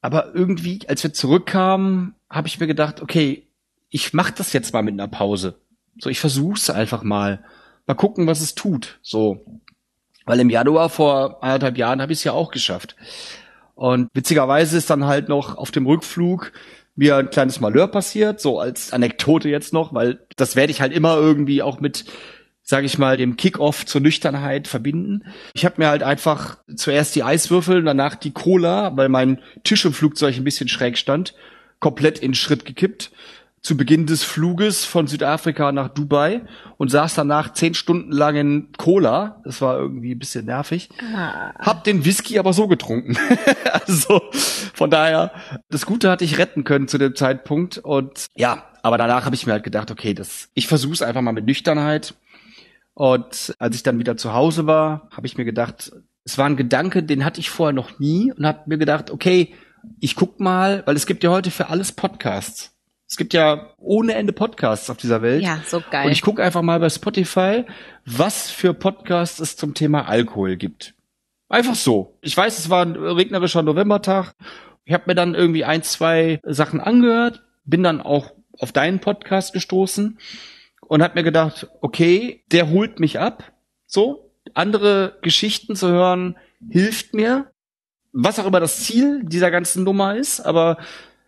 Aber 0.00 0.34
irgendwie, 0.34 0.80
als 0.88 1.02
wir 1.02 1.14
zurückkamen, 1.14 2.14
habe 2.28 2.48
ich 2.48 2.60
mir 2.60 2.66
gedacht, 2.66 3.00
okay, 3.00 3.46
ich 3.88 4.12
mach 4.12 4.30
das 4.30 4.52
jetzt 4.52 4.72
mal 4.74 4.82
mit 4.82 4.94
einer 4.94 5.08
Pause. 5.08 5.54
So, 5.98 6.10
ich 6.10 6.20
versuch's 6.20 6.68
einfach 6.68 7.02
mal. 7.02 7.44
Mal 7.86 7.94
gucken, 7.94 8.26
was 8.26 8.40
es 8.40 8.54
tut. 8.54 8.98
So. 9.02 9.44
Weil 10.26 10.40
im 10.40 10.50
Januar 10.50 10.88
vor 10.88 11.42
anderthalb 11.42 11.78
Jahren 11.78 12.02
habe 12.02 12.12
ich 12.12 12.18
es 12.18 12.24
ja 12.24 12.32
auch 12.32 12.50
geschafft. 12.50 12.96
Und 13.74 14.08
witzigerweise 14.14 14.76
ist 14.76 14.90
dann 14.90 15.06
halt 15.06 15.28
noch 15.28 15.56
auf 15.56 15.70
dem 15.70 15.86
Rückflug 15.86 16.52
mir 16.96 17.16
ein 17.16 17.30
kleines 17.30 17.60
Malheur 17.60 17.88
passiert, 17.88 18.40
so 18.40 18.60
als 18.60 18.92
Anekdote 18.92 19.48
jetzt 19.48 19.72
noch, 19.72 19.92
weil 19.94 20.20
das 20.36 20.54
werde 20.54 20.70
ich 20.70 20.80
halt 20.80 20.92
immer 20.92 21.16
irgendwie 21.16 21.62
auch 21.62 21.80
mit 21.80 22.04
sage 22.64 22.86
ich 22.86 22.98
mal, 22.98 23.16
dem 23.16 23.36
Kickoff 23.36 23.84
zur 23.84 24.00
Nüchternheit 24.00 24.66
verbinden. 24.68 25.24
Ich 25.52 25.64
habe 25.64 25.76
mir 25.78 25.88
halt 25.88 26.02
einfach 26.02 26.58
zuerst 26.74 27.14
die 27.14 27.22
Eiswürfel, 27.22 27.82
danach 27.82 28.14
die 28.14 28.32
Cola, 28.32 28.96
weil 28.96 29.10
mein 29.10 29.38
Tisch 29.62 29.84
im 29.84 29.92
Flugzeug 29.92 30.36
ein 30.36 30.44
bisschen 30.44 30.68
schräg 30.68 30.96
stand, 30.96 31.34
komplett 31.78 32.18
in 32.18 32.34
Schritt 32.34 32.64
gekippt 32.64 33.12
zu 33.64 33.78
Beginn 33.78 34.06
des 34.06 34.22
Fluges 34.22 34.84
von 34.84 35.06
Südafrika 35.06 35.72
nach 35.72 35.88
Dubai 35.88 36.42
und 36.76 36.90
saß 36.90 37.14
danach 37.14 37.54
zehn 37.54 37.72
Stunden 37.72 38.12
lang 38.12 38.36
in 38.36 38.68
Cola. 38.76 39.40
Das 39.42 39.62
war 39.62 39.78
irgendwie 39.78 40.14
ein 40.14 40.18
bisschen 40.18 40.44
nervig. 40.44 40.90
Ah. 41.16 41.54
Hab 41.58 41.82
den 41.82 42.04
Whisky 42.04 42.38
aber 42.38 42.52
so 42.52 42.68
getrunken. 42.68 43.16
also 43.72 44.20
von 44.74 44.90
daher, 44.90 45.32
das 45.70 45.86
Gute 45.86 46.10
hatte 46.10 46.24
ich 46.24 46.36
retten 46.36 46.64
können 46.64 46.88
zu 46.88 46.98
dem 46.98 47.16
Zeitpunkt. 47.16 47.78
Und 47.78 48.26
ja, 48.36 48.64
aber 48.82 48.98
danach 48.98 49.24
habe 49.24 49.34
ich 49.34 49.46
mir 49.46 49.52
halt 49.52 49.64
gedacht, 49.64 49.90
okay, 49.90 50.12
das, 50.12 50.50
ich 50.52 50.66
versuche 50.66 50.92
es 50.92 51.02
einfach 51.02 51.22
mal 51.22 51.32
mit 51.32 51.46
Nüchternheit. 51.46 52.14
Und 52.94 53.54
als 53.58 53.76
ich 53.76 53.82
dann 53.82 53.98
wieder 53.98 54.16
zu 54.16 54.32
Hause 54.32 54.66
war, 54.66 55.08
habe 55.10 55.26
ich 55.26 55.36
mir 55.36 55.44
gedacht, 55.44 55.92
es 56.24 56.38
war 56.38 56.46
ein 56.46 56.56
Gedanke, 56.56 57.02
den 57.02 57.24
hatte 57.24 57.40
ich 57.40 57.50
vorher 57.50 57.72
noch 57.72 57.98
nie 57.98 58.32
und 58.32 58.46
habe 58.46 58.62
mir 58.66 58.78
gedacht, 58.78 59.10
okay, 59.10 59.54
ich 60.00 60.16
guck 60.16 60.40
mal, 60.40 60.82
weil 60.86 60.96
es 60.96 61.06
gibt 61.06 61.24
ja 61.24 61.30
heute 61.30 61.50
für 61.50 61.68
alles 61.68 61.92
Podcasts. 61.92 62.74
Es 63.06 63.16
gibt 63.16 63.34
ja 63.34 63.74
ohne 63.78 64.14
Ende 64.14 64.32
Podcasts 64.32 64.88
auf 64.88 64.96
dieser 64.96 65.20
Welt. 65.20 65.42
Ja, 65.42 65.60
so 65.66 65.82
geil. 65.90 66.06
Und 66.06 66.12
ich 66.12 66.22
gucke 66.22 66.42
einfach 66.42 66.62
mal 66.62 66.80
bei 66.80 66.88
Spotify, 66.88 67.64
was 68.06 68.50
für 68.50 68.72
Podcasts 68.72 69.40
es 69.40 69.56
zum 69.56 69.74
Thema 69.74 70.08
Alkohol 70.08 70.56
gibt. 70.56 70.94
Einfach 71.48 71.74
so. 71.74 72.16
Ich 72.22 72.36
weiß, 72.36 72.58
es 72.58 72.70
war 72.70 72.84
ein 72.84 72.96
regnerischer 72.96 73.62
Novembertag. 73.62 74.34
Ich 74.84 74.94
habe 74.94 75.04
mir 75.06 75.14
dann 75.14 75.34
irgendwie 75.34 75.64
ein, 75.64 75.82
zwei 75.82 76.40
Sachen 76.44 76.80
angehört, 76.80 77.42
bin 77.64 77.82
dann 77.82 78.00
auch 78.00 78.32
auf 78.58 78.72
deinen 78.72 79.00
Podcast 79.00 79.52
gestoßen 79.52 80.18
und 80.88 81.02
hat 81.02 81.14
mir 81.14 81.22
gedacht, 81.22 81.68
okay, 81.80 82.44
der 82.52 82.70
holt 82.70 83.00
mich 83.00 83.18
ab. 83.18 83.52
So, 83.86 84.30
andere 84.54 85.18
Geschichten 85.22 85.76
zu 85.76 85.88
hören, 85.88 86.36
hilft 86.68 87.14
mir. 87.14 87.50
Was 88.12 88.38
auch 88.38 88.46
immer 88.46 88.60
das 88.60 88.84
Ziel 88.84 89.22
dieser 89.24 89.50
ganzen 89.50 89.82
Nummer 89.82 90.16
ist, 90.16 90.40
aber 90.40 90.78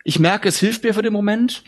ich 0.04 0.20
merke, 0.20 0.48
es 0.48 0.58
hilft 0.58 0.84
mir 0.84 0.94
für 0.94 1.02
den 1.02 1.12
Moment. 1.12 1.64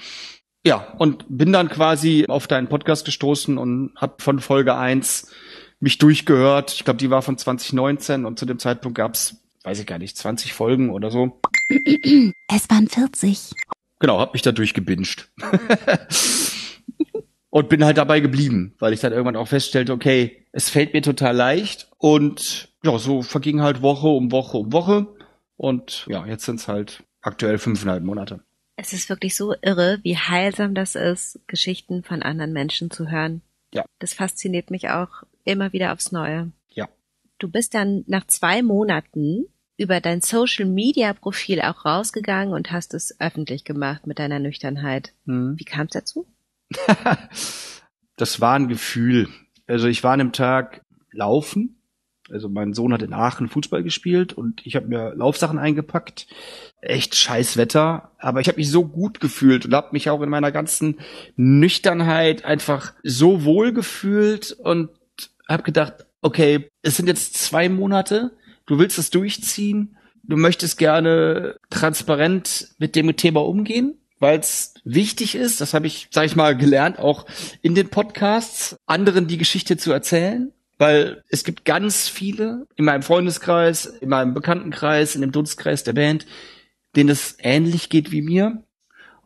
Ja, 0.65 0.93
und 0.99 1.25
bin 1.29 1.53
dann 1.53 1.69
quasi 1.69 2.27
auf 2.29 2.47
deinen 2.47 2.69
Podcast 2.69 3.05
gestoßen 3.05 3.59
und 3.59 3.93
hab 3.97 4.23
von 4.23 4.39
Folge 4.39 4.77
eins 4.77 5.33
mich 5.81 5.99
durchgehört. 5.99 6.73
Ich 6.73 6.85
glaube, 6.85 6.99
die 6.99 7.11
war 7.11 7.23
von 7.23 7.37
2019 7.37 8.25
und 8.25 8.39
zu 8.39 8.47
dem 8.47 8.59
Zeitpunkt 8.59 8.97
gab's, 8.97 9.37
weiß 9.65 9.81
ich 9.81 9.87
gar 9.87 9.99
nicht, 9.99 10.17
20 10.17 10.53
Folgen 10.53 10.91
oder 10.91 11.11
so. 11.11 11.41
Es 12.49 12.71
waren 12.71 12.89
40. 12.89 13.53
Genau, 14.01 14.21
hab 14.21 14.33
mich 14.35 14.43
da 14.43 14.53
durchgebinged. 14.53 15.29
Und 17.59 17.69
bin 17.69 17.85
halt 17.85 17.99
dabei 17.99 18.21
geblieben, 18.21 18.77
weil 18.79 18.93
ich 18.93 19.01
dann 19.01 19.11
irgendwann 19.11 19.35
auch 19.35 19.49
feststellte, 19.49 19.93
okay, 19.93 20.47
es 20.53 20.71
fällt 20.71 20.93
mir 20.93 21.03
total 21.03 21.35
leicht. 21.35 21.91
Und 21.99 22.73
ja, 22.85 22.97
so 22.99 23.23
verging 23.23 23.63
halt 23.63 23.83
Woche 23.83 24.07
um 24.07 24.31
Woche 24.31 24.59
um 24.59 24.73
Woche. 24.73 25.09
Und 25.57 26.07
ja, 26.09 26.25
jetzt 26.25 26.45
sind 26.45 26.61
es 26.61 26.69
halt 26.69 27.03
aktuell 27.21 27.59
fünfeinhalb 27.59 28.05
Monate. 28.05 28.45
Es 28.77 28.93
ist 28.93 29.09
wirklich 29.09 29.35
so 29.35 29.57
irre, 29.61 29.99
wie 30.05 30.17
heilsam 30.17 30.77
das 30.77 30.95
ist, 30.95 31.41
Geschichten 31.49 32.05
von 32.05 32.23
anderen 32.23 32.53
Menschen 32.53 32.93
zu 32.93 33.11
hören. 33.11 33.43
Ja. 33.75 33.85
Das 33.99 34.15
fasziniert 34.15 34.71
mich 34.71 34.91
auch 34.91 35.25
immer 35.43 35.73
wieder 35.73 35.93
aufs 35.93 36.13
Neue. 36.13 36.53
Ja. 36.69 36.89
Du 37.41 37.51
bist 37.51 37.75
dann 37.75 38.05
nach 38.07 38.29
zwei 38.29 38.63
Monaten 38.63 39.47
über 39.77 40.01
dein 40.01 40.21
Social 40.21 40.67
Media 40.67 41.13
Profil 41.13 41.61
auch 41.63 41.85
rausgegangen 41.85 42.55
und 42.55 42.71
hast 42.71 42.95
es 42.95 43.19
öffentlich 43.19 43.65
gemacht 43.65 44.07
mit 44.07 44.21
deiner 44.21 44.39
Nüchternheit. 44.39 45.13
Hm. 45.27 45.59
Wie 45.59 45.65
kam 45.65 45.87
es 45.87 45.95
dazu? 45.95 46.29
das 48.17 48.41
war 48.41 48.55
ein 48.55 48.69
Gefühl. 48.69 49.29
Also 49.67 49.87
ich 49.87 50.03
war 50.03 50.13
an 50.13 50.19
dem 50.19 50.33
Tag 50.33 50.83
laufen. 51.13 51.77
Also 52.31 52.49
mein 52.49 52.75
Sohn 52.75 52.93
hat 52.93 53.03
in 53.03 53.15
Aachen 53.15 53.49
Fußball 53.49 53.83
gespielt 53.83 54.35
und 54.35 54.67
ich 54.67 54.77
habe 54.77 54.87
mir 54.87 55.15
Laufsachen 55.15 55.59
eingepackt. 55.59 56.27
Echt 56.83 57.15
scheiß 57.15 57.57
Wetter, 57.57 58.13
aber 58.19 58.41
ich 58.41 58.49
habe 58.49 58.59
mich 58.59 58.71
so 58.71 58.85
gut 58.85 59.21
gefühlt 59.21 59.65
und 59.65 59.75
habe 59.75 59.89
mich 59.93 60.11
auch 60.11 60.21
in 60.21 60.29
meiner 60.29 60.53
ganzen 60.53 60.99
Nüchternheit 61.37 62.45
einfach 62.45 62.93
so 63.03 63.45
wohl 63.45 63.73
gefühlt 63.73 64.53
und 64.53 64.91
habe 65.49 65.63
gedacht, 65.63 66.07
okay, 66.21 66.69
es 66.83 66.97
sind 66.97 67.07
jetzt 67.07 67.35
zwei 67.39 67.71
Monate, 67.71 68.37
du 68.67 68.79
willst 68.79 68.99
es 68.99 69.09
durchziehen, 69.09 69.97
du 70.23 70.37
möchtest 70.37 70.77
gerne 70.77 71.57
transparent 71.71 72.75
mit 72.79 72.95
dem 72.95 73.17
Thema 73.17 73.41
umgehen 73.41 73.99
weil 74.21 74.39
es 74.39 74.75
wichtig 74.85 75.35
ist, 75.35 75.61
das 75.61 75.75
habe 75.75 75.87
ich, 75.87 76.09
sage 76.11 76.27
ich 76.27 76.37
mal, 76.37 76.57
gelernt, 76.57 76.99
auch 76.99 77.27
in 77.63 77.75
den 77.75 77.89
Podcasts, 77.89 78.77
anderen 78.87 79.27
die 79.27 79.39
Geschichte 79.39 79.77
zu 79.77 79.93
erzählen. 79.93 80.53
Weil 80.81 81.25
es 81.29 81.43
gibt 81.43 81.65
ganz 81.65 82.09
viele 82.09 82.69
in 82.77 82.85
meinem 82.85 83.03
Freundeskreis, 83.03 83.85
in 83.85 84.11
meinem 84.11 84.33
Bekanntenkreis, 84.33 85.17
in 85.17 85.23
dem 85.23 85.33
Dunstkreis 85.33 85.83
der 85.83 85.93
Band, 85.93 86.25
denen 86.95 87.09
es 87.11 87.37
ähnlich 87.41 87.89
geht 87.89 88.13
wie 88.13 88.23
mir. 88.23 88.63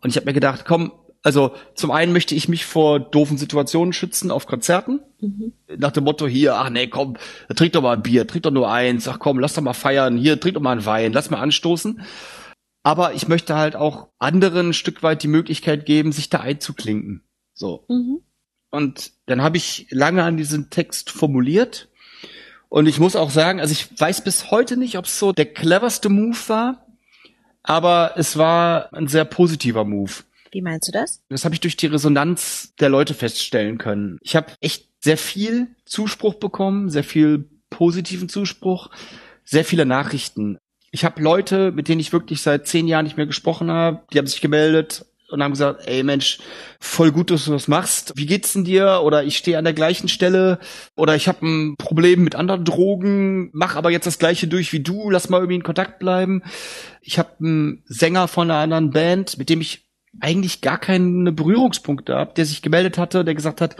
Und 0.00 0.08
ich 0.08 0.16
habe 0.16 0.24
mir 0.24 0.32
gedacht, 0.32 0.64
komm, 0.64 0.92
also 1.22 1.54
zum 1.74 1.90
einen 1.90 2.12
möchte 2.12 2.34
ich 2.34 2.48
mich 2.48 2.64
vor 2.64 2.98
doofen 2.98 3.38
Situationen 3.38 3.92
schützen 3.92 4.30
auf 4.30 4.46
Konzerten. 4.46 5.00
Mhm. 5.20 5.52
Nach 5.76 5.92
dem 5.92 6.04
Motto 6.04 6.26
hier, 6.26 6.56
ach 6.56 6.70
nee, 6.70 6.88
komm, 6.88 7.16
trink 7.54 7.74
doch 7.74 7.82
mal 7.82 7.96
ein 7.96 8.02
Bier, 8.02 8.26
trink 8.26 8.42
doch 8.42 8.50
nur 8.50 8.70
eins, 8.70 9.06
ach 9.06 9.18
komm, 9.18 9.38
lass 9.38 9.54
doch 9.54 9.62
mal 9.62 9.72
feiern, 9.72 10.16
hier, 10.16 10.40
trink 10.40 10.54
doch 10.54 10.62
mal 10.62 10.72
einen 10.72 10.86
Wein, 10.86 11.12
lass 11.12 11.30
mal 11.30 11.40
anstoßen. 11.40 12.02
Aber 12.82 13.14
ich 13.14 13.28
möchte 13.28 13.54
halt 13.54 13.76
auch 13.76 14.08
anderen 14.18 14.70
ein 14.70 14.74
Stück 14.74 15.02
weit 15.02 15.22
die 15.22 15.28
Möglichkeit 15.28 15.86
geben, 15.86 16.12
sich 16.12 16.30
da 16.30 16.40
einzuklinken. 16.40 17.22
So. 17.54 17.84
Mhm. 17.88 18.22
Und 18.70 19.12
dann 19.26 19.42
habe 19.42 19.56
ich 19.56 19.86
lange 19.90 20.22
an 20.24 20.36
diesen 20.36 20.70
Text 20.70 21.10
formuliert. 21.10 21.88
Und 22.68 22.86
ich 22.86 22.98
muss 22.98 23.16
auch 23.16 23.30
sagen, 23.30 23.60
also 23.60 23.72
ich 23.72 24.00
weiß 24.00 24.24
bis 24.24 24.50
heute 24.50 24.76
nicht, 24.76 24.96
ob 24.96 25.04
es 25.04 25.18
so 25.18 25.32
der 25.32 25.46
cleverste 25.46 26.08
Move 26.08 26.38
war, 26.48 26.86
aber 27.62 28.14
es 28.16 28.38
war 28.38 28.92
ein 28.94 29.08
sehr 29.08 29.26
positiver 29.26 29.84
Move. 29.84 30.12
Wie 30.50 30.62
meinst 30.62 30.88
du 30.88 30.92
das? 30.92 31.22
Das 31.28 31.44
habe 31.44 31.54
ich 31.54 31.60
durch 31.60 31.76
die 31.76 31.86
Resonanz 31.86 32.74
der 32.80 32.88
Leute 32.88 33.14
feststellen 33.14 33.78
können. 33.78 34.18
Ich 34.22 34.36
habe 34.36 34.52
echt 34.60 34.88
sehr 35.00 35.18
viel 35.18 35.68
Zuspruch 35.84 36.34
bekommen, 36.34 36.90
sehr 36.90 37.04
viel 37.04 37.50
positiven 37.70 38.28
Zuspruch, 38.28 38.90
sehr 39.44 39.64
viele 39.64 39.86
Nachrichten. 39.86 40.58
Ich 40.94 41.06
habe 41.06 41.22
Leute, 41.22 41.72
mit 41.72 41.88
denen 41.88 42.00
ich 42.00 42.12
wirklich 42.12 42.42
seit 42.42 42.66
zehn 42.66 42.86
Jahren 42.86 43.04
nicht 43.04 43.16
mehr 43.16 43.26
gesprochen 43.26 43.70
habe, 43.70 44.02
die 44.12 44.18
haben 44.18 44.26
sich 44.26 44.42
gemeldet 44.42 45.06
und 45.30 45.42
haben 45.42 45.52
gesagt, 45.52 45.86
ey 45.86 46.02
Mensch, 46.02 46.38
voll 46.80 47.10
gut, 47.10 47.30
dass 47.30 47.46
du 47.46 47.52
das 47.52 47.66
machst. 47.66 48.12
Wie 48.16 48.26
geht's 48.26 48.52
denn 48.52 48.64
dir? 48.64 49.00
Oder 49.02 49.24
ich 49.24 49.38
stehe 49.38 49.56
an 49.56 49.64
der 49.64 49.72
gleichen 49.72 50.08
Stelle 50.08 50.58
oder 50.94 51.16
ich 51.16 51.28
habe 51.28 51.46
ein 51.46 51.76
Problem 51.78 52.22
mit 52.22 52.34
anderen 52.34 52.66
Drogen, 52.66 53.48
mach 53.54 53.74
aber 53.74 53.90
jetzt 53.90 54.06
das 54.06 54.18
gleiche 54.18 54.48
durch 54.48 54.74
wie 54.74 54.80
du, 54.80 55.08
lass 55.08 55.30
mal 55.30 55.38
irgendwie 55.38 55.56
in 55.56 55.62
Kontakt 55.62 55.98
bleiben. 55.98 56.42
Ich 57.00 57.18
habe 57.18 57.30
einen 57.40 57.82
Sänger 57.86 58.28
von 58.28 58.50
einer 58.50 58.60
anderen 58.60 58.90
Band, 58.90 59.38
mit 59.38 59.48
dem 59.48 59.62
ich 59.62 59.88
eigentlich 60.20 60.60
gar 60.60 60.76
keine 60.76 61.32
Berührungspunkte 61.32 62.14
habe, 62.14 62.34
der 62.34 62.44
sich 62.44 62.60
gemeldet 62.60 62.98
hatte, 62.98 63.24
der 63.24 63.34
gesagt 63.34 63.62
hat, 63.62 63.76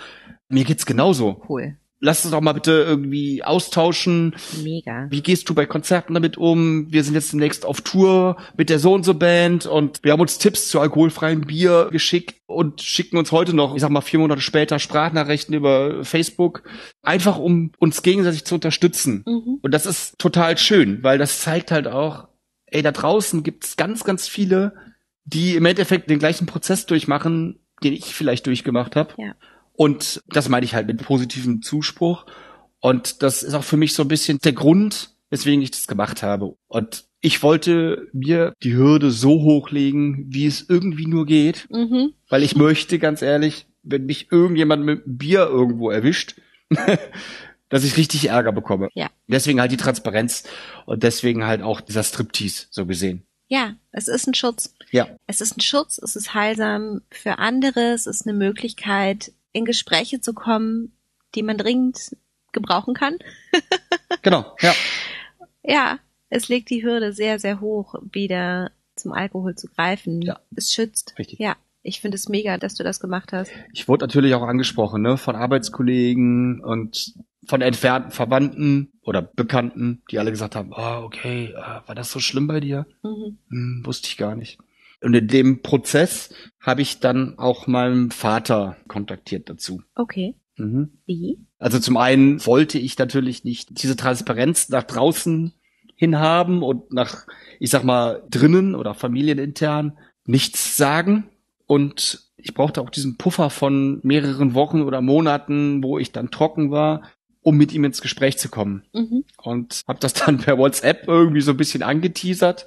mir 0.49 0.65
geht's 0.65 0.87
genauso. 0.87 1.45
Cool 1.47 1.77
lass 2.03 2.25
uns 2.25 2.33
doch 2.33 2.41
mal 2.41 2.53
bitte 2.53 2.73
irgendwie 2.73 3.45
austauschen. 3.45 4.35
Mega. 4.63 5.07
Wie 5.09 5.23
gehst 5.23 5.49
du 5.49 5.55
bei 5.55 5.67
Konzerten 5.67 6.15
damit 6.15 6.37
um? 6.37 6.93
Wir 6.93 7.05
sind 7.05 7.15
jetzt 7.15 7.33
demnächst 7.33 7.65
auf 7.65 7.81
Tour 7.81 8.37
mit 8.57 8.69
der 8.71 8.81
so 8.81 8.93
und 8.93 9.05
so 9.05 9.15
Band 9.15 9.67
und 9.67 10.01
wir 10.03 10.13
haben 10.13 10.21
uns 10.21 10.39
Tipps 10.39 10.69
zu 10.69 10.81
alkoholfreiem 10.81 11.43
Bier 11.43 11.89
geschickt 11.93 12.41
und 12.47 12.83
schicken 12.83 13.17
uns 13.17 13.31
heute 13.31 13.55
noch, 13.55 13.77
ich 13.77 13.81
sag 13.81 13.91
mal 13.91 14.01
vier 14.01 14.19
Monate 14.19 14.41
später, 14.41 14.81
Sprachnachrichten 14.81 15.55
über 15.55 16.05
Facebook, 16.05 16.65
einfach 17.03 17.39
um 17.39 17.71
uns 17.79 18.03
gegenseitig 18.03 18.45
zu 18.45 18.57
unterstützen. 18.57 19.23
Mhm. 19.25 19.61
Und 19.63 19.73
das 19.73 19.87
ist 19.87 20.19
total 20.19 20.59
schön, 20.59 21.05
weil 21.05 21.19
das 21.19 21.41
zeigt 21.41 21.71
halt 21.71 21.87
auch, 21.87 22.27
ey, 22.67 22.83
da 22.83 22.91
draußen 22.91 23.45
gibt's 23.45 23.77
ganz, 23.77 24.03
ganz 24.03 24.27
viele, 24.27 24.75
die 25.25 25.55
im 25.55 25.67
Endeffekt 25.67 26.11
den 26.11 26.19
gleichen 26.19 26.47
Prozess 26.47 26.85
durchmachen, 26.85 27.61
den 27.85 27.93
ich 27.93 28.07
vielleicht 28.07 28.47
durchgemacht 28.47 28.97
habe. 28.97 29.15
Ja. 29.19 29.35
Und 29.75 30.21
das 30.29 30.49
meine 30.49 30.65
ich 30.65 30.75
halt 30.75 30.87
mit 30.87 31.03
positivem 31.03 31.63
Zuspruch. 31.63 32.27
Und 32.81 33.23
das 33.23 33.43
ist 33.43 33.55
auch 33.55 33.65
für 33.65 33.77
mich 33.77 33.95
so 33.95 34.03
ein 34.03 34.09
bisschen 34.09 34.39
der 34.39 34.53
Grund, 34.53 35.11
weswegen 35.31 35.63
ich 35.63 35.71
das 35.71 35.87
gemacht 35.87 36.23
habe. 36.23 36.57
Und 36.69 37.07
ich 37.21 37.43
wollte 37.43 38.09
mir 38.13 38.55
die 38.63 38.75
Hürde 38.75 39.11
so 39.11 39.43
hochlegen, 39.43 40.27
wie 40.29 40.47
es 40.47 40.69
irgendwie 40.69 41.07
nur 41.07 41.25
geht, 41.25 41.69
mhm. 41.71 42.13
weil 42.29 42.43
ich 42.43 42.57
möchte, 42.57 42.99
ganz 42.99 43.23
ehrlich, 43.23 43.67
wenn 43.83 44.07
mich 44.07 44.31
irgendjemand 44.31 44.85
mit 44.85 45.03
Bier 45.07 45.47
irgendwo 45.47 45.91
erwischt, 45.91 46.35
dass 47.69 47.85
ich 47.85 47.97
richtig 47.97 48.29
Ärger 48.29 48.53
bekomme. 48.53 48.89
Ja. 48.95 49.09
Deswegen 49.29 49.61
halt 49.61 49.73
die 49.73 49.77
Transparenz 49.77 50.45
und 50.85 51.05
deswegen 51.05 51.47
halt 51.47 51.63
auch 51.63 51.81
dieser 51.81 52.03
Striptease, 52.03 52.67
so 52.71 52.87
gesehen. 52.87 53.23
Ja, 53.47 53.75
es 53.93 54.09
ist 54.09 54.27
ein 54.27 54.35
Schutz. 54.35 54.75
Ja. 54.91 55.09
Es 55.27 55.41
ist 55.41 55.57
ein 55.57 55.61
Schutz, 55.61 55.99
es 55.99 56.17
ist 56.17 56.35
heilsam 56.35 57.03
für 57.11 57.39
andere, 57.39 57.93
es 57.93 58.07
ist 58.07 58.27
eine 58.27 58.37
Möglichkeit, 58.37 59.33
in 59.53 59.65
Gespräche 59.65 60.21
zu 60.21 60.33
kommen, 60.33 60.93
die 61.35 61.43
man 61.43 61.59
dringend 61.59 62.17
gebrauchen 62.53 62.95
kann. 62.95 63.19
genau, 64.23 64.57
ja. 64.61 64.75
Ja, 65.63 65.99
es 66.29 66.49
legt 66.49 66.71
die 66.71 66.83
Hürde 66.83 67.13
sehr, 67.13 67.39
sehr 67.39 67.61
hoch, 67.61 67.95
wieder 68.13 68.71
zum 68.97 69.13
Alkohol 69.13 69.55
zu 69.55 69.69
greifen. 69.69 70.23
Ja. 70.23 70.41
Es 70.55 70.73
schützt. 70.73 71.15
Richtig. 71.19 71.39
Ja. 71.39 71.57
Ich 71.85 72.01
finde 72.01 72.15
es 72.15 72.29
mega, 72.29 72.59
dass 72.59 72.77
du 72.77 72.85
das 72.85 73.01
gemacht 73.01 73.33
hast. 73.33 73.51
Ich 73.73 73.89
wurde 73.89 74.05
natürlich 74.05 74.35
auch 74.35 74.43
angesprochen, 74.43 75.03
ne, 75.03 75.17
von 75.17 75.35
Arbeitskollegen 75.35 76.63
und 76.63 77.15
von 77.45 77.61
entfernten 77.61 78.13
Verwandten 78.13 78.93
oder 79.03 79.21
Bekannten, 79.21 80.03
die 80.11 80.21
alle 80.21 80.31
gesagt 80.31 80.55
haben, 80.55 80.73
ah, 80.75 81.01
oh, 81.01 81.05
okay, 81.07 81.53
ah, 81.57 81.83
war 81.87 81.97
das 81.97 82.13
so 82.13 82.21
schlimm 82.21 82.47
bei 82.47 82.61
dir? 82.61 82.87
Mhm. 83.03 83.39
Hm, 83.51 83.83
wusste 83.85 84.07
ich 84.09 84.17
gar 84.17 84.37
nicht. 84.37 84.59
Und 85.03 85.15
in 85.15 85.27
dem 85.27 85.63
Prozess 85.63 86.33
habe 86.61 86.83
ich 86.83 87.01
dann 87.01 87.39
auch 87.39 87.67
meinen 87.67 88.11
Vater 88.11 88.77
kontaktiert 88.87 89.51
dazu. 89.51 89.83
Okay. 89.95 90.37
Mhm. 90.57 90.99
Wie? 91.07 91.39
Also 91.59 91.79
zum 91.79 91.97
einen 91.97 92.45
wollte 92.47 92.79
ich 92.79 92.97
natürlich 92.99 93.45
nicht 93.45 93.83
diese 93.83 93.97
Transparenz 93.97 94.69
nach 94.69 94.85
draußen 94.85 95.53
hin 95.97 96.19
haben 96.19 96.63
und 96.63 96.93
nach, 96.93 97.27
ich 97.59 97.71
sag 97.71 97.85
mal, 97.85 98.23
drinnen 98.31 98.75
oder 98.75 98.95
familienintern 98.95 99.99
nichts 100.25 100.77
sagen. 100.77 101.29
Und 101.67 102.33
ich 102.37 102.55
brauchte 102.55 102.81
auch 102.81 102.91
diesen 102.91 103.17
Puffer 103.17 103.51
von 103.51 104.01
mehreren 104.03 104.55
Wochen 104.55 104.83
oder 104.83 105.01
Monaten, 105.01 105.83
wo 105.83 105.99
ich 105.99 106.13
dann 106.13 106.31
trocken 106.31 106.71
war, 106.71 107.03
um 107.43 107.57
mit 107.57 107.73
ihm 107.73 107.85
ins 107.85 108.01
Gespräch 108.01 108.39
zu 108.39 108.49
kommen. 108.49 108.85
Mhm. 108.93 109.25
Und 109.37 109.83
habe 109.89 109.99
das 110.01 110.15
dann 110.15 110.39
per 110.39 110.59
WhatsApp 110.59 111.09
irgendwie 111.09 111.41
so 111.41 111.51
ein 111.51 111.57
bisschen 111.57 111.83
angeteasert. 111.83 112.67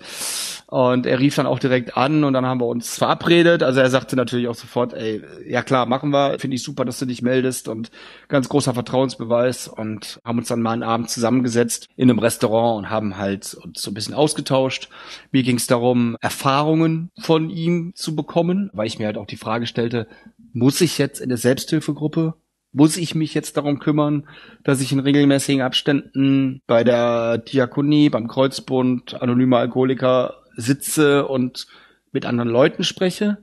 Und 0.68 1.06
er 1.06 1.20
rief 1.20 1.36
dann 1.36 1.46
auch 1.46 1.60
direkt 1.60 1.96
an 1.96 2.24
und 2.24 2.34
dann 2.34 2.46
haben 2.46 2.60
wir 2.60 2.66
uns 2.66 2.98
verabredet. 2.98 3.64
Also 3.64 3.80
er 3.80 3.90
sagte 3.90 4.16
natürlich 4.16 4.48
auch 4.48 4.56
sofort, 4.56 4.94
ey, 4.94 5.22
ja 5.48 5.64
klar, 5.64 5.86
machen 5.86 6.10
wir. 6.10 6.40
Finde 6.40 6.56
ich 6.56 6.64
super, 6.64 6.84
dass 6.84 7.00
du 7.00 7.06
dich 7.06 7.22
meldest 7.22 7.68
und 7.68 7.92
ganz 8.28 8.50
großer 8.50 8.74
Vertrauensbeweis. 8.74 9.68
Und 9.68 10.20
haben 10.26 10.40
uns 10.40 10.50
dann 10.50 10.62
mal 10.62 10.74
einen 10.74 10.84
Abend 10.84 11.10
zusammengesetzt 11.10 11.88
in 11.96 12.10
einem 12.10 12.20
Restaurant 12.20 12.78
und 12.80 12.90
haben 12.90 13.18
halt 13.18 13.54
uns 13.54 13.82
so 13.82 13.92
ein 13.92 13.94
bisschen 13.94 14.14
ausgetauscht. 14.14 14.90
Mir 15.32 15.44
ging 15.44 15.58
es 15.58 15.68
darum, 15.68 16.18
Erfahrungen 16.20 17.12
von 17.18 17.50
ihm 17.50 17.94
zu 17.96 18.16
bekommen, 18.16 18.70
weil 18.74 18.88
ich 18.88 19.00
mir 19.00 19.06
halt 19.06 19.18
auch 19.18 19.28
die 19.28 19.38
Frage 19.38 19.68
stellte, 19.68 20.08
muss 20.52 20.82
ich 20.82 20.98
jetzt 20.98 21.22
in 21.22 21.30
der 21.30 21.38
Selbsthilfegruppe 21.38 22.34
muss 22.76 22.98
ich 22.98 23.16
mich 23.16 23.34
jetzt 23.34 23.56
darum 23.56 23.80
kümmern, 23.80 24.28
dass 24.66 24.82
ich 24.82 24.92
in 24.92 25.00
regelmäßigen 25.00 25.62
Abständen 25.62 26.62
bei 26.68 26.84
der 26.84 27.38
Diakonie, 27.38 28.10
beim 28.10 28.28
Kreuzbund, 28.28 29.22
anonyme 29.22 29.58
Alkoholiker 29.58 30.36
sitze 30.58 31.26
und 31.26 31.68
mit 32.12 32.26
anderen 32.26 32.50
Leuten 32.50 32.84
spreche? 32.84 33.38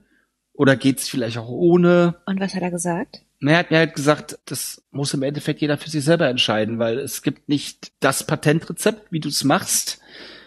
Oder 0.53 0.75
geht's 0.75 1.09
vielleicht 1.09 1.39
auch 1.39 1.49
ohne? 1.49 2.15
Und 2.27 2.39
was 2.39 2.53
hat 2.53 2.61
er 2.61 2.69
gesagt? 2.69 3.23
Er 3.41 3.57
hat 3.57 3.71
mir 3.71 3.79
halt 3.79 3.95
gesagt, 3.95 4.37
das 4.45 4.83
muss 4.91 5.15
im 5.15 5.23
Endeffekt 5.23 5.61
jeder 5.61 5.79
für 5.79 5.89
sich 5.89 6.03
selber 6.03 6.27
entscheiden, 6.27 6.77
weil 6.77 6.99
es 6.99 7.23
gibt 7.23 7.49
nicht 7.49 7.91
das 7.99 8.27
Patentrezept, 8.27 9.11
wie 9.11 9.19
du 9.19 9.29
es 9.29 9.43
machst. 9.43 9.99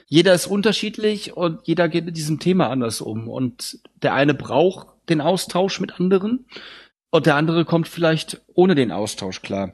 Jeder 0.07 0.32
ist 0.32 0.47
unterschiedlich 0.47 1.37
und 1.37 1.66
jeder 1.66 1.89
geht 1.89 2.05
mit 2.05 2.16
diesem 2.16 2.39
Thema 2.39 2.70
anders 2.70 3.01
um. 3.01 3.28
Und 3.28 3.80
der 4.01 4.14
eine 4.14 4.32
braucht 4.32 4.87
den 5.09 5.20
Austausch 5.20 5.80
mit 5.80 5.99
anderen 5.99 6.47
und 7.16 7.26
der 7.26 7.36
andere 7.36 7.64
kommt 7.64 7.88
vielleicht 7.88 8.40
ohne 8.54 8.74
den 8.74 8.92
Austausch 8.92 9.42
klar. 9.42 9.72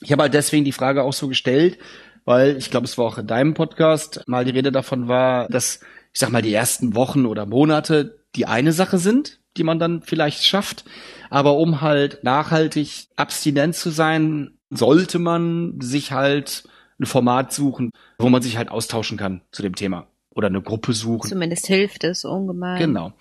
Ich 0.00 0.12
habe 0.12 0.22
halt 0.22 0.34
deswegen 0.34 0.64
die 0.64 0.72
Frage 0.72 1.02
auch 1.02 1.12
so 1.12 1.28
gestellt, 1.28 1.78
weil 2.24 2.56
ich 2.56 2.70
glaube, 2.70 2.86
es 2.86 2.98
war 2.98 3.06
auch 3.06 3.18
in 3.18 3.26
deinem 3.26 3.54
Podcast 3.54 4.22
mal 4.26 4.44
die 4.44 4.50
Rede 4.50 4.72
davon 4.72 5.08
war, 5.08 5.48
dass 5.48 5.80
ich 6.12 6.20
sag 6.20 6.30
mal 6.30 6.42
die 6.42 6.52
ersten 6.52 6.94
Wochen 6.94 7.26
oder 7.26 7.46
Monate 7.46 8.18
die 8.34 8.46
eine 8.46 8.72
Sache 8.72 8.98
sind, 8.98 9.40
die 9.56 9.64
man 9.64 9.78
dann 9.78 10.02
vielleicht 10.02 10.44
schafft, 10.44 10.84
aber 11.30 11.56
um 11.56 11.80
halt 11.80 12.24
nachhaltig 12.24 13.08
abstinent 13.16 13.74
zu 13.74 13.90
sein, 13.90 14.58
sollte 14.70 15.18
man 15.18 15.78
sich 15.80 16.12
halt 16.12 16.64
ein 16.98 17.06
Format 17.06 17.52
suchen, 17.52 17.90
wo 18.18 18.28
man 18.28 18.42
sich 18.42 18.56
halt 18.56 18.70
austauschen 18.70 19.18
kann 19.18 19.42
zu 19.50 19.62
dem 19.62 19.74
Thema 19.74 20.06
oder 20.34 20.48
eine 20.48 20.62
Gruppe 20.62 20.92
suchen. 20.92 21.28
Zumindest 21.28 21.66
hilft 21.66 22.04
es 22.04 22.24
ungemein. 22.24 22.78
Genau. 22.78 23.12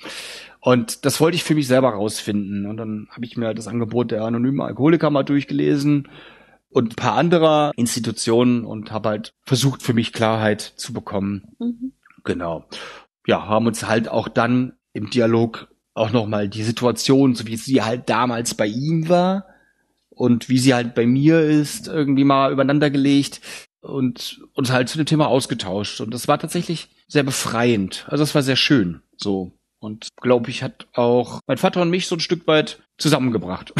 Und 0.59 1.05
das 1.05 1.19
wollte 1.19 1.35
ich 1.35 1.43
für 1.43 1.55
mich 1.55 1.67
selber 1.67 1.89
rausfinden. 1.89 2.65
Und 2.65 2.77
dann 2.77 3.07
habe 3.11 3.25
ich 3.25 3.35
mir 3.37 3.53
das 3.53 3.67
Angebot 3.67 4.11
der 4.11 4.23
anonymen 4.23 4.61
Alkoholiker 4.61 5.09
mal 5.09 5.23
durchgelesen 5.23 6.07
und 6.69 6.93
ein 6.93 6.95
paar 6.95 7.15
anderer 7.15 7.71
Institutionen 7.75 8.63
und 8.63 8.91
habe 8.91 9.09
halt 9.09 9.33
versucht, 9.43 9.81
für 9.81 9.93
mich 9.93 10.13
Klarheit 10.13 10.61
zu 10.61 10.93
bekommen. 10.93 11.55
Mhm. 11.59 11.93
Genau. 12.23 12.65
Ja, 13.27 13.47
haben 13.47 13.67
uns 13.67 13.87
halt 13.87 14.07
auch 14.07 14.27
dann 14.27 14.73
im 14.93 15.09
Dialog 15.09 15.67
auch 15.93 16.11
nochmal 16.11 16.47
die 16.47 16.63
Situation, 16.63 17.35
so 17.35 17.47
wie 17.47 17.57
sie 17.57 17.81
halt 17.81 18.09
damals 18.09 18.53
bei 18.53 18.67
ihm 18.67 19.09
war 19.09 19.45
und 20.09 20.47
wie 20.47 20.59
sie 20.59 20.73
halt 20.73 20.95
bei 20.95 21.05
mir 21.05 21.41
ist, 21.41 21.87
irgendwie 21.87 22.23
mal 22.23 22.51
übereinander 22.51 22.89
gelegt 22.89 23.41
und 23.81 24.41
uns 24.53 24.71
halt 24.71 24.89
zu 24.89 24.97
dem 24.97 25.05
Thema 25.05 25.27
ausgetauscht. 25.27 26.01
Und 26.01 26.13
das 26.13 26.27
war 26.27 26.39
tatsächlich 26.39 26.89
sehr 27.07 27.23
befreiend. 27.23 28.05
Also 28.07 28.23
es 28.23 28.33
war 28.35 28.43
sehr 28.43 28.55
schön. 28.55 29.01
So. 29.17 29.51
Und 29.79 30.09
glaube 30.21 30.51
ich, 30.51 30.63
hat 30.63 30.87
auch 30.93 31.39
mein 31.47 31.57
Vater 31.57 31.81
und 31.81 31.89
mich 31.89 32.07
so 32.07 32.15
ein 32.15 32.19
Stück 32.19 32.47
weit 32.47 32.81
zusammengebracht. 32.97 33.73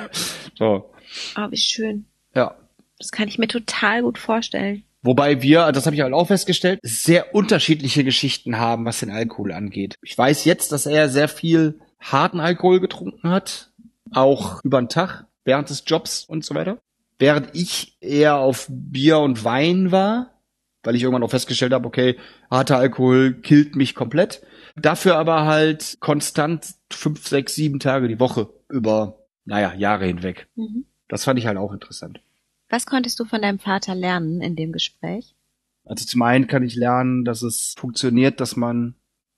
so. 0.54 0.92
Ah, 1.34 1.50
wie 1.50 1.56
schön. 1.56 2.06
Ja. 2.34 2.54
Das 2.98 3.10
kann 3.10 3.28
ich 3.28 3.38
mir 3.38 3.48
total 3.48 4.02
gut 4.02 4.18
vorstellen. 4.18 4.84
Wobei 5.02 5.42
wir, 5.42 5.70
das 5.72 5.86
habe 5.86 5.94
ich 5.94 6.02
halt 6.02 6.12
auch 6.12 6.26
festgestellt, 6.26 6.80
sehr 6.82 7.34
unterschiedliche 7.34 8.02
Geschichten 8.02 8.58
haben, 8.58 8.84
was 8.84 9.00
den 9.00 9.10
Alkohol 9.10 9.52
angeht. 9.52 9.94
Ich 10.02 10.18
weiß 10.18 10.44
jetzt, 10.44 10.72
dass 10.72 10.86
er 10.86 11.08
sehr 11.08 11.28
viel 11.28 11.80
harten 12.00 12.40
Alkohol 12.40 12.80
getrunken 12.80 13.30
hat, 13.30 13.70
auch 14.12 14.62
über 14.64 14.80
den 14.80 14.88
Tag, 14.88 15.26
während 15.44 15.70
des 15.70 15.84
Jobs 15.86 16.24
und 16.24 16.44
so 16.44 16.54
weiter. 16.54 16.78
Während 17.18 17.50
ich 17.54 17.96
eher 18.00 18.36
auf 18.36 18.66
Bier 18.70 19.18
und 19.18 19.44
Wein 19.44 19.90
war, 19.90 20.38
weil 20.82 20.94
ich 20.94 21.02
irgendwann 21.02 21.22
auch 21.22 21.30
festgestellt 21.30 21.72
habe, 21.72 21.86
okay, 21.86 22.16
harter 22.50 22.78
Alkohol 22.78 23.34
killt 23.34 23.76
mich 23.76 23.94
komplett. 23.94 24.42
Dafür 24.76 25.16
aber 25.16 25.44
halt 25.44 25.98
konstant 26.00 26.74
fünf, 26.90 27.26
sechs, 27.26 27.54
sieben 27.54 27.80
Tage 27.80 28.08
die 28.08 28.20
Woche 28.20 28.48
über, 28.68 29.26
naja, 29.44 29.74
Jahre 29.74 30.06
hinweg. 30.06 30.48
Mhm. 30.54 30.86
Das 31.08 31.24
fand 31.24 31.38
ich 31.38 31.46
halt 31.46 31.58
auch 31.58 31.72
interessant. 31.72 32.20
Was 32.68 32.86
konntest 32.86 33.18
du 33.18 33.24
von 33.24 33.42
deinem 33.42 33.58
Vater 33.58 33.94
lernen 33.94 34.40
in 34.40 34.54
dem 34.54 34.72
Gespräch? 34.72 35.34
Also 35.84 36.04
zum 36.04 36.22
einen 36.22 36.46
kann 36.46 36.62
ich 36.62 36.76
lernen, 36.76 37.24
dass 37.24 37.42
es 37.42 37.74
funktioniert, 37.78 38.40
dass 38.40 38.56
man 38.56 38.94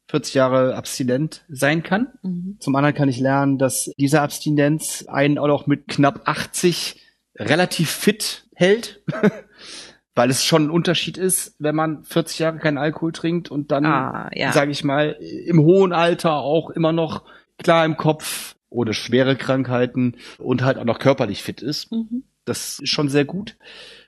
40 0.08 0.34
Jahre 0.34 0.74
abstinent 0.74 1.44
sein 1.48 1.84
kann. 1.84 2.08
Mhm. 2.22 2.56
Zum 2.58 2.74
anderen 2.74 2.96
kann 2.96 3.08
ich 3.08 3.20
lernen, 3.20 3.56
dass 3.56 3.92
diese 3.96 4.20
Abstinenz 4.20 5.04
einen 5.08 5.38
auch 5.38 5.46
noch 5.46 5.66
mit 5.68 5.86
knapp 5.86 6.22
80 6.28 7.00
relativ 7.40 7.90
fit 7.90 8.44
hält. 8.54 9.02
Weil 10.14 10.28
es 10.28 10.44
schon 10.44 10.64
ein 10.66 10.70
Unterschied 10.70 11.16
ist, 11.16 11.54
wenn 11.60 11.74
man 11.74 12.02
40 12.04 12.40
Jahre 12.40 12.58
keinen 12.58 12.78
Alkohol 12.78 13.12
trinkt 13.12 13.50
und 13.50 13.70
dann, 13.70 13.86
ah, 13.86 14.28
ja. 14.34 14.52
sage 14.52 14.72
ich 14.72 14.82
mal, 14.82 15.16
im 15.46 15.60
hohen 15.60 15.92
Alter 15.92 16.34
auch 16.34 16.70
immer 16.70 16.92
noch 16.92 17.24
klar 17.58 17.84
im 17.84 17.96
Kopf 17.96 18.56
ohne 18.68 18.92
schwere 18.92 19.36
Krankheiten 19.36 20.16
und 20.38 20.62
halt 20.62 20.78
auch 20.78 20.84
noch 20.84 20.98
körperlich 20.98 21.42
fit 21.42 21.62
ist. 21.62 21.92
Mhm. 21.92 22.24
Das 22.44 22.80
ist 22.80 22.88
schon 22.88 23.08
sehr 23.08 23.24
gut. 23.24 23.56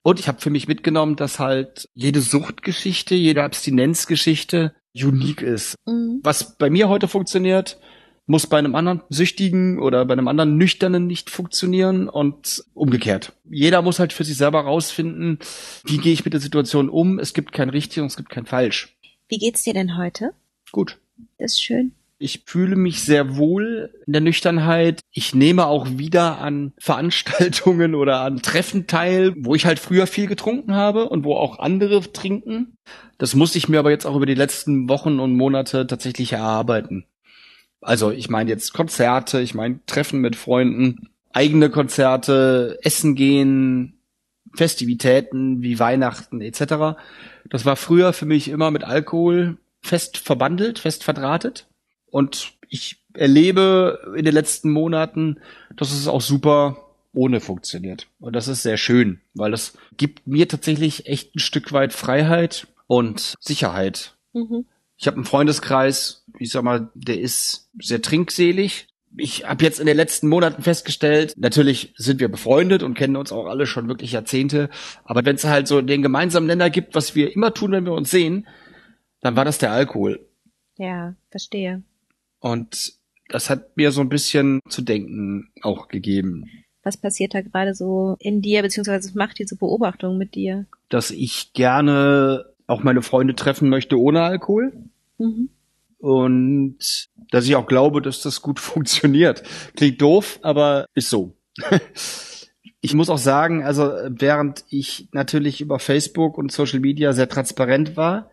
Und 0.02 0.18
ich 0.18 0.26
habe 0.26 0.40
für 0.40 0.50
mich 0.50 0.66
mitgenommen, 0.66 1.16
dass 1.16 1.38
halt 1.38 1.88
jede 1.94 2.20
Suchtgeschichte, 2.20 3.14
jede 3.14 3.44
Abstinenzgeschichte 3.44 4.74
unique 4.94 5.42
ist. 5.42 5.76
Mhm. 5.86 6.20
Was 6.22 6.56
bei 6.56 6.68
mir 6.70 6.88
heute 6.88 7.08
funktioniert, 7.08 7.78
muss 8.26 8.46
bei 8.46 8.58
einem 8.58 8.74
anderen 8.74 9.02
Süchtigen 9.08 9.78
oder 9.80 10.04
bei 10.04 10.12
einem 10.12 10.28
anderen 10.28 10.56
Nüchternen 10.56 11.06
nicht 11.06 11.30
funktionieren 11.30 12.08
und 12.08 12.64
umgekehrt. 12.74 13.32
Jeder 13.50 13.82
muss 13.82 13.98
halt 13.98 14.12
für 14.12 14.24
sich 14.24 14.36
selber 14.36 14.60
rausfinden, 14.60 15.38
wie 15.84 15.98
gehe 15.98 16.12
ich 16.12 16.24
mit 16.24 16.32
der 16.32 16.40
Situation 16.40 16.88
um. 16.88 17.18
Es 17.18 17.34
gibt 17.34 17.52
kein 17.52 17.68
richtig 17.68 18.00
und 18.00 18.06
es 18.06 18.16
gibt 18.16 18.30
kein 18.30 18.46
falsch. 18.46 18.96
Wie 19.28 19.38
geht's 19.38 19.62
dir 19.62 19.74
denn 19.74 19.96
heute? 19.96 20.32
Gut. 20.70 20.98
Das 21.38 21.52
ist 21.52 21.62
schön. 21.62 21.92
Ich 22.18 22.42
fühle 22.46 22.76
mich 22.76 23.02
sehr 23.02 23.36
wohl 23.36 23.90
in 24.06 24.12
der 24.12 24.22
Nüchternheit. 24.22 25.00
Ich 25.10 25.34
nehme 25.34 25.66
auch 25.66 25.88
wieder 25.90 26.38
an 26.38 26.72
Veranstaltungen 26.78 27.96
oder 27.96 28.20
an 28.20 28.40
Treffen 28.42 28.86
teil, 28.86 29.34
wo 29.36 29.56
ich 29.56 29.66
halt 29.66 29.80
früher 29.80 30.06
viel 30.06 30.28
getrunken 30.28 30.74
habe 30.74 31.08
und 31.08 31.24
wo 31.24 31.34
auch 31.34 31.58
andere 31.58 32.00
trinken. 32.12 32.76
Das 33.18 33.34
musste 33.34 33.58
ich 33.58 33.68
mir 33.68 33.80
aber 33.80 33.90
jetzt 33.90 34.06
auch 34.06 34.14
über 34.14 34.26
die 34.26 34.34
letzten 34.34 34.88
Wochen 34.88 35.18
und 35.18 35.34
Monate 35.34 35.86
tatsächlich 35.88 36.32
erarbeiten. 36.32 37.06
Also 37.82 38.10
ich 38.10 38.30
meine 38.30 38.50
jetzt 38.50 38.72
Konzerte, 38.72 39.40
ich 39.40 39.54
meine 39.54 39.80
Treffen 39.86 40.20
mit 40.20 40.36
Freunden, 40.36 41.10
eigene 41.32 41.68
Konzerte, 41.70 42.78
Essen 42.82 43.14
gehen, 43.14 43.98
Festivitäten 44.54 45.62
wie 45.62 45.78
Weihnachten 45.78 46.40
etc. 46.40 46.98
Das 47.50 47.64
war 47.64 47.76
früher 47.76 48.12
für 48.12 48.26
mich 48.26 48.48
immer 48.48 48.70
mit 48.70 48.84
Alkohol 48.84 49.58
fest 49.80 50.18
verbandelt, 50.18 50.78
fest 50.78 51.04
verdrahtet. 51.04 51.66
Und 52.06 52.52
ich 52.68 53.02
erlebe 53.14 54.14
in 54.16 54.24
den 54.24 54.34
letzten 54.34 54.70
Monaten, 54.70 55.38
dass 55.76 55.92
es 55.92 56.08
auch 56.08 56.20
super 56.20 56.76
ohne 57.12 57.40
funktioniert. 57.40 58.06
Und 58.20 58.34
das 58.34 58.48
ist 58.48 58.62
sehr 58.62 58.76
schön, 58.76 59.20
weil 59.34 59.50
das 59.50 59.76
gibt 59.96 60.26
mir 60.26 60.48
tatsächlich 60.48 61.06
echt 61.06 61.34
ein 61.34 61.40
Stück 61.40 61.72
weit 61.72 61.92
Freiheit 61.92 62.68
und 62.86 63.34
Sicherheit. 63.40 64.14
Mhm. 64.32 64.66
Ich 64.96 65.06
habe 65.06 65.16
einen 65.16 65.26
Freundeskreis, 65.26 66.21
ich 66.38 66.50
sag 66.50 66.62
mal, 66.62 66.90
der 66.94 67.20
ist 67.20 67.70
sehr 67.80 68.02
trinkselig. 68.02 68.88
Ich 69.16 69.44
habe 69.44 69.64
jetzt 69.64 69.78
in 69.78 69.86
den 69.86 69.96
letzten 69.96 70.28
Monaten 70.28 70.62
festgestellt, 70.62 71.34
natürlich 71.36 71.92
sind 71.96 72.20
wir 72.20 72.30
befreundet 72.30 72.82
und 72.82 72.94
kennen 72.94 73.16
uns 73.16 73.30
auch 73.30 73.46
alle 73.46 73.66
schon 73.66 73.88
wirklich 73.88 74.12
Jahrzehnte, 74.12 74.70
aber 75.04 75.24
wenn 75.24 75.36
es 75.36 75.44
halt 75.44 75.68
so 75.68 75.82
den 75.82 76.00
gemeinsamen 76.00 76.46
Nenner 76.46 76.70
gibt, 76.70 76.94
was 76.94 77.14
wir 77.14 77.34
immer 77.34 77.52
tun, 77.52 77.72
wenn 77.72 77.84
wir 77.84 77.92
uns 77.92 78.10
sehen, 78.10 78.46
dann 79.20 79.36
war 79.36 79.44
das 79.44 79.58
der 79.58 79.70
Alkohol. 79.70 80.26
Ja, 80.78 81.14
verstehe. 81.30 81.82
Und 82.40 82.94
das 83.28 83.50
hat 83.50 83.76
mir 83.76 83.92
so 83.92 84.00
ein 84.00 84.08
bisschen 84.08 84.60
zu 84.68 84.82
denken 84.82 85.52
auch 85.62 85.88
gegeben. 85.88 86.46
Was 86.82 86.96
passiert 86.96 87.34
da 87.34 87.42
gerade 87.42 87.74
so 87.74 88.16
in 88.18 88.40
dir, 88.42 88.62
beziehungsweise 88.62 89.08
was 89.08 89.14
macht 89.14 89.38
diese 89.38 89.56
Beobachtung 89.56 90.18
mit 90.18 90.34
dir? 90.34 90.66
Dass 90.88 91.10
ich 91.10 91.52
gerne 91.52 92.46
auch 92.66 92.82
meine 92.82 93.02
Freunde 93.02 93.34
treffen 93.34 93.68
möchte 93.68 94.00
ohne 94.00 94.22
Alkohol. 94.22 94.72
Mhm. 95.18 95.50
Und 96.02 97.08
dass 97.30 97.44
ich 97.44 97.54
auch 97.54 97.68
glaube, 97.68 98.02
dass 98.02 98.22
das 98.22 98.42
gut 98.42 98.58
funktioniert. 98.60 99.44
Klingt 99.76 100.02
doof, 100.02 100.40
aber 100.42 100.86
ist 100.94 101.08
so. 101.08 101.36
ich 102.80 102.94
muss 102.94 103.08
auch 103.08 103.18
sagen, 103.18 103.62
also 103.62 103.92
während 104.08 104.64
ich 104.68 105.08
natürlich 105.12 105.60
über 105.60 105.78
Facebook 105.78 106.38
und 106.38 106.50
Social 106.50 106.80
Media 106.80 107.12
sehr 107.12 107.28
transparent 107.28 107.96
war, 107.96 108.30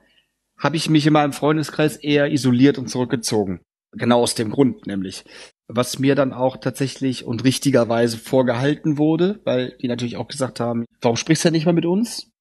habe 0.57 0.78
ich 0.78 0.89
mich 0.89 1.05
in 1.05 1.13
meinem 1.13 1.32
Freundeskreis 1.32 1.95
eher 1.95 2.32
isoliert 2.32 2.80
und 2.80 2.89
zurückgezogen. 2.89 3.61
Genau 3.91 4.22
aus 4.22 4.34
dem 4.34 4.49
Grund 4.49 4.88
nämlich. 4.88 5.24
Was 5.67 5.99
mir 5.99 6.15
dann 6.15 6.34
auch 6.34 6.57
tatsächlich 6.57 7.24
und 7.24 7.43
richtigerweise 7.43 8.17
vorgehalten 8.17 8.97
wurde, 8.97 9.41
weil 9.43 9.78
die 9.80 9.88
natürlich 9.88 10.17
auch 10.17 10.28
gesagt 10.28 10.59
haben, 10.59 10.86
warum 11.01 11.17
sprichst 11.17 11.43
du 11.43 11.47
denn 11.47 11.53
nicht 11.53 11.65
mal 11.67 11.74
mit 11.74 11.86
uns? 11.86 12.32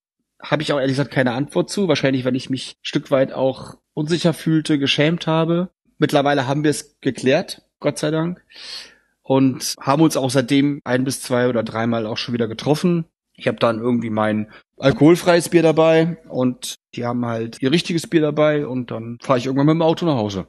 Habe 0.41 0.62
ich 0.62 0.72
auch 0.72 0.78
ehrlich 0.78 0.97
gesagt 0.97 1.11
keine 1.11 1.32
Antwort 1.32 1.70
zu. 1.70 1.89
Wahrscheinlich, 1.89 2.24
weil 2.24 2.36
ich 2.36 2.51
mich 2.51 2.72
ein 2.72 2.84
Stück 2.84 3.11
weit 3.11 3.32
auch 3.32 3.76
unsicher 3.95 4.32
fühlte, 4.32 4.78
geschämt 4.78 5.26
habe. 5.26 5.70
Mittlerweile 5.99 6.47
haben 6.47 6.62
wir 6.62 6.70
es 6.70 6.97
geklärt, 7.01 7.62
Gott 7.80 7.99
sei 7.99 8.11
Dank. 8.11 8.43
Und 9.22 9.74
haben 9.80 10.03
uns 10.03 10.16
auch 10.16 10.30
seitdem 10.30 10.80
ein 10.84 11.05
bis 11.05 11.20
zwei 11.20 11.49
oder 11.49 11.62
dreimal 11.62 12.07
auch 12.07 12.16
schon 12.16 12.34
wieder 12.34 12.49
getroffen. 12.49 13.05
Ich 13.34 13.47
habe 13.47 13.59
dann 13.59 13.78
irgendwie 13.78 14.11
mein 14.11 14.51
alkoholfreies 14.78 15.49
Bier 15.49 15.62
dabei 15.62 16.18
und 16.28 16.76
die 16.95 17.05
haben 17.05 17.24
halt 17.26 17.61
ihr 17.61 17.70
richtiges 17.70 18.07
Bier 18.07 18.20
dabei 18.20 18.66
und 18.66 18.91
dann 18.91 19.18
fahre 19.20 19.39
ich 19.39 19.47
irgendwann 19.47 19.66
mit 19.66 19.74
dem 19.74 19.82
Auto 19.82 20.07
nach 20.07 20.16
Hause. 20.16 20.47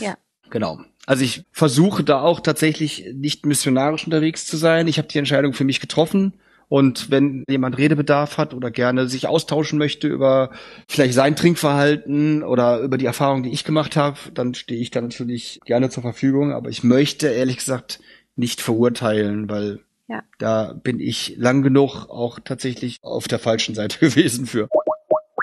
ja. 0.00 0.16
Genau. 0.50 0.80
Also 1.06 1.24
ich 1.24 1.44
versuche 1.50 2.04
da 2.04 2.20
auch 2.20 2.40
tatsächlich 2.40 3.06
nicht 3.14 3.46
missionarisch 3.46 4.04
unterwegs 4.04 4.46
zu 4.46 4.56
sein. 4.56 4.86
Ich 4.86 4.98
habe 4.98 5.08
die 5.08 5.18
Entscheidung 5.18 5.52
für 5.52 5.64
mich 5.64 5.80
getroffen. 5.80 6.34
Und 6.70 7.10
wenn 7.10 7.44
jemand 7.50 7.76
Redebedarf 7.78 8.38
hat 8.38 8.54
oder 8.54 8.70
gerne 8.70 9.08
sich 9.08 9.26
austauschen 9.26 9.76
möchte 9.76 10.06
über 10.06 10.50
vielleicht 10.88 11.14
sein 11.14 11.34
Trinkverhalten 11.34 12.44
oder 12.44 12.78
über 12.78 12.96
die 12.96 13.06
Erfahrung, 13.06 13.42
die 13.42 13.50
ich 13.50 13.64
gemacht 13.64 13.96
habe, 13.96 14.16
dann 14.32 14.54
stehe 14.54 14.80
ich 14.80 14.92
da 14.92 15.00
natürlich 15.00 15.60
gerne 15.66 15.90
zur 15.90 16.04
Verfügung. 16.04 16.52
Aber 16.52 16.70
ich 16.70 16.84
möchte 16.84 17.26
ehrlich 17.26 17.56
gesagt 17.56 17.98
nicht 18.36 18.60
verurteilen, 18.60 19.50
weil 19.50 19.80
ja. 20.10 20.24
Da 20.38 20.72
bin 20.72 20.98
ich 20.98 21.36
lang 21.38 21.62
genug 21.62 22.06
auch 22.08 22.40
tatsächlich 22.44 22.98
auf 23.00 23.28
der 23.28 23.38
falschen 23.38 23.76
Seite 23.76 23.98
gewesen 24.00 24.46
für. 24.46 24.68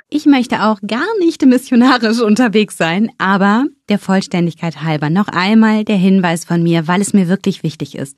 Ich 0.09 0.25
möchte 0.25 0.63
auch 0.63 0.79
gar 0.85 1.07
nicht 1.19 1.45
missionarisch 1.45 2.21
unterwegs 2.21 2.77
sein, 2.77 3.09
aber 3.17 3.65
der 3.89 3.99
Vollständigkeit 3.99 4.83
halber 4.83 5.09
noch 5.09 5.27
einmal 5.27 5.85
der 5.85 5.97
Hinweis 5.97 6.45
von 6.45 6.63
mir, 6.63 6.87
weil 6.87 7.01
es 7.01 7.13
mir 7.13 7.27
wirklich 7.27 7.63
wichtig 7.63 7.97
ist. 7.97 8.17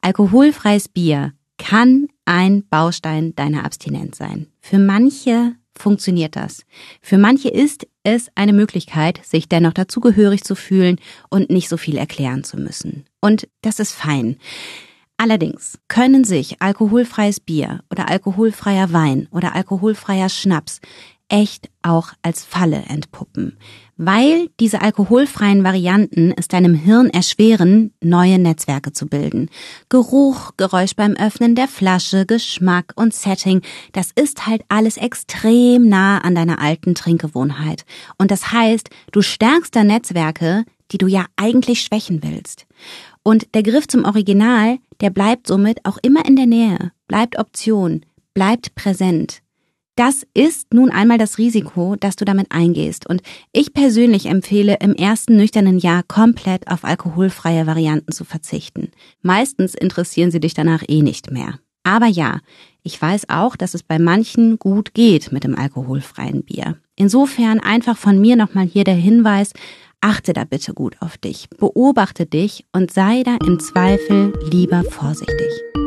Alkoholfreies 0.00 0.88
Bier 0.88 1.32
kann 1.58 2.08
ein 2.24 2.66
Baustein 2.68 3.34
deiner 3.34 3.64
Abstinenz 3.64 4.18
sein. 4.18 4.46
Für 4.60 4.78
manche 4.78 5.54
funktioniert 5.76 6.36
das. 6.36 6.64
Für 7.00 7.18
manche 7.18 7.48
ist 7.48 7.86
es 8.04 8.30
eine 8.34 8.52
Möglichkeit, 8.52 9.20
sich 9.24 9.48
dennoch 9.48 9.72
dazugehörig 9.72 10.44
zu 10.44 10.54
fühlen 10.54 10.98
und 11.30 11.50
nicht 11.50 11.68
so 11.68 11.76
viel 11.76 11.96
erklären 11.96 12.44
zu 12.44 12.56
müssen. 12.56 13.04
Und 13.20 13.48
das 13.62 13.80
ist 13.80 13.92
fein. 13.92 14.36
Allerdings 15.16 15.78
können 15.88 16.24
sich 16.24 16.60
alkoholfreies 16.60 17.40
Bier 17.40 17.80
oder 17.90 18.08
alkoholfreier 18.08 18.92
Wein 18.92 19.28
oder 19.30 19.54
alkoholfreier 19.54 20.28
Schnaps 20.28 20.80
echt 21.28 21.70
auch 21.82 22.12
als 22.22 22.44
Falle 22.44 22.84
entpuppen, 22.88 23.58
weil 23.96 24.48
diese 24.60 24.82
alkoholfreien 24.82 25.64
Varianten 25.64 26.32
es 26.36 26.48
deinem 26.48 26.74
Hirn 26.74 27.10
erschweren, 27.10 27.92
neue 28.00 28.38
Netzwerke 28.38 28.92
zu 28.92 29.06
bilden. 29.06 29.48
Geruch, 29.88 30.52
Geräusch 30.56 30.94
beim 30.96 31.14
Öffnen 31.14 31.54
der 31.54 31.68
Flasche, 31.68 32.26
Geschmack 32.26 32.92
und 32.96 33.14
Setting, 33.14 33.62
das 33.92 34.10
ist 34.14 34.46
halt 34.46 34.62
alles 34.68 34.96
extrem 34.96 35.88
nah 35.88 36.18
an 36.18 36.34
deiner 36.34 36.60
alten 36.60 36.94
Trinkgewohnheit. 36.94 37.84
Und 38.18 38.30
das 38.30 38.52
heißt, 38.52 38.90
du 39.12 39.22
stärkst 39.22 39.74
da 39.74 39.84
Netzwerke, 39.84 40.64
die 40.92 40.98
du 40.98 41.06
ja 41.06 41.26
eigentlich 41.36 41.82
schwächen 41.82 42.22
willst. 42.22 42.66
Und 43.22 43.54
der 43.54 43.62
Griff 43.62 43.88
zum 43.88 44.04
Original, 44.04 44.78
der 45.00 45.10
bleibt 45.10 45.46
somit 45.46 45.84
auch 45.84 45.98
immer 46.02 46.26
in 46.26 46.36
der 46.36 46.46
Nähe, 46.46 46.92
bleibt 47.08 47.38
Option, 47.38 48.04
bleibt 48.34 48.74
präsent. 48.74 49.43
Das 49.96 50.26
ist 50.34 50.74
nun 50.74 50.90
einmal 50.90 51.18
das 51.18 51.38
Risiko, 51.38 51.94
das 51.98 52.16
du 52.16 52.24
damit 52.24 52.50
eingehst. 52.50 53.06
Und 53.08 53.22
ich 53.52 53.72
persönlich 53.72 54.26
empfehle 54.26 54.78
im 54.80 54.94
ersten 54.94 55.36
nüchternen 55.36 55.78
Jahr 55.78 56.02
komplett 56.02 56.68
auf 56.68 56.84
alkoholfreie 56.84 57.66
Varianten 57.66 58.10
zu 58.10 58.24
verzichten. 58.24 58.90
Meistens 59.22 59.74
interessieren 59.74 60.32
sie 60.32 60.40
dich 60.40 60.54
danach 60.54 60.82
eh 60.88 61.02
nicht 61.02 61.30
mehr. 61.30 61.60
Aber 61.84 62.06
ja, 62.06 62.40
ich 62.82 63.00
weiß 63.00 63.28
auch, 63.28 63.56
dass 63.56 63.74
es 63.74 63.82
bei 63.82 63.98
manchen 63.98 64.58
gut 64.58 64.94
geht 64.94 65.30
mit 65.30 65.44
dem 65.44 65.56
alkoholfreien 65.56 66.42
Bier. 66.42 66.78
Insofern 66.96 67.60
einfach 67.60 67.96
von 67.96 68.20
mir 68.20 68.36
nochmal 68.36 68.66
hier 68.66 68.84
der 68.84 68.94
Hinweis, 68.94 69.52
achte 70.00 70.32
da 70.32 70.44
bitte 70.44 70.74
gut 70.74 70.96
auf 71.00 71.18
dich, 71.18 71.48
beobachte 71.50 72.26
dich 72.26 72.64
und 72.72 72.90
sei 72.90 73.22
da 73.22 73.36
im 73.46 73.60
Zweifel 73.60 74.32
lieber 74.50 74.82
vorsichtig. 74.84 75.83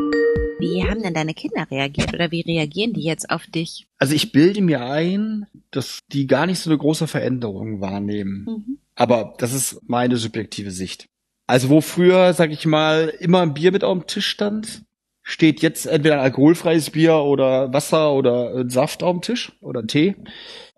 Wie 0.58 0.82
haben 0.82 1.02
denn 1.02 1.14
deine 1.14 1.34
Kinder 1.34 1.66
reagiert 1.70 2.12
oder 2.12 2.30
wie 2.30 2.40
reagieren 2.40 2.92
die 2.92 3.02
jetzt 3.02 3.30
auf 3.30 3.46
dich? 3.46 3.86
Also 3.98 4.14
ich 4.14 4.32
bilde 4.32 4.60
mir 4.60 4.84
ein, 4.84 5.46
dass 5.70 6.00
die 6.10 6.26
gar 6.26 6.46
nicht 6.46 6.58
so 6.58 6.70
eine 6.70 6.78
große 6.78 7.06
Veränderung 7.06 7.80
wahrnehmen. 7.80 8.44
Mhm. 8.44 8.78
Aber 8.94 9.34
das 9.38 9.52
ist 9.52 9.80
meine 9.86 10.16
subjektive 10.16 10.70
Sicht. 10.70 11.08
Also 11.46 11.68
wo 11.68 11.80
früher, 11.80 12.34
sag 12.34 12.50
ich 12.50 12.66
mal, 12.66 13.12
immer 13.20 13.42
ein 13.42 13.54
Bier 13.54 13.72
mit 13.72 13.84
auf 13.84 13.96
dem 13.96 14.06
Tisch 14.06 14.26
stand, 14.26 14.82
steht 15.22 15.62
jetzt 15.62 15.86
entweder 15.86 16.16
ein 16.16 16.24
alkoholfreies 16.24 16.90
Bier 16.90 17.16
oder 17.16 17.72
Wasser 17.72 18.12
oder 18.12 18.68
Saft 18.68 19.02
auf 19.02 19.16
dem 19.16 19.22
Tisch 19.22 19.52
oder 19.60 19.86
Tee. 19.86 20.16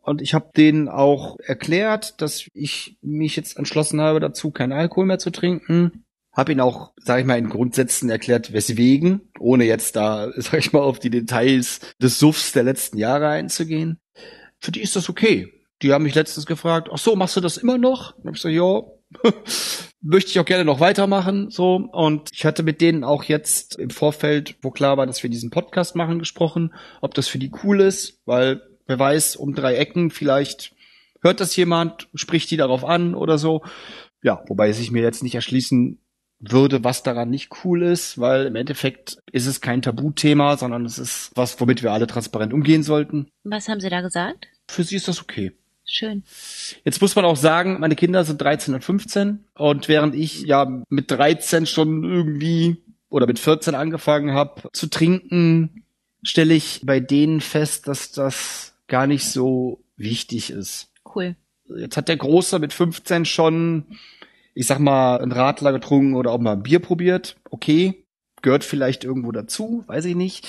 Und 0.03 0.21
ich 0.21 0.35
habe 0.35 0.51
denen 0.57 0.89
auch 0.89 1.39
erklärt, 1.41 2.21
dass 2.21 2.47
ich 2.53 2.99
mich 3.01 3.37
jetzt 3.37 3.57
entschlossen 3.57 4.01
habe 4.01 4.21
dazu, 4.21 4.51
keinen 4.51 4.73
Alkohol 4.73 5.07
mehr 5.07 5.19
zu 5.19 5.31
trinken 5.31 6.05
habe 6.33 6.53
ihn 6.53 6.61
auch, 6.61 6.93
sage 6.97 7.23
ich 7.23 7.27
mal, 7.27 7.39
in 7.39 7.49
Grundsätzen 7.49 8.09
erklärt, 8.11 8.53
weswegen, 8.53 9.33
ohne 9.39 9.65
jetzt 9.65 9.97
da, 9.97 10.31
sag 10.37 10.59
ich 10.59 10.73
mal, 10.73 10.81
auf 10.81 10.99
die 10.99 11.11
Details 11.11 11.81
des 12.01 12.19
Suffs 12.19 12.53
der 12.53 12.63
letzten 12.63 12.99
Jahre 12.99 13.29
einzugehen. 13.29 13.99
Für 14.59 14.73
die 14.73 14.83
ist 14.83 14.97
das 14.97 15.09
okay. 15.09 15.53
Die 15.83 15.93
haben 15.93 16.05
mich 16.05 16.15
letztens 16.15 16.47
gefragt, 16.47 16.89
ach 16.93 16.99
so, 16.99 17.17
machst 17.17 17.37
du 17.37 17.41
das 17.41 17.57
immer 17.57 17.79
noch? 17.79 18.17
Und 18.19 18.37
ich 18.37 18.43
so, 18.43 18.49
ja, 18.49 18.83
möchte 20.03 20.31
ich 20.31 20.39
auch 20.39 20.45
gerne 20.45 20.65
noch 20.65 20.81
weitermachen, 20.81 21.51
so. 21.51 21.77
Und 21.77 22.29
ich 22.33 22.45
hatte 22.45 22.63
mit 22.63 22.81
denen 22.81 23.03
auch 23.03 23.25
jetzt 23.25 23.79
im 23.79 23.91
Vorfeld, 23.91 24.57
wo 24.63 24.71
klar 24.71 24.99
war, 24.99 25.07
dass 25.07 25.23
wir 25.23 25.31
diesen 25.31 25.51
Podcast 25.51 25.97
machen, 25.97 26.19
gesprochen, 26.19 26.75
ob 27.01 27.15
das 27.15 27.29
für 27.29 27.39
die 27.39 27.51
cool 27.65 27.81
ist, 27.81 28.21
weil 28.27 28.63
wer 28.87 28.99
weiß, 28.99 29.37
um 29.37 29.55
drei 29.55 29.77
Ecken 29.77 30.11
vielleicht 30.11 30.75
hört 31.23 31.41
das 31.41 31.57
jemand, 31.57 32.09
spricht 32.15 32.51
die 32.51 32.57
darauf 32.57 32.85
an 32.85 33.15
oder 33.15 33.39
so. 33.39 33.63
Ja, 34.23 34.43
wobei 34.49 34.73
sich 34.73 34.91
mir 34.91 35.03
jetzt 35.03 35.23
nicht 35.23 35.35
erschließen 35.35 35.99
würde, 36.41 36.83
was 36.83 37.03
daran 37.03 37.31
nicht 37.31 37.51
cool 37.65 37.83
ist, 37.83 38.19
weil 38.19 38.47
im 38.47 38.57
Endeffekt 38.57 39.19
ist 39.31 39.47
es 39.47 39.61
kein 39.61 39.83
Tabuthema, 39.83 40.57
sondern 40.57 40.87
es 40.87 40.99
ist 40.99 41.31
was, 41.35 41.61
womit 41.61 41.83
wir 41.83 41.93
alle 41.93 42.07
transparent 42.07 42.53
umgehen 42.53 42.83
sollten. 42.83 43.29
Was 43.45 43.69
haben 43.69 43.81
Sie 43.81 43.91
da 43.91 44.01
gesagt? 44.01 44.49
Für 44.69 44.83
sie 44.83 44.97
ist 44.97 45.09
das 45.09 45.21
okay. 45.21 45.53
Schön. 45.85 46.23
Jetzt 46.85 47.03
muss 47.03 47.17
man 47.17 47.25
auch 47.25 47.37
sagen, 47.37 47.81
meine 47.81 47.97
Kinder 47.97 48.25
sind 48.25 48.41
13 48.41 48.75
und 48.75 48.85
15 48.85 49.45
und 49.55 49.89
während 49.89 50.15
ich 50.15 50.43
ja 50.43 50.83
mit 50.89 51.11
13 51.11 51.67
schon 51.67 52.05
irgendwie 52.05 52.77
oder 53.09 53.27
mit 53.27 53.41
14 53.41 53.75
angefangen 53.75 54.33
habe 54.33 54.71
zu 54.73 54.87
trinken, 54.87 55.85
stelle 56.23 56.55
ich 56.55 56.83
bei 56.85 57.01
denen 57.01 57.41
fest, 57.41 57.89
dass 57.89 58.13
das 58.13 58.75
gar 58.87 59.09
nicht 59.09 59.27
so 59.27 59.83
wichtig 59.97 60.51
ist. 60.51 60.93
Cool. 61.15 61.35
Jetzt 61.77 61.97
hat 61.97 62.09
der 62.09 62.17
Große 62.17 62.61
mit 62.61 62.73
15 62.73 63.25
schon 63.25 63.99
ich 64.55 64.67
sag 64.67 64.79
mal, 64.79 65.21
ein 65.21 65.33
Radler 65.33 65.73
getrunken 65.73 66.15
oder 66.15 66.33
auch 66.33 66.41
mal 66.41 66.53
ein 66.53 66.63
Bier 66.63 66.81
probiert, 66.81 67.37
okay, 67.51 68.05
gehört 68.43 68.65
vielleicht 68.65 69.05
irgendwo 69.05 69.33
dazu, 69.33 69.85
weiß 69.87 70.05
ich 70.07 70.17
nicht. 70.17 70.47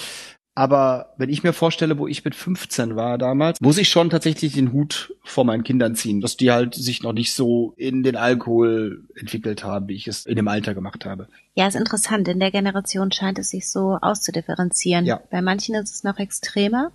Aber 0.53 1.13
wenn 1.17 1.29
ich 1.29 1.43
mir 1.43 1.53
vorstelle, 1.53 1.97
wo 1.97 2.07
ich 2.07 2.25
mit 2.25 2.35
15 2.35 2.97
war 2.97 3.17
damals, 3.17 3.61
muss 3.61 3.77
ich 3.77 3.87
schon 3.87 4.09
tatsächlich 4.09 4.53
den 4.53 4.73
Hut 4.73 5.15
vor 5.23 5.45
meinen 5.45 5.63
Kindern 5.63 5.95
ziehen, 5.95 6.19
dass 6.19 6.35
die 6.35 6.51
halt 6.51 6.75
sich 6.75 7.03
noch 7.03 7.13
nicht 7.13 7.33
so 7.33 7.73
in 7.77 8.03
den 8.03 8.17
Alkohol 8.17 9.05
entwickelt 9.15 9.63
haben, 9.63 9.87
wie 9.87 9.95
ich 9.95 10.07
es 10.07 10.25
in 10.25 10.35
dem 10.35 10.49
Alter 10.49 10.73
gemacht 10.73 11.05
habe. 11.05 11.29
Ja, 11.55 11.67
ist 11.67 11.75
interessant. 11.75 12.27
In 12.27 12.41
der 12.41 12.51
Generation 12.51 13.13
scheint 13.13 13.39
es 13.39 13.49
sich 13.49 13.69
so 13.69 13.97
auszudifferenzieren. 14.01 15.05
Ja. 15.05 15.21
Bei 15.31 15.41
manchen 15.41 15.75
ist 15.75 15.95
es 15.95 16.03
noch 16.03 16.19
extremer. 16.19 16.91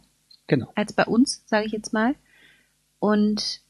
Genau. 0.48 0.70
Als 0.74 0.92
bei 0.92 1.07
uns, 1.07 1.42
sage 1.46 1.64
ich 1.64 1.72
jetzt 1.72 1.94
mal. 1.94 2.14
Und 2.98 3.62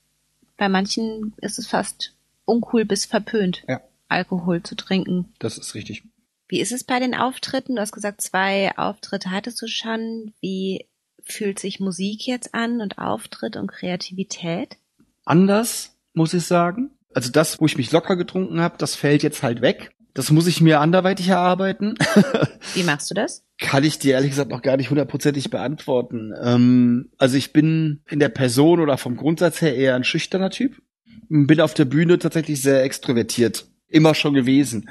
bei 0.57 0.68
manchen 0.68 1.32
ist 1.37 1.61
es 1.61 1.68
fast 1.68 2.16
uncool 2.47 2.85
bis 2.85 3.05
verpönt, 3.05 3.65
ja. 3.69 3.83
Alkohol 4.09 4.63
zu 4.63 4.75
trinken. 4.75 5.35
Das 5.39 5.59
ist 5.59 5.75
richtig. 5.75 6.05
Wie 6.49 6.61
ist 6.61 6.73
es 6.73 6.85
bei 6.85 7.01
den 7.01 7.15
Auftritten? 7.15 7.75
Du 7.75 7.83
hast 7.83 7.93
gesagt, 7.93 8.21
zwei 8.21 8.77
Auftritte 8.79 9.31
hattest 9.31 9.61
du 9.61 9.67
schon. 9.67 10.33
Wie 10.41 10.87
fühlt 11.23 11.59
sich 11.59 11.81
Musik 11.81 12.27
jetzt 12.27 12.55
an 12.55 12.81
und 12.81 12.99
Auftritt 12.99 13.57
und 13.57 13.67
Kreativität? 13.67 14.77
Anders, 15.25 15.97
muss 16.15 16.35
ich 16.35 16.45
sagen. 16.45 16.93
Also 17.13 17.31
das, 17.31 17.61
wo 17.61 17.67
ich 17.67 17.77
mich 17.77 17.91
locker 17.91 18.15
getrunken 18.15 18.61
habe, 18.61 18.79
das 18.79 18.95
fällt 18.95 19.23
jetzt 19.23 19.43
halt 19.43 19.61
weg. 19.61 19.91
Das 20.15 20.31
muss 20.31 20.47
ich 20.47 20.63
mir 20.63 20.81
anderweitig 20.81 21.29
erarbeiten. 21.29 21.95
Wie 22.75 22.85
machst 22.85 23.11
du 23.11 23.15
das? 23.15 23.45
Kann 23.59 23.85
ich 23.85 23.99
dir 23.99 24.15
ehrlich 24.15 24.31
gesagt 24.31 24.51
noch 24.51 24.63
gar 24.63 24.77
nicht 24.77 24.89
hundertprozentig 24.89 25.51
beantworten. 25.51 26.33
Ähm, 26.41 27.11
also 27.19 27.37
ich 27.37 27.53
bin 27.53 28.03
in 28.09 28.19
der 28.19 28.29
Person 28.31 28.81
oder 28.81 28.97
vom 28.97 29.17
Grundsatz 29.17 29.61
her 29.61 29.75
eher 29.75 29.95
ein 29.95 30.05
schüchterner 30.05 30.51
Typ 30.51 30.81
bin 31.29 31.61
auf 31.61 31.75
der 31.75 31.85
Bühne 31.85 32.19
tatsächlich 32.19 32.62
sehr 32.62 32.83
extrovertiert. 32.83 33.67
Immer 33.89 34.14
schon 34.14 34.35
gewesen. 34.35 34.91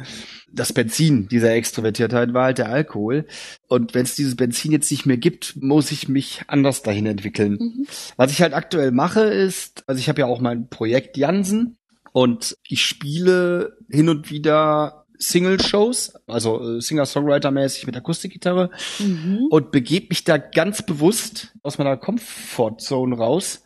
Das 0.51 0.71
Benzin 0.71 1.27
dieser 1.27 1.53
Extrovertiertheit 1.53 2.33
war 2.33 2.45
halt 2.45 2.59
der 2.59 2.69
Alkohol. 2.69 3.25
Und 3.67 3.93
wenn 3.93 4.03
es 4.03 4.15
dieses 4.15 4.37
Benzin 4.37 4.71
jetzt 4.71 4.89
nicht 4.89 5.05
mehr 5.05 5.17
gibt, 5.17 5.61
muss 5.61 5.91
ich 5.91 6.07
mich 6.07 6.43
anders 6.47 6.81
dahin 6.81 7.05
entwickeln. 7.05 7.57
Mhm. 7.59 7.87
Was 8.15 8.31
ich 8.31 8.41
halt 8.41 8.53
aktuell 8.53 8.91
mache 8.91 9.21
ist, 9.21 9.83
also 9.87 9.99
ich 9.99 10.07
habe 10.07 10.21
ja 10.21 10.27
auch 10.27 10.39
mein 10.39 10.69
Projekt 10.69 11.17
Jansen 11.17 11.77
und 12.13 12.57
ich 12.67 12.85
spiele 12.85 13.77
hin 13.89 14.07
und 14.07 14.31
wieder 14.31 15.05
Single-Shows, 15.17 16.13
also 16.27 16.77
äh, 16.77 16.81
Singer-Songwriter-mäßig 16.81 17.85
mit 17.85 17.97
Akustikgitarre 17.97 18.69
mhm. 18.99 19.47
und 19.49 19.71
begebe 19.71 20.07
mich 20.09 20.23
da 20.23 20.37
ganz 20.37 20.85
bewusst 20.85 21.53
aus 21.63 21.77
meiner 21.77 21.97
Comfortzone 21.97 23.17
raus 23.17 23.64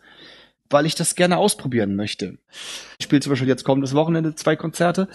weil 0.70 0.86
ich 0.86 0.96
das 0.96 1.16
gerne 1.16 1.38
ausprobieren 1.38 1.96
möchte. 1.96 2.38
Ich 3.00 3.06
spiele 3.06 3.22
zum 3.22 3.32
Beispiel 3.32 3.48
jetzt 3.48 3.64
kommendes 3.64 3.94
Wochenende 3.94 4.36
zwei 4.36 4.56
Konzerte. 4.56 5.08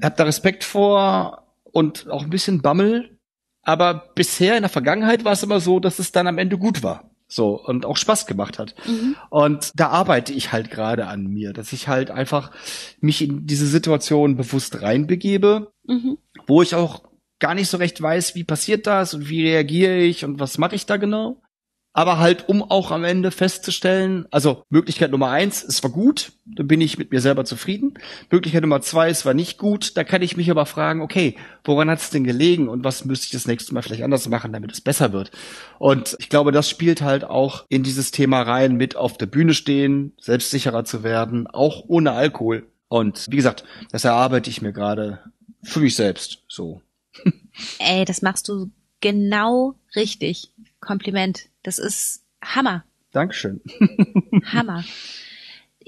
Hab 0.00 0.16
da 0.16 0.24
Respekt 0.24 0.64
vor 0.64 1.46
und 1.64 2.08
auch 2.08 2.22
ein 2.22 2.30
bisschen 2.30 2.62
Bammel. 2.62 3.18
Aber 3.62 4.12
bisher 4.14 4.56
in 4.56 4.62
der 4.62 4.70
Vergangenheit 4.70 5.24
war 5.24 5.32
es 5.32 5.42
immer 5.42 5.60
so, 5.60 5.80
dass 5.80 5.98
es 5.98 6.12
dann 6.12 6.26
am 6.26 6.38
Ende 6.38 6.56
gut 6.56 6.82
war. 6.82 7.10
So, 7.28 7.60
und 7.60 7.84
auch 7.84 7.96
Spaß 7.96 8.26
gemacht 8.26 8.60
hat. 8.60 8.76
Mhm. 8.86 9.16
Und 9.30 9.72
da 9.74 9.88
arbeite 9.88 10.32
ich 10.32 10.52
halt 10.52 10.70
gerade 10.70 11.08
an 11.08 11.26
mir, 11.26 11.52
dass 11.52 11.72
ich 11.72 11.88
halt 11.88 12.12
einfach 12.12 12.52
mich 13.00 13.20
in 13.20 13.46
diese 13.46 13.66
Situation 13.66 14.36
bewusst 14.36 14.80
reinbegebe, 14.80 15.72
mhm. 15.84 16.18
wo 16.46 16.62
ich 16.62 16.76
auch 16.76 17.02
gar 17.40 17.54
nicht 17.54 17.68
so 17.68 17.78
recht 17.78 18.00
weiß, 18.00 18.36
wie 18.36 18.44
passiert 18.44 18.86
das 18.86 19.12
und 19.12 19.28
wie 19.28 19.44
reagiere 19.44 19.96
ich 19.96 20.24
und 20.24 20.38
was 20.38 20.56
mache 20.56 20.76
ich 20.76 20.86
da 20.86 20.96
genau 20.96 21.42
aber 21.96 22.18
halt 22.18 22.46
um 22.50 22.62
auch 22.62 22.90
am 22.90 23.04
Ende 23.04 23.30
festzustellen, 23.30 24.26
also 24.30 24.62
Möglichkeit 24.68 25.10
Nummer 25.10 25.30
eins, 25.30 25.64
es 25.64 25.82
war 25.82 25.90
gut, 25.90 26.32
da 26.44 26.62
bin 26.62 26.82
ich 26.82 26.98
mit 26.98 27.10
mir 27.10 27.22
selber 27.22 27.46
zufrieden. 27.46 27.94
Möglichkeit 28.30 28.60
Nummer 28.60 28.82
zwei, 28.82 29.08
es 29.08 29.24
war 29.24 29.32
nicht 29.32 29.56
gut, 29.56 29.96
da 29.96 30.04
kann 30.04 30.20
ich 30.20 30.36
mich 30.36 30.50
aber 30.50 30.66
fragen, 30.66 31.00
okay, 31.00 31.36
woran 31.64 31.88
hat 31.88 32.00
es 32.00 32.10
denn 32.10 32.24
gelegen 32.24 32.68
und 32.68 32.84
was 32.84 33.06
müsste 33.06 33.24
ich 33.24 33.30
das 33.30 33.46
nächste 33.46 33.72
Mal 33.72 33.80
vielleicht 33.80 34.02
anders 34.02 34.28
machen, 34.28 34.52
damit 34.52 34.72
es 34.72 34.82
besser 34.82 35.14
wird. 35.14 35.30
Und 35.78 36.16
ich 36.18 36.28
glaube, 36.28 36.52
das 36.52 36.68
spielt 36.68 37.00
halt 37.00 37.24
auch 37.24 37.64
in 37.70 37.82
dieses 37.82 38.10
Thema 38.10 38.42
rein, 38.42 38.76
mit 38.76 38.94
auf 38.94 39.16
der 39.16 39.24
Bühne 39.24 39.54
stehen, 39.54 40.12
selbstsicherer 40.20 40.84
zu 40.84 41.02
werden, 41.02 41.46
auch 41.46 41.84
ohne 41.88 42.12
Alkohol. 42.12 42.66
Und 42.88 43.26
wie 43.30 43.36
gesagt, 43.36 43.64
das 43.90 44.04
erarbeite 44.04 44.50
ich 44.50 44.60
mir 44.60 44.74
gerade 44.74 45.20
für 45.62 45.80
mich 45.80 45.96
selbst 45.96 46.42
so. 46.46 46.82
Ey, 47.78 48.04
das 48.04 48.20
machst 48.20 48.50
du 48.50 48.70
genau 49.00 49.76
richtig. 49.94 50.52
Kompliment. 50.80 51.48
Das 51.62 51.78
ist 51.78 52.24
Hammer. 52.42 52.84
Dankeschön. 53.12 53.60
Hammer. 54.52 54.84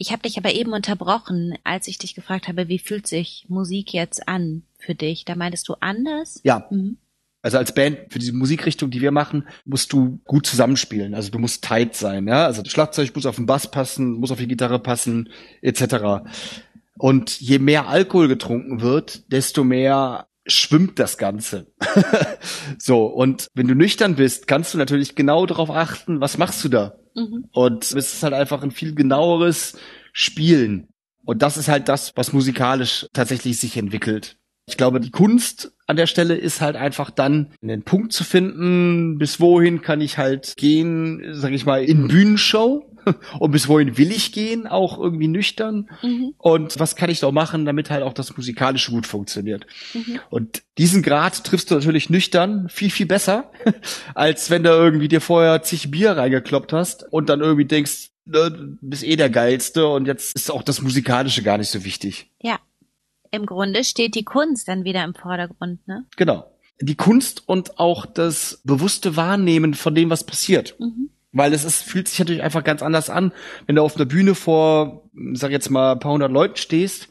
Ich 0.00 0.12
habe 0.12 0.22
dich 0.22 0.38
aber 0.38 0.52
eben 0.52 0.72
unterbrochen, 0.72 1.58
als 1.64 1.88
ich 1.88 1.98
dich 1.98 2.14
gefragt 2.14 2.46
habe, 2.46 2.68
wie 2.68 2.78
fühlt 2.78 3.08
sich 3.08 3.46
Musik 3.48 3.92
jetzt 3.92 4.28
an 4.28 4.62
für 4.78 4.94
dich? 4.94 5.24
Da 5.24 5.34
meintest 5.34 5.68
du 5.68 5.74
anders? 5.80 6.40
Ja. 6.44 6.68
Mhm. 6.70 6.98
Also 7.42 7.58
als 7.58 7.72
Band 7.74 7.98
für 8.10 8.20
diese 8.20 8.32
Musikrichtung, 8.32 8.90
die 8.90 9.00
wir 9.00 9.10
machen, 9.10 9.48
musst 9.64 9.92
du 9.92 10.20
gut 10.24 10.46
zusammenspielen. 10.46 11.14
Also 11.14 11.30
du 11.30 11.40
musst 11.40 11.64
tight 11.64 11.96
sein, 11.96 12.28
ja. 12.28 12.46
Also 12.46 12.62
das 12.62 12.72
Schlagzeug 12.72 13.14
muss 13.14 13.26
auf 13.26 13.36
den 13.36 13.46
Bass 13.46 13.70
passen, 13.70 14.12
muss 14.14 14.30
auf 14.30 14.38
die 14.38 14.46
Gitarre 14.46 14.78
passen, 14.78 15.30
etc. 15.62 16.28
Und 16.96 17.40
je 17.40 17.58
mehr 17.58 17.88
Alkohol 17.88 18.28
getrunken 18.28 18.80
wird, 18.80 19.32
desto 19.32 19.64
mehr 19.64 20.27
schwimmt 20.48 20.98
das 20.98 21.18
Ganze. 21.18 21.66
so, 22.78 23.06
und 23.06 23.48
wenn 23.54 23.68
du 23.68 23.74
nüchtern 23.74 24.16
bist, 24.16 24.46
kannst 24.46 24.74
du 24.74 24.78
natürlich 24.78 25.14
genau 25.14 25.46
darauf 25.46 25.70
achten, 25.70 26.20
was 26.20 26.38
machst 26.38 26.64
du 26.64 26.68
da? 26.68 26.94
Mhm. 27.14 27.46
Und 27.52 27.84
es 27.84 27.92
ist 27.92 28.22
halt 28.22 28.34
einfach 28.34 28.62
ein 28.62 28.70
viel 28.70 28.94
genaueres 28.94 29.76
Spielen. 30.12 30.88
Und 31.24 31.42
das 31.42 31.56
ist 31.56 31.68
halt 31.68 31.88
das, 31.88 32.12
was 32.16 32.32
musikalisch 32.32 33.06
tatsächlich 33.12 33.58
sich 33.58 33.76
entwickelt. 33.76 34.36
Ich 34.66 34.76
glaube, 34.76 35.00
die 35.00 35.10
Kunst 35.10 35.72
an 35.86 35.96
der 35.96 36.06
Stelle 36.06 36.34
ist 36.34 36.60
halt 36.60 36.76
einfach 36.76 37.10
dann 37.10 37.54
einen 37.62 37.82
Punkt 37.82 38.12
zu 38.12 38.22
finden, 38.22 39.16
bis 39.16 39.40
wohin 39.40 39.80
kann 39.80 40.02
ich 40.02 40.18
halt 40.18 40.54
gehen, 40.56 41.22
sag 41.32 41.52
ich 41.52 41.64
mal, 41.64 41.82
in 41.82 42.08
Bühnenshow 42.08 42.87
und 43.38 43.50
bis 43.50 43.68
wohin 43.68 43.96
will 43.98 44.10
ich 44.10 44.32
gehen, 44.32 44.66
auch 44.66 44.98
irgendwie 44.98 45.28
nüchtern. 45.28 45.88
Mhm. 46.02 46.34
Und 46.38 46.78
was 46.78 46.96
kann 46.96 47.10
ich 47.10 47.20
doch 47.20 47.32
machen, 47.32 47.64
damit 47.64 47.90
halt 47.90 48.02
auch 48.02 48.12
das 48.12 48.36
Musikalische 48.36 48.90
gut 48.90 49.06
funktioniert. 49.06 49.66
Mhm. 49.94 50.20
Und 50.30 50.62
diesen 50.78 51.02
Grad 51.02 51.44
triffst 51.44 51.70
du 51.70 51.74
natürlich 51.74 52.10
nüchtern 52.10 52.68
viel, 52.68 52.90
viel 52.90 53.06
besser, 53.06 53.50
als 54.14 54.50
wenn 54.50 54.62
du 54.62 54.70
irgendwie 54.70 55.08
dir 55.08 55.20
vorher 55.20 55.62
zig 55.62 55.90
Bier 55.90 56.12
reingekloppt 56.12 56.72
hast 56.72 57.04
und 57.10 57.28
dann 57.28 57.40
irgendwie 57.40 57.64
denkst, 57.64 58.10
ne, 58.26 58.76
bist 58.80 59.04
eh 59.04 59.16
der 59.16 59.30
Geilste 59.30 59.88
und 59.88 60.06
jetzt 60.06 60.34
ist 60.34 60.50
auch 60.50 60.62
das 60.62 60.82
Musikalische 60.82 61.42
gar 61.42 61.58
nicht 61.58 61.70
so 61.70 61.84
wichtig. 61.84 62.30
Ja. 62.40 62.58
Im 63.30 63.44
Grunde 63.44 63.84
steht 63.84 64.14
die 64.14 64.24
Kunst 64.24 64.68
dann 64.68 64.84
wieder 64.84 65.04
im 65.04 65.14
Vordergrund, 65.14 65.86
ne? 65.86 66.06
Genau. 66.16 66.50
Die 66.80 66.94
Kunst 66.94 67.46
und 67.46 67.78
auch 67.78 68.06
das 68.06 68.62
bewusste 68.64 69.16
Wahrnehmen 69.16 69.74
von 69.74 69.94
dem, 69.94 70.08
was 70.08 70.24
passiert. 70.24 70.76
Mhm. 70.78 71.10
Weil 71.38 71.52
es 71.54 71.64
ist, 71.64 71.82
fühlt 71.82 72.08
sich 72.08 72.18
natürlich 72.18 72.42
einfach 72.42 72.64
ganz 72.64 72.82
anders 72.82 73.10
an, 73.10 73.32
wenn 73.66 73.76
du 73.76 73.82
auf 73.82 73.96
einer 73.96 74.06
Bühne 74.06 74.34
vor, 74.34 75.08
sag 75.32 75.52
jetzt 75.52 75.70
mal, 75.70 75.92
ein 75.92 76.00
paar 76.00 76.12
hundert 76.12 76.32
Leuten 76.32 76.56
stehst 76.56 77.08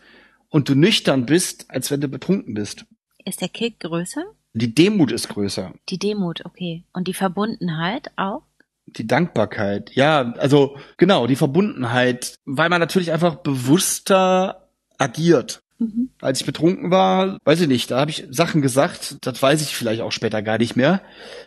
und 0.50 0.68
du 0.70 0.76
nüchtern 0.76 1.26
bist, 1.26 1.72
als 1.72 1.90
wenn 1.90 2.02
du 2.02 2.10
betrunken 2.10 2.54
bist. 2.54 2.86
Ist 3.26 3.42
der 3.42 3.48
Kick 3.50 3.80
größer? 3.80 4.24
Die 4.54 4.76
Demut 4.76 5.12
ist 5.12 5.30
größer. 5.30 5.74
Die 5.90 5.98
Demut, 5.98 6.46
okay. 6.46 6.84
Und 6.94 7.08
die 7.08 7.14
Verbundenheit 7.14 8.12
auch? 8.18 8.44
Die 8.86 9.08
Dankbarkeit, 9.08 9.92
ja, 9.96 10.34
also 10.34 10.78
genau, 10.98 11.28
die 11.28 11.36
Verbundenheit, 11.36 12.40
weil 12.46 12.70
man 12.70 12.80
natürlich 12.80 13.12
einfach 13.12 13.36
bewusster 13.36 14.70
agiert. 14.98 15.62
Mhm. 15.80 16.10
Als 16.22 16.40
ich 16.40 16.46
betrunken 16.46 16.90
war, 16.90 17.38
weiß 17.44 17.62
ich 17.62 17.68
nicht, 17.68 17.92
da 17.92 18.00
habe 18.00 18.10
ich 18.10 18.26
Sachen 18.32 18.62
gesagt, 18.62 19.18
das 19.22 19.42
weiß 19.42 19.62
ich 19.62 19.76
vielleicht 19.76 20.02
auch 20.02 20.12
später 20.12 20.42
gar 20.42 20.58
nicht 20.58 20.76
mehr. 20.76 21.02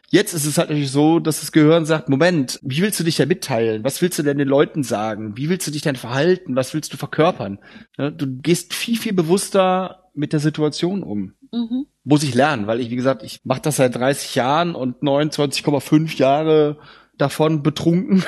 Jetzt 0.09 0.35
ist 0.35 0.47
es 0.47 0.57
halt 0.57 0.71
natürlich 0.71 0.93
so, 0.93 1.19
dass 1.19 1.41
das 1.41 1.51
Gehirn 1.51 1.85
sagt, 1.85 2.09
Moment, 2.09 2.61
wie 2.63 2.81
willst 2.83 3.01
du 3.01 3.05
dich 3.05 3.17
denn 3.17 3.29
mitteilen? 3.29 3.83
Was 3.83 4.01
willst 4.03 4.19
du 4.19 4.23
denn 4.23 4.39
den 4.39 4.49
Leuten 4.49 4.85
sagen? 4.85 5.37
Wie 5.37 5.49
willst 5.49 5.67
du 5.67 5.73
dich 5.73 5.83
denn 5.83 5.97
verhalten? 5.97 6.55
Was 6.55 6.75
willst 6.75 6.93
du 6.93 6.97
verkörpern? 6.97 7.59
Du 7.97 8.27
gehst 8.41 8.73
viel, 8.73 8.97
viel 8.97 9.13
bewusster 9.15 10.11
mit 10.15 10.33
der 10.33 10.41
Situation 10.41 11.03
um. 11.03 11.35
Mhm. 11.53 11.87
Muss 12.05 12.23
ich 12.23 12.35
lernen, 12.35 12.67
weil 12.69 12.81
ich, 12.81 12.91
wie 12.91 12.97
gesagt, 12.97 13.25
ich 13.25 13.41
mache 13.45 13.63
das 13.63 13.77
seit 13.77 13.97
30 13.97 14.37
Jahren 14.37 14.75
und 14.77 15.03
29,5 15.03 16.17
Jahre 16.17 16.79
davon 17.19 17.63
betrunken. 17.63 18.25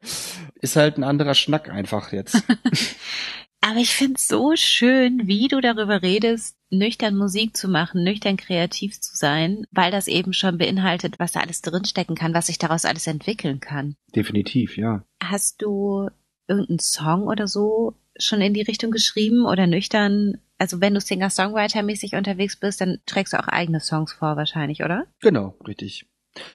ist 0.60 0.76
halt 0.76 0.96
ein 0.96 1.04
anderer 1.04 1.34
Schnack 1.34 1.70
einfach 1.70 2.12
jetzt. 2.12 2.42
Aber 3.60 3.78
ich 3.78 3.94
find's 3.94 4.26
so 4.26 4.56
schön, 4.56 5.26
wie 5.26 5.48
du 5.48 5.60
darüber 5.60 6.02
redest, 6.02 6.56
nüchtern 6.70 7.16
Musik 7.16 7.56
zu 7.56 7.68
machen, 7.68 8.02
nüchtern 8.02 8.36
kreativ 8.36 9.00
zu 9.00 9.14
sein, 9.16 9.64
weil 9.70 9.90
das 9.90 10.08
eben 10.08 10.32
schon 10.32 10.56
beinhaltet, 10.56 11.18
was 11.18 11.32
da 11.32 11.40
alles 11.40 11.60
drinstecken 11.60 12.16
kann, 12.16 12.32
was 12.32 12.46
sich 12.46 12.58
daraus 12.58 12.84
alles 12.84 13.06
entwickeln 13.06 13.60
kann. 13.60 13.96
Definitiv, 14.14 14.76
ja. 14.76 15.04
Hast 15.22 15.62
du 15.62 16.08
irgendeinen 16.48 16.78
Song 16.78 17.24
oder 17.24 17.46
so 17.46 17.94
schon 18.18 18.40
in 18.40 18.54
die 18.54 18.62
Richtung 18.62 18.90
geschrieben 18.90 19.44
oder 19.44 19.66
nüchtern? 19.66 20.38
Also 20.58 20.80
wenn 20.80 20.94
du 20.94 21.00
Singer-Songwriter-mäßig 21.00 22.16
unterwegs 22.16 22.56
bist, 22.56 22.80
dann 22.80 22.98
trägst 23.06 23.32
du 23.32 23.38
auch 23.38 23.48
eigene 23.48 23.80
Songs 23.80 24.12
vor 24.12 24.36
wahrscheinlich, 24.36 24.82
oder? 24.82 25.06
Genau, 25.20 25.54
richtig. 25.66 26.06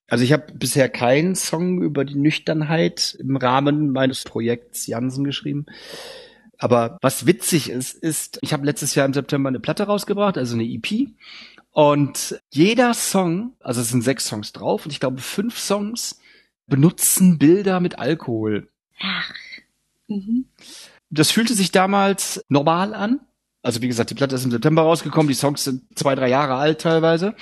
Also 0.08 0.24
ich 0.24 0.32
habe 0.32 0.54
bisher 0.54 0.90
keinen 0.90 1.36
Song 1.36 1.82
über 1.82 2.06
die 2.06 2.16
Nüchternheit 2.16 3.18
im 3.20 3.36
Rahmen 3.36 3.92
meines 3.92 4.24
Projekts 4.24 4.88
Jansen 4.88 5.24
geschrieben. 5.24 5.66
Aber 6.58 6.98
was 7.02 7.26
witzig 7.26 7.70
ist, 7.70 7.94
ist, 7.94 8.40
ich 8.42 8.54
habe 8.54 8.66
letztes 8.66 8.96
Jahr 8.96 9.06
im 9.06 9.14
September 9.14 9.50
eine 9.50 9.60
Platte 9.60 9.84
rausgebracht, 9.84 10.38
also 10.38 10.56
eine 10.56 10.64
EP. 10.64 11.10
Und 11.72 12.40
jeder 12.52 12.94
Song, 12.94 13.54
also 13.60 13.82
es 13.82 13.90
sind 13.90 14.02
sechs 14.02 14.28
Songs 14.28 14.54
drauf 14.54 14.86
und 14.86 14.92
ich 14.92 15.00
glaube 15.00 15.22
fünf 15.22 15.60
Songs 15.60 16.20
benutzen 16.68 17.38
Bilder 17.38 17.80
mit 17.80 18.00
Alkohol. 18.00 18.70
Ach. 19.02 19.34
Mhm. 20.08 20.46
Das 21.10 21.32
fühlte 21.32 21.54
sich 21.54 21.72
damals 21.72 22.44
normal 22.50 22.94
an. 22.94 23.20
Also 23.62 23.82
wie 23.82 23.88
gesagt, 23.88 24.10
die 24.10 24.16
Platte 24.16 24.36
ist 24.36 24.46
im 24.46 24.52
September 24.52 24.84
rausgekommen, 24.84 25.28
die 25.28 25.34
Songs 25.34 25.64
sind 25.64 25.84
zwei, 25.98 26.16
drei 26.16 26.30
Jahre 26.30 26.56
alt 26.56 26.82
teilweise. 26.82 27.36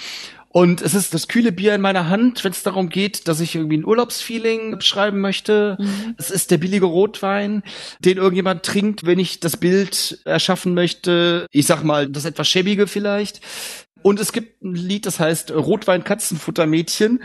Und 0.53 0.83
es 0.83 0.93
ist 0.93 1.15
das 1.15 1.27
kühle 1.27 1.51
Bier 1.51 1.73
in 1.73 1.81
meiner 1.81 2.09
Hand, 2.09 2.43
wenn 2.43 2.51
es 2.51 2.61
darum 2.61 2.89
geht, 2.89 3.27
dass 3.27 3.39
ich 3.39 3.55
irgendwie 3.55 3.77
ein 3.77 3.85
Urlaubsfeeling 3.85 4.77
beschreiben 4.77 5.19
möchte. 5.19 5.77
Mhm. 5.79 6.13
Es 6.17 6.29
ist 6.29 6.51
der 6.51 6.59
billige 6.59 6.85
Rotwein, 6.85 7.63
den 7.99 8.17
irgendjemand 8.17 8.61
trinkt, 8.61 9.03
wenn 9.03 9.17
ich 9.17 9.39
das 9.39 9.57
Bild 9.57 10.19
erschaffen 10.25 10.75
möchte. 10.75 11.47
Ich 11.51 11.65
sag 11.65 11.83
mal, 11.83 12.07
das 12.07 12.25
etwas 12.25 12.47
schäbige 12.47 12.85
vielleicht. 12.85 13.41
Und 14.03 14.19
es 14.19 14.31
gibt 14.31 14.61
ein 14.61 14.75
Lied, 14.75 15.07
das 15.07 15.19
heißt 15.19 15.51
Rotwein 15.51 16.03
Katzenfuttermädchen, 16.03 17.23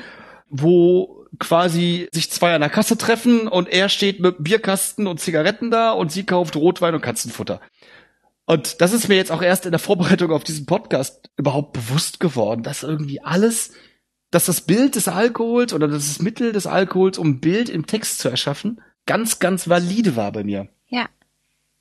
wo 0.49 1.27
quasi 1.39 2.09
sich 2.13 2.31
zwei 2.31 2.55
an 2.55 2.63
der 2.63 2.71
Kasse 2.71 2.97
treffen 2.97 3.47
und 3.47 3.69
er 3.69 3.91
steht 3.91 4.21
mit 4.21 4.37
Bierkasten 4.39 5.07
und 5.07 5.21
Zigaretten 5.21 5.71
da 5.71 5.93
und 5.93 6.11
sie 6.11 6.25
kauft 6.25 6.57
Rotwein 6.57 6.95
und 6.95 7.03
Katzenfutter. 7.03 7.61
Und 8.49 8.81
das 8.81 8.95
ist 8.95 9.09
mir 9.09 9.17
jetzt 9.17 9.31
auch 9.31 9.43
erst 9.43 9.67
in 9.67 9.73
der 9.73 9.79
Vorbereitung 9.79 10.33
auf 10.33 10.43
diesen 10.43 10.65
Podcast 10.65 11.31
überhaupt 11.37 11.75
bewusst 11.75 12.19
geworden, 12.19 12.63
dass 12.63 12.83
irgendwie 12.83 13.21
alles, 13.21 13.73
dass 14.31 14.47
das 14.47 14.63
Bild 14.63 14.95
des 14.95 15.07
Alkohols 15.07 15.75
oder 15.75 15.87
das 15.87 16.19
Mittel 16.23 16.53
des 16.53 16.67
Alkohols, 16.67 17.19
um 17.19 17.29
ein 17.29 17.41
Bild 17.41 17.69
im 17.69 17.85
Text 17.85 18.21
zu 18.21 18.31
erschaffen, 18.31 18.81
ganz, 19.05 19.39
ganz 19.39 19.69
valide 19.69 20.17
war 20.17 20.33
bei 20.33 20.45
mir. 20.45 20.67
Ja. 20.87 21.11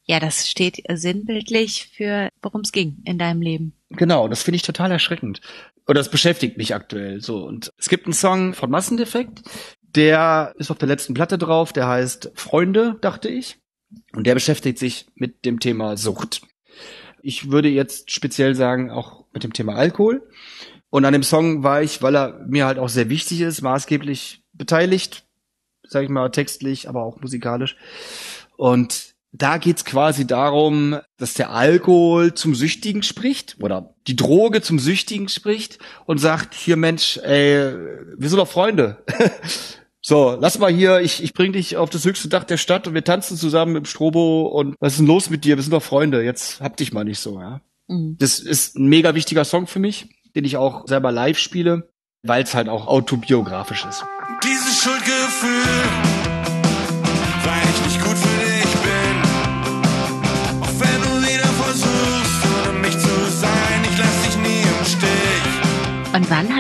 Ja, 0.03 0.20
das 0.20 0.49
steht 0.49 0.84
sinnbildlich 0.93 1.89
für, 1.95 2.28
worum 2.41 2.61
es 2.61 2.74
ging 2.74 2.97
in 3.05 3.18
deinem 3.18 3.41
Leben. 3.41 3.72
Genau, 3.91 4.28
das 4.28 4.43
finde 4.43 4.57
ich 4.57 4.61
total 4.61 4.91
erschreckend. 4.91 5.39
Oder 5.88 6.01
das 6.01 6.11
beschäftigt 6.11 6.57
mich 6.57 6.76
aktuell 6.76 7.22
so. 7.22 7.45
Und 7.45 7.72
es 7.78 7.88
gibt 7.88 8.07
einen 8.07 8.13
Song 8.13 8.53
von 8.53 8.70
Massendefekt, 8.70 9.41
der 9.84 10.53
ist 10.57 10.70
auf 10.70 10.78
der 10.78 10.89
letzten 10.89 11.13
Platte 11.13 11.38
drauf, 11.38 11.72
der 11.72 11.88
heißt 11.88 12.32
Freunde, 12.36 12.97
dachte 12.99 13.30
ich. 13.30 13.57
Und 14.13 14.28
der 14.28 14.34
beschäftigt 14.34 14.80
sich 14.80 15.05
mit 15.15 15.45
dem 15.45 15.61
Thema 15.61 15.95
Sucht. 15.95 16.41
Ich 17.21 17.51
würde 17.51 17.69
jetzt 17.69 18.11
speziell 18.11 18.55
sagen, 18.55 18.91
auch 18.91 19.25
mit 19.34 19.43
dem 19.43 19.53
Thema 19.53 19.75
Alkohol. 19.75 20.28
Und 20.89 21.05
an 21.05 21.13
dem 21.13 21.23
Song 21.23 21.63
war 21.63 21.82
ich, 21.82 22.01
weil 22.01 22.15
er 22.15 22.45
mir 22.47 22.65
halt 22.65 22.80
auch 22.80 22.89
sehr 22.89 23.09
wichtig 23.09 23.41
ist, 23.41 23.61
maßgeblich 23.61 24.43
beteiligt, 24.53 25.25
sag 25.84 26.03
ich 26.03 26.09
mal, 26.09 26.30
textlich, 26.30 26.88
aber 26.88 27.03
auch 27.03 27.19
musikalisch. 27.19 27.75
Und 28.55 29.15
da 29.32 29.57
geht's 29.57 29.86
quasi 29.86 30.25
darum, 30.25 30.99
dass 31.17 31.34
der 31.34 31.51
Alkohol 31.51 32.34
zum 32.34 32.55
Süchtigen 32.55 33.03
spricht 33.03 33.57
oder 33.59 33.93
die 34.07 34.15
Droge 34.15 34.61
zum 34.61 34.80
Süchtigen 34.80 35.30
spricht 35.30 35.80
und 36.05 36.17
sagt, 36.17 36.53
hier 36.53 36.78
Mensch, 36.78 37.17
ey, 37.17 37.73
wir 38.17 38.30
sind 38.30 38.39
doch 38.39 38.47
Freunde. 38.47 39.03
So, 40.08 40.38
lass 40.39 40.58
mal 40.58 40.72
hier, 40.72 41.01
ich, 41.01 41.22
ich 41.22 41.34
bring 41.34 41.51
dich 41.51 41.76
auf 41.76 41.89
das 41.89 42.05
höchste 42.05 42.30
Dach 42.30 42.45
der 42.45 42.55
Stadt 42.55 42.88
und 42.88 42.93
wir 42.93 43.03
tanzen 43.03 43.36
zusammen 43.36 43.76
im 43.76 43.84
Strobo 43.84 44.43
und 44.43 44.78
was 44.80 44.93
ist 44.93 44.99
denn 44.99 45.05
los 45.05 45.30
mit 45.30 45.43
dir? 45.43 45.58
Wir 45.58 45.64
sind 45.64 45.74
doch 45.74 45.84
Freunde, 45.84 46.24
jetzt 46.24 46.62
hab 46.62 46.78
dich 46.78 46.93
mal 46.93 47.03
nicht 47.03 47.20
so, 47.20 47.41
ja. 47.41 47.60
Mhm. 47.89 48.16
Das 48.18 48.39
ist 48.39 48.78
ein 48.78 48.88
mega 48.88 49.16
wichtiger 49.16 49.43
Song 49.43 49.68
für 49.68 49.80
mich, 49.80 50.08
den 50.34 50.45
ich 50.45 50.55
auch 50.55 50.88
selber 50.88 51.12
live 51.12 51.38
spiele, 51.38 51.89
weil 52.24 52.41
es 52.41 52.55
halt 52.55 52.70
auch 52.70 52.88
autobiografisch 52.88 53.84
ist. 53.84 54.05
Dieses 54.45 54.82
Schuldgefühl 54.82 56.26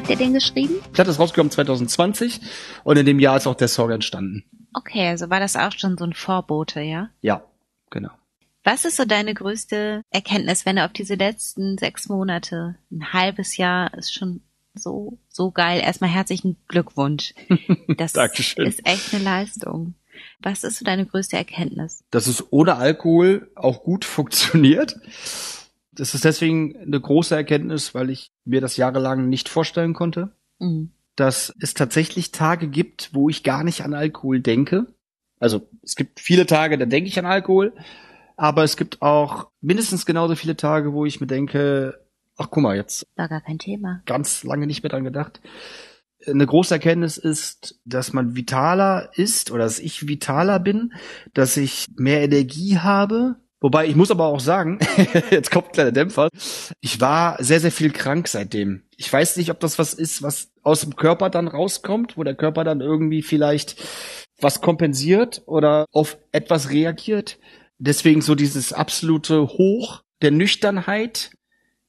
habt 0.07 0.21
ihr 0.21 0.25
den 0.25 0.33
geschrieben? 0.33 0.75
Platte 0.93 1.11
ist 1.11 1.19
rausgekommen 1.19 1.51
2020 1.51 2.39
und 2.85 2.97
in 2.97 3.05
dem 3.05 3.19
Jahr 3.19 3.35
ist 3.35 3.45
auch 3.45 3.55
der 3.55 3.67
Song 3.67 3.91
entstanden. 3.91 4.45
Okay, 4.73 5.09
also 5.09 5.29
war 5.29 5.41
das 5.41 5.57
auch 5.57 5.73
schon 5.73 5.97
so 5.97 6.05
ein 6.05 6.13
Vorbote, 6.13 6.79
ja? 6.79 7.09
Ja, 7.19 7.43
genau. 7.89 8.11
Was 8.63 8.85
ist 8.85 8.95
so 8.95 9.03
deine 9.03 9.33
größte 9.33 10.03
Erkenntnis, 10.09 10.65
wenn 10.65 10.77
du 10.77 10.85
auf 10.85 10.93
diese 10.93 11.15
letzten 11.15 11.77
sechs 11.77 12.07
Monate, 12.07 12.77
ein 12.89 13.11
halbes 13.11 13.57
Jahr 13.57 13.93
ist 13.95 14.13
schon 14.13 14.41
so, 14.75 15.19
so 15.27 15.51
geil. 15.51 15.81
Erstmal 15.81 16.09
herzlichen 16.09 16.55
Glückwunsch. 16.67 17.33
Das 17.97 18.13
ist 18.13 18.57
echt 18.85 19.13
eine 19.13 19.23
Leistung. 19.23 19.95
Was 20.39 20.63
ist 20.63 20.77
so 20.77 20.85
deine 20.85 21.05
größte 21.05 21.35
Erkenntnis? 21.35 22.03
Dass 22.11 22.27
es 22.27 22.53
ohne 22.53 22.75
Alkohol 22.75 23.51
auch 23.55 23.83
gut 23.83 24.05
funktioniert 24.05 24.97
Das 25.97 26.13
ist 26.13 26.25
deswegen 26.25 26.77
eine 26.77 27.01
große 27.01 27.35
Erkenntnis, 27.35 27.95
weil 27.95 28.11
ich 28.11 28.31
mir 28.45 28.61
das 28.61 28.77
jahrelang 28.77 29.29
nicht 29.29 29.49
vorstellen 29.49 29.93
konnte, 29.93 30.31
mhm. 30.59 30.91
dass 31.15 31.53
es 31.59 31.73
tatsächlich 31.73 32.31
Tage 32.31 32.67
gibt, 32.67 33.13
wo 33.13 33.29
ich 33.29 33.43
gar 33.43 33.63
nicht 33.63 33.81
an 33.81 33.95
Alkohol 33.95 34.39
denke. 34.39 34.85
Also 35.39 35.67
es 35.81 35.95
gibt 35.95 36.19
viele 36.19 36.45
Tage, 36.45 36.77
da 36.77 36.85
denke 36.85 37.09
ich 37.09 37.17
an 37.17 37.25
Alkohol, 37.25 37.73
aber 38.35 38.63
es 38.63 38.77
gibt 38.77 39.01
auch 39.01 39.49
mindestens 39.59 40.05
genauso 40.05 40.35
viele 40.35 40.55
Tage, 40.55 40.93
wo 40.93 41.05
ich 41.05 41.19
mir 41.19 41.27
denke, 41.27 41.99
ach 42.37 42.49
guck 42.51 42.61
mal, 42.61 42.75
jetzt 42.75 43.07
war 43.15 43.27
gar 43.27 43.41
kein 43.41 43.57
Thema. 43.57 44.01
Ganz 44.05 44.43
lange 44.43 44.67
nicht 44.67 44.83
mehr 44.83 44.91
dran 44.91 45.03
gedacht. 45.03 45.41
Eine 46.25 46.45
große 46.45 46.75
Erkenntnis 46.75 47.17
ist, 47.17 47.79
dass 47.85 48.13
man 48.13 48.35
vitaler 48.35 49.09
ist 49.15 49.51
oder 49.51 49.63
dass 49.63 49.79
ich 49.79 50.07
vitaler 50.07 50.59
bin, 50.59 50.93
dass 51.33 51.57
ich 51.57 51.87
mehr 51.95 52.21
Energie 52.21 52.77
habe, 52.77 53.37
Wobei, 53.67 53.85
ich 53.85 53.97
muss 53.97 54.11
aber 54.11 54.27
auch 54.27 54.39
sagen, 54.39 54.79
jetzt 55.29 55.51
kommt 55.51 55.67
ein 55.67 55.71
kleiner 55.73 55.91
Dämpfer, 55.91 56.29
ich 56.79 57.01
war 57.01 57.35
sehr, 57.43 57.59
sehr 57.59 57.73
viel 57.73 57.91
krank 57.91 58.29
seitdem. 58.29 58.83
Ich 58.95 59.11
weiß 59.11 59.35
nicht, 59.35 59.51
ob 59.51 59.59
das 59.59 59.77
was 59.77 59.93
ist, 59.93 60.23
was 60.23 60.51
aus 60.63 60.79
dem 60.79 60.95
Körper 60.95 61.29
dann 61.29 61.49
rauskommt, 61.49 62.15
wo 62.15 62.23
der 62.23 62.33
Körper 62.33 62.63
dann 62.63 62.79
irgendwie 62.79 63.21
vielleicht 63.21 63.75
was 64.39 64.61
kompensiert 64.61 65.41
oder 65.47 65.85
auf 65.91 66.17
etwas 66.31 66.69
reagiert. 66.69 67.39
Deswegen 67.77 68.21
so 68.21 68.35
dieses 68.35 68.71
absolute 68.71 69.41
Hoch 69.49 70.01
der 70.21 70.31
Nüchternheit, 70.31 71.31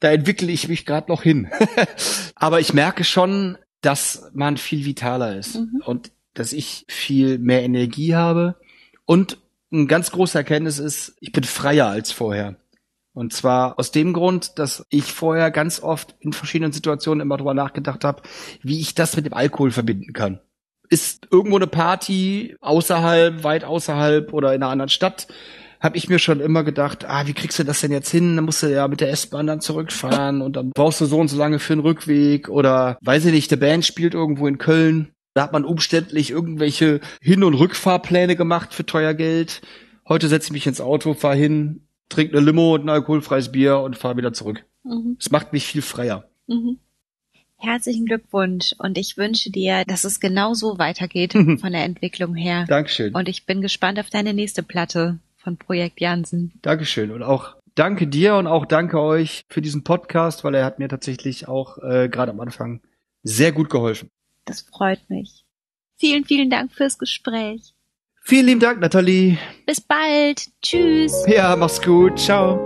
da 0.00 0.10
entwickle 0.10 0.50
ich 0.50 0.66
mich 0.66 0.84
gerade 0.84 1.08
noch 1.08 1.22
hin. 1.22 1.48
aber 2.34 2.58
ich 2.58 2.74
merke 2.74 3.04
schon, 3.04 3.56
dass 3.82 4.32
man 4.34 4.56
viel 4.56 4.84
vitaler 4.84 5.36
ist 5.36 5.60
mhm. 5.60 5.80
und 5.86 6.10
dass 6.34 6.52
ich 6.52 6.86
viel 6.88 7.38
mehr 7.38 7.62
Energie 7.62 8.16
habe 8.16 8.56
und 9.04 9.38
ein 9.72 9.86
ganz 9.86 10.10
großer 10.10 10.40
Erkenntnis 10.40 10.78
ist, 10.78 11.16
ich 11.20 11.32
bin 11.32 11.44
freier 11.44 11.88
als 11.88 12.12
vorher. 12.12 12.56
Und 13.12 13.32
zwar 13.32 13.78
aus 13.78 13.90
dem 13.90 14.12
Grund, 14.12 14.58
dass 14.58 14.86
ich 14.90 15.12
vorher 15.12 15.50
ganz 15.50 15.82
oft 15.82 16.14
in 16.20 16.32
verschiedenen 16.32 16.72
Situationen 16.72 17.20
immer 17.20 17.36
drüber 17.36 17.54
nachgedacht 17.54 18.04
habe, 18.04 18.22
wie 18.62 18.80
ich 18.80 18.94
das 18.94 19.16
mit 19.16 19.26
dem 19.26 19.34
Alkohol 19.34 19.72
verbinden 19.72 20.12
kann. 20.12 20.40
Ist 20.88 21.26
irgendwo 21.30 21.56
eine 21.56 21.66
Party 21.66 22.56
außerhalb, 22.60 23.42
weit 23.42 23.64
außerhalb 23.64 24.32
oder 24.32 24.54
in 24.54 24.62
einer 24.62 24.70
anderen 24.70 24.88
Stadt, 24.88 25.26
habe 25.80 25.96
ich 25.96 26.08
mir 26.08 26.18
schon 26.18 26.40
immer 26.40 26.64
gedacht, 26.64 27.04
ah, 27.04 27.26
wie 27.26 27.34
kriegst 27.34 27.58
du 27.58 27.64
das 27.64 27.80
denn 27.80 27.92
jetzt 27.92 28.10
hin? 28.10 28.36
Dann 28.36 28.44
musst 28.44 28.62
du 28.62 28.66
ja 28.68 28.88
mit 28.88 29.00
der 29.00 29.10
S-Bahn 29.10 29.46
dann 29.46 29.60
zurückfahren 29.60 30.40
und 30.40 30.56
dann 30.56 30.70
brauchst 30.70 31.00
du 31.00 31.06
so 31.06 31.18
und 31.18 31.28
so 31.28 31.36
lange 31.36 31.58
für 31.58 31.74
den 31.74 31.80
Rückweg 31.80 32.48
oder 32.48 32.98
weiß 33.02 33.26
ich 33.26 33.32
nicht, 33.32 33.50
der 33.50 33.56
Band 33.56 33.84
spielt 33.84 34.14
irgendwo 34.14 34.46
in 34.46 34.58
Köln 34.58 35.12
da 35.34 35.42
hat 35.42 35.52
man 35.52 35.64
umständlich 35.64 36.30
irgendwelche 36.30 37.00
Hin- 37.20 37.44
und 37.44 37.54
Rückfahrpläne 37.54 38.36
gemacht 38.36 38.74
für 38.74 38.86
teuer 38.86 39.14
Geld. 39.14 39.62
Heute 40.08 40.28
setze 40.28 40.46
ich 40.46 40.52
mich 40.52 40.66
ins 40.66 40.80
Auto, 40.80 41.14
fahre 41.14 41.36
hin, 41.36 41.86
trinke 42.08 42.36
eine 42.36 42.46
Limo 42.46 42.74
und 42.74 42.82
ein 42.82 42.88
alkoholfreies 42.88 43.52
Bier 43.52 43.78
und 43.78 43.96
fahre 43.96 44.16
wieder 44.16 44.32
zurück. 44.32 44.64
Mhm. 44.84 45.16
Es 45.18 45.30
mhm. 45.30 45.32
macht 45.32 45.52
mich 45.52 45.66
viel 45.66 45.82
freier. 45.82 46.28
Mhm. 46.46 46.78
Herzlichen 47.60 48.06
Glückwunsch 48.06 48.72
und 48.78 48.96
ich 48.96 49.16
wünsche 49.16 49.50
dir, 49.50 49.84
dass 49.84 50.04
es 50.04 50.20
genau 50.20 50.54
so 50.54 50.78
weitergeht 50.78 51.32
von 51.60 51.72
der 51.72 51.84
Entwicklung 51.84 52.34
her. 52.34 52.66
Dankeschön. 52.68 53.14
Und 53.14 53.28
ich 53.28 53.46
bin 53.46 53.60
gespannt 53.60 53.98
auf 53.98 54.10
deine 54.10 54.32
nächste 54.32 54.62
Platte 54.62 55.18
von 55.36 55.56
Projekt 55.56 56.00
Jansen. 56.00 56.52
Dankeschön 56.62 57.10
und 57.10 57.22
auch 57.22 57.56
danke 57.74 58.06
dir 58.06 58.36
und 58.36 58.46
auch 58.46 58.64
danke 58.64 59.00
euch 59.00 59.42
für 59.48 59.60
diesen 59.60 59.82
Podcast, 59.82 60.44
weil 60.44 60.54
er 60.54 60.64
hat 60.64 60.78
mir 60.78 60.88
tatsächlich 60.88 61.48
auch 61.48 61.78
äh, 61.78 62.08
gerade 62.08 62.30
am 62.32 62.40
Anfang 62.40 62.80
sehr 63.22 63.52
gut 63.52 63.70
geholfen. 63.70 64.10
Das 64.48 64.62
freut 64.62 65.10
mich. 65.10 65.44
Vielen, 65.98 66.24
vielen 66.24 66.48
Dank 66.48 66.72
fürs 66.72 66.98
Gespräch. 66.98 67.74
Vielen 68.22 68.46
lieben 68.46 68.60
Dank, 68.60 68.80
Nathalie. 68.80 69.36
Bis 69.66 69.80
bald. 69.80 70.48
Tschüss. 70.62 71.12
Ja, 71.26 71.54
mach's 71.54 71.82
gut. 71.82 72.18
Ciao. 72.18 72.56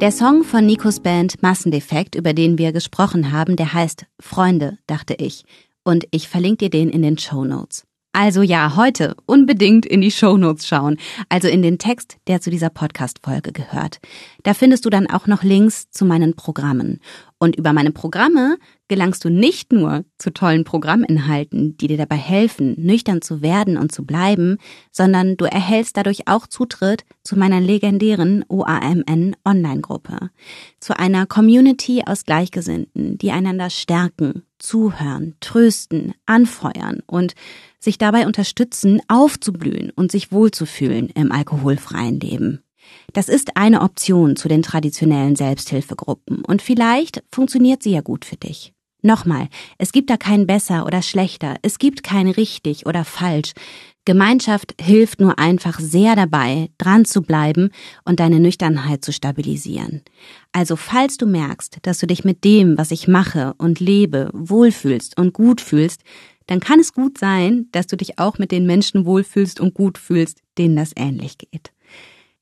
Der 0.00 0.12
Song 0.12 0.42
von 0.42 0.64
Nikos 0.64 1.00
Band 1.00 1.42
Massendefekt, 1.42 2.14
über 2.14 2.32
den 2.32 2.56
wir 2.56 2.72
gesprochen 2.72 3.30
haben, 3.32 3.56
der 3.56 3.74
heißt 3.74 4.06
Freunde, 4.18 4.78
dachte 4.86 5.14
ich. 5.18 5.44
Und 5.84 6.06
ich 6.10 6.26
verlinke 6.26 6.70
dir 6.70 6.70
den 6.70 6.88
in 6.88 7.02
den 7.02 7.18
Show 7.18 7.44
Notes. 7.44 7.86
Also 8.12 8.42
ja, 8.42 8.74
heute 8.74 9.14
unbedingt 9.26 9.86
in 9.86 10.00
die 10.00 10.10
Shownotes 10.10 10.66
schauen, 10.66 10.96
also 11.28 11.46
in 11.46 11.62
den 11.62 11.78
Text, 11.78 12.16
der 12.26 12.40
zu 12.40 12.50
dieser 12.50 12.68
Podcast-Folge 12.68 13.52
gehört. 13.52 14.00
Da 14.42 14.52
findest 14.52 14.84
du 14.84 14.90
dann 14.90 15.08
auch 15.08 15.28
noch 15.28 15.44
Links 15.44 15.90
zu 15.90 16.04
meinen 16.04 16.34
Programmen. 16.34 16.98
Und 17.38 17.54
über 17.54 17.72
meine 17.72 17.92
Programme 17.92 18.58
gelangst 18.88 19.24
du 19.24 19.30
nicht 19.30 19.72
nur 19.72 20.04
zu 20.18 20.32
tollen 20.32 20.64
Programminhalten, 20.64 21.76
die 21.76 21.86
dir 21.86 21.96
dabei 21.96 22.16
helfen, 22.16 22.74
nüchtern 22.76 23.22
zu 23.22 23.42
werden 23.42 23.76
und 23.76 23.92
zu 23.92 24.04
bleiben, 24.04 24.58
sondern 24.90 25.36
du 25.36 25.44
erhältst 25.44 25.96
dadurch 25.96 26.26
auch 26.26 26.48
Zutritt 26.48 27.04
zu 27.22 27.38
meiner 27.38 27.60
legendären 27.60 28.44
OAMN 28.48 29.36
Online-Gruppe, 29.44 30.30
zu 30.80 30.98
einer 30.98 31.26
Community 31.26 32.02
aus 32.04 32.24
Gleichgesinnten, 32.24 33.18
die 33.18 33.30
einander 33.30 33.70
stärken, 33.70 34.42
zuhören, 34.60 35.34
trösten, 35.40 36.14
anfeuern 36.26 37.00
und 37.06 37.34
sich 37.78 37.98
dabei 37.98 38.26
unterstützen, 38.26 39.00
aufzublühen 39.08 39.90
und 39.90 40.12
sich 40.12 40.30
wohlzufühlen 40.30 41.08
im 41.10 41.32
alkoholfreien 41.32 42.20
Leben. 42.20 42.62
Das 43.12 43.28
ist 43.28 43.56
eine 43.56 43.82
Option 43.82 44.36
zu 44.36 44.48
den 44.48 44.62
traditionellen 44.62 45.36
Selbsthilfegruppen 45.36 46.44
und 46.44 46.62
vielleicht 46.62 47.22
funktioniert 47.32 47.82
sie 47.82 47.92
ja 47.92 48.00
gut 48.00 48.24
für 48.24 48.36
dich. 48.36 48.72
Nochmal, 49.02 49.48
es 49.78 49.92
gibt 49.92 50.10
da 50.10 50.16
kein 50.16 50.46
besser 50.46 50.84
oder 50.84 51.00
schlechter, 51.00 51.56
es 51.62 51.78
gibt 51.78 52.02
kein 52.02 52.28
richtig 52.28 52.86
oder 52.86 53.04
falsch. 53.04 53.52
Gemeinschaft 54.04 54.74
hilft 54.80 55.20
nur 55.20 55.38
einfach 55.38 55.78
sehr 55.78 56.16
dabei, 56.16 56.70
dran 56.78 57.04
zu 57.04 57.22
bleiben 57.22 57.70
und 58.04 58.20
deine 58.20 58.40
Nüchternheit 58.40 59.04
zu 59.04 59.12
stabilisieren. 59.12 60.02
Also 60.52 60.76
falls 60.76 61.16
du 61.16 61.26
merkst, 61.26 61.78
dass 61.82 61.98
du 61.98 62.06
dich 62.06 62.24
mit 62.24 62.44
dem, 62.44 62.76
was 62.76 62.90
ich 62.90 63.06
mache 63.06 63.54
und 63.58 63.78
lebe, 63.78 64.30
wohlfühlst 64.32 65.16
und 65.16 65.32
gut 65.32 65.60
fühlst, 65.60 66.02
dann 66.46 66.58
kann 66.58 66.80
es 66.80 66.92
gut 66.92 67.18
sein, 67.18 67.68
dass 67.70 67.86
du 67.86 67.96
dich 67.96 68.18
auch 68.18 68.38
mit 68.38 68.50
den 68.50 68.66
Menschen 68.66 69.04
wohlfühlst 69.04 69.60
und 69.60 69.74
gut 69.74 69.98
fühlst, 69.98 70.40
denen 70.58 70.74
das 70.74 70.92
ähnlich 70.96 71.38
geht. 71.38 71.72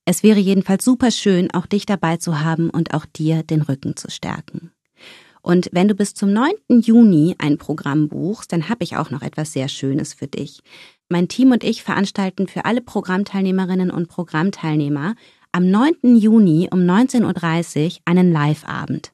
Es 0.06 0.22
wäre 0.22 0.40
jedenfalls 0.40 0.86
super 0.86 1.10
schön, 1.10 1.50
auch 1.52 1.66
dich 1.66 1.84
dabei 1.84 2.16
zu 2.16 2.40
haben 2.40 2.70
und 2.70 2.94
auch 2.94 3.04
dir 3.04 3.42
den 3.42 3.60
Rücken 3.60 3.94
zu 3.94 4.10
stärken. 4.10 4.70
Und 5.42 5.68
wenn 5.72 5.88
du 5.88 5.94
bis 5.94 6.14
zum 6.14 6.32
9. 6.32 6.52
Juni 6.80 7.34
ein 7.38 7.58
Programm 7.58 8.08
buchst, 8.08 8.52
dann 8.52 8.70
habe 8.70 8.84
ich 8.84 8.96
auch 8.96 9.10
noch 9.10 9.20
etwas 9.20 9.52
sehr 9.52 9.68
Schönes 9.68 10.14
für 10.14 10.26
dich. 10.26 10.60
Mein 11.10 11.28
Team 11.28 11.52
und 11.52 11.62
ich 11.62 11.82
veranstalten 11.82 12.48
für 12.48 12.64
alle 12.64 12.80
Programmteilnehmerinnen 12.80 13.90
und 13.90 14.08
Programmteilnehmer 14.08 15.14
am 15.58 15.72
9. 15.72 16.14
Juni 16.14 16.68
um 16.70 16.78
19.30 16.78 17.84
Uhr 17.84 17.92
einen 18.04 18.30
Live-Abend. 18.30 19.10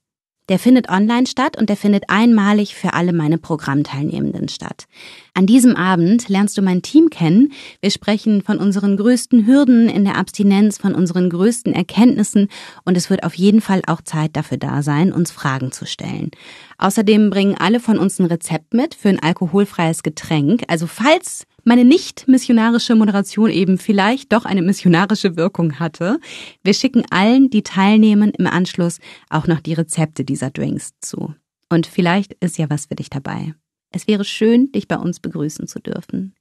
Der 0.51 0.59
findet 0.59 0.91
online 0.91 1.27
statt 1.27 1.57
und 1.57 1.71
der 1.71 1.77
findet 1.79 2.05
einmalig 2.09 2.75
für 2.75 2.93
alle 2.93 3.15
meine 3.15 3.39
Programmteilnehmenden 3.39 4.49
statt. 4.49 4.85
An 5.33 5.47
diesem 5.47 5.75
Abend 5.75 6.29
lernst 6.29 6.59
du 6.59 6.61
mein 6.61 6.83
Team 6.83 7.09
kennen. 7.09 7.55
Wir 7.81 7.91
sprechen 7.91 8.43
von 8.43 8.59
unseren 8.59 8.99
größten 8.99 9.47
Hürden 9.47 9.89
in 9.89 10.05
der 10.05 10.19
Abstinenz, 10.19 10.77
von 10.77 10.95
unseren 10.95 11.31
größten 11.31 11.73
Erkenntnissen 11.73 12.49
und 12.85 12.99
es 12.99 13.09
wird 13.09 13.25
auf 13.25 13.33
jeden 13.33 13.63
Fall 13.63 13.81
auch 13.87 14.03
Zeit 14.03 14.37
dafür 14.37 14.59
da 14.59 14.83
sein, 14.83 15.15
uns 15.15 15.31
Fragen 15.31 15.73
zu 15.73 15.87
stellen. 15.87 16.31
Außerdem 16.77 17.31
bringen 17.31 17.57
alle 17.59 17.81
von 17.81 17.99
uns 17.99 18.19
ein 18.19 18.27
Rezept 18.27 18.75
mit 18.75 18.95
für 18.95 19.09
ein 19.09 19.23
alkoholfreies 19.23 20.03
Getränk. 20.03 20.65
Also 20.69 20.87
falls 20.87 21.47
meine 21.65 21.85
nicht 21.85 22.29
missionarische 22.29 22.95
Moderation 22.95 23.51
eben 23.51 23.79
vielleicht 23.79 24.33
doch 24.33 24.45
eine 24.45 24.63
missionarische 24.63 25.37
Wirkung 25.37 25.79
hatte. 25.79 26.19
Wir 26.63 26.75
schicken 26.75 27.05
allen, 27.11 27.51
die 27.51 27.63
teilnehmen, 27.63 28.33
im 28.37 28.47
Anschluss 28.47 29.01
auch 29.31 29.47
noch 29.47 29.61
die 29.61 29.75
Rezepte 29.75 30.25
dieser 30.25 30.51
Drinks 30.51 30.93
zu. 31.01 31.35
Und 31.71 31.87
vielleicht 31.87 32.35
ist 32.35 32.59
ja 32.59 32.71
was 32.71 32.87
für 32.87 32.95
dich 32.95 33.11
dabei. 33.11 33.55
Es 33.91 34.07
wäre 34.09 34.25
schön, 34.25 34.73
dich 34.73 34.89
bei 34.89 34.97
uns 34.97 35.21
begrüßen 35.21 35.67
zu 35.67 35.79
dürfen. 35.79 36.35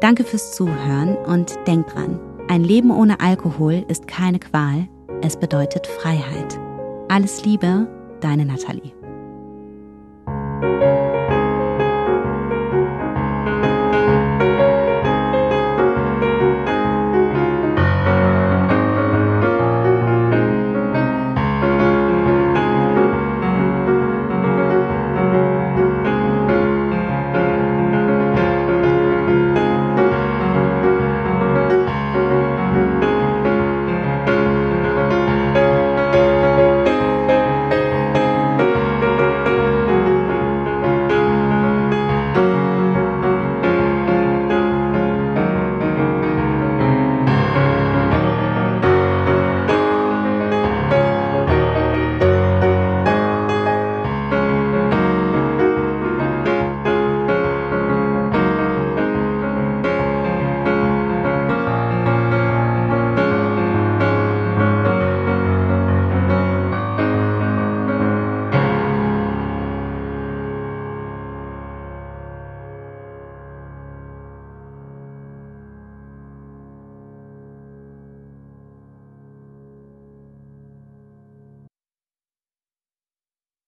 Danke 0.00 0.24
fürs 0.24 0.54
Zuhören 0.54 1.16
und 1.16 1.54
denk 1.66 1.88
dran, 1.88 2.18
ein 2.48 2.64
Leben 2.64 2.90
ohne 2.90 3.20
Alkohol 3.20 3.84
ist 3.88 4.08
keine 4.08 4.38
Qual, 4.38 4.88
es 5.22 5.38
bedeutet 5.38 5.86
Freiheit. 5.86 6.58
Alles 7.08 7.44
Liebe, 7.44 7.86
deine 8.20 8.44
Nathalie. 8.46 8.92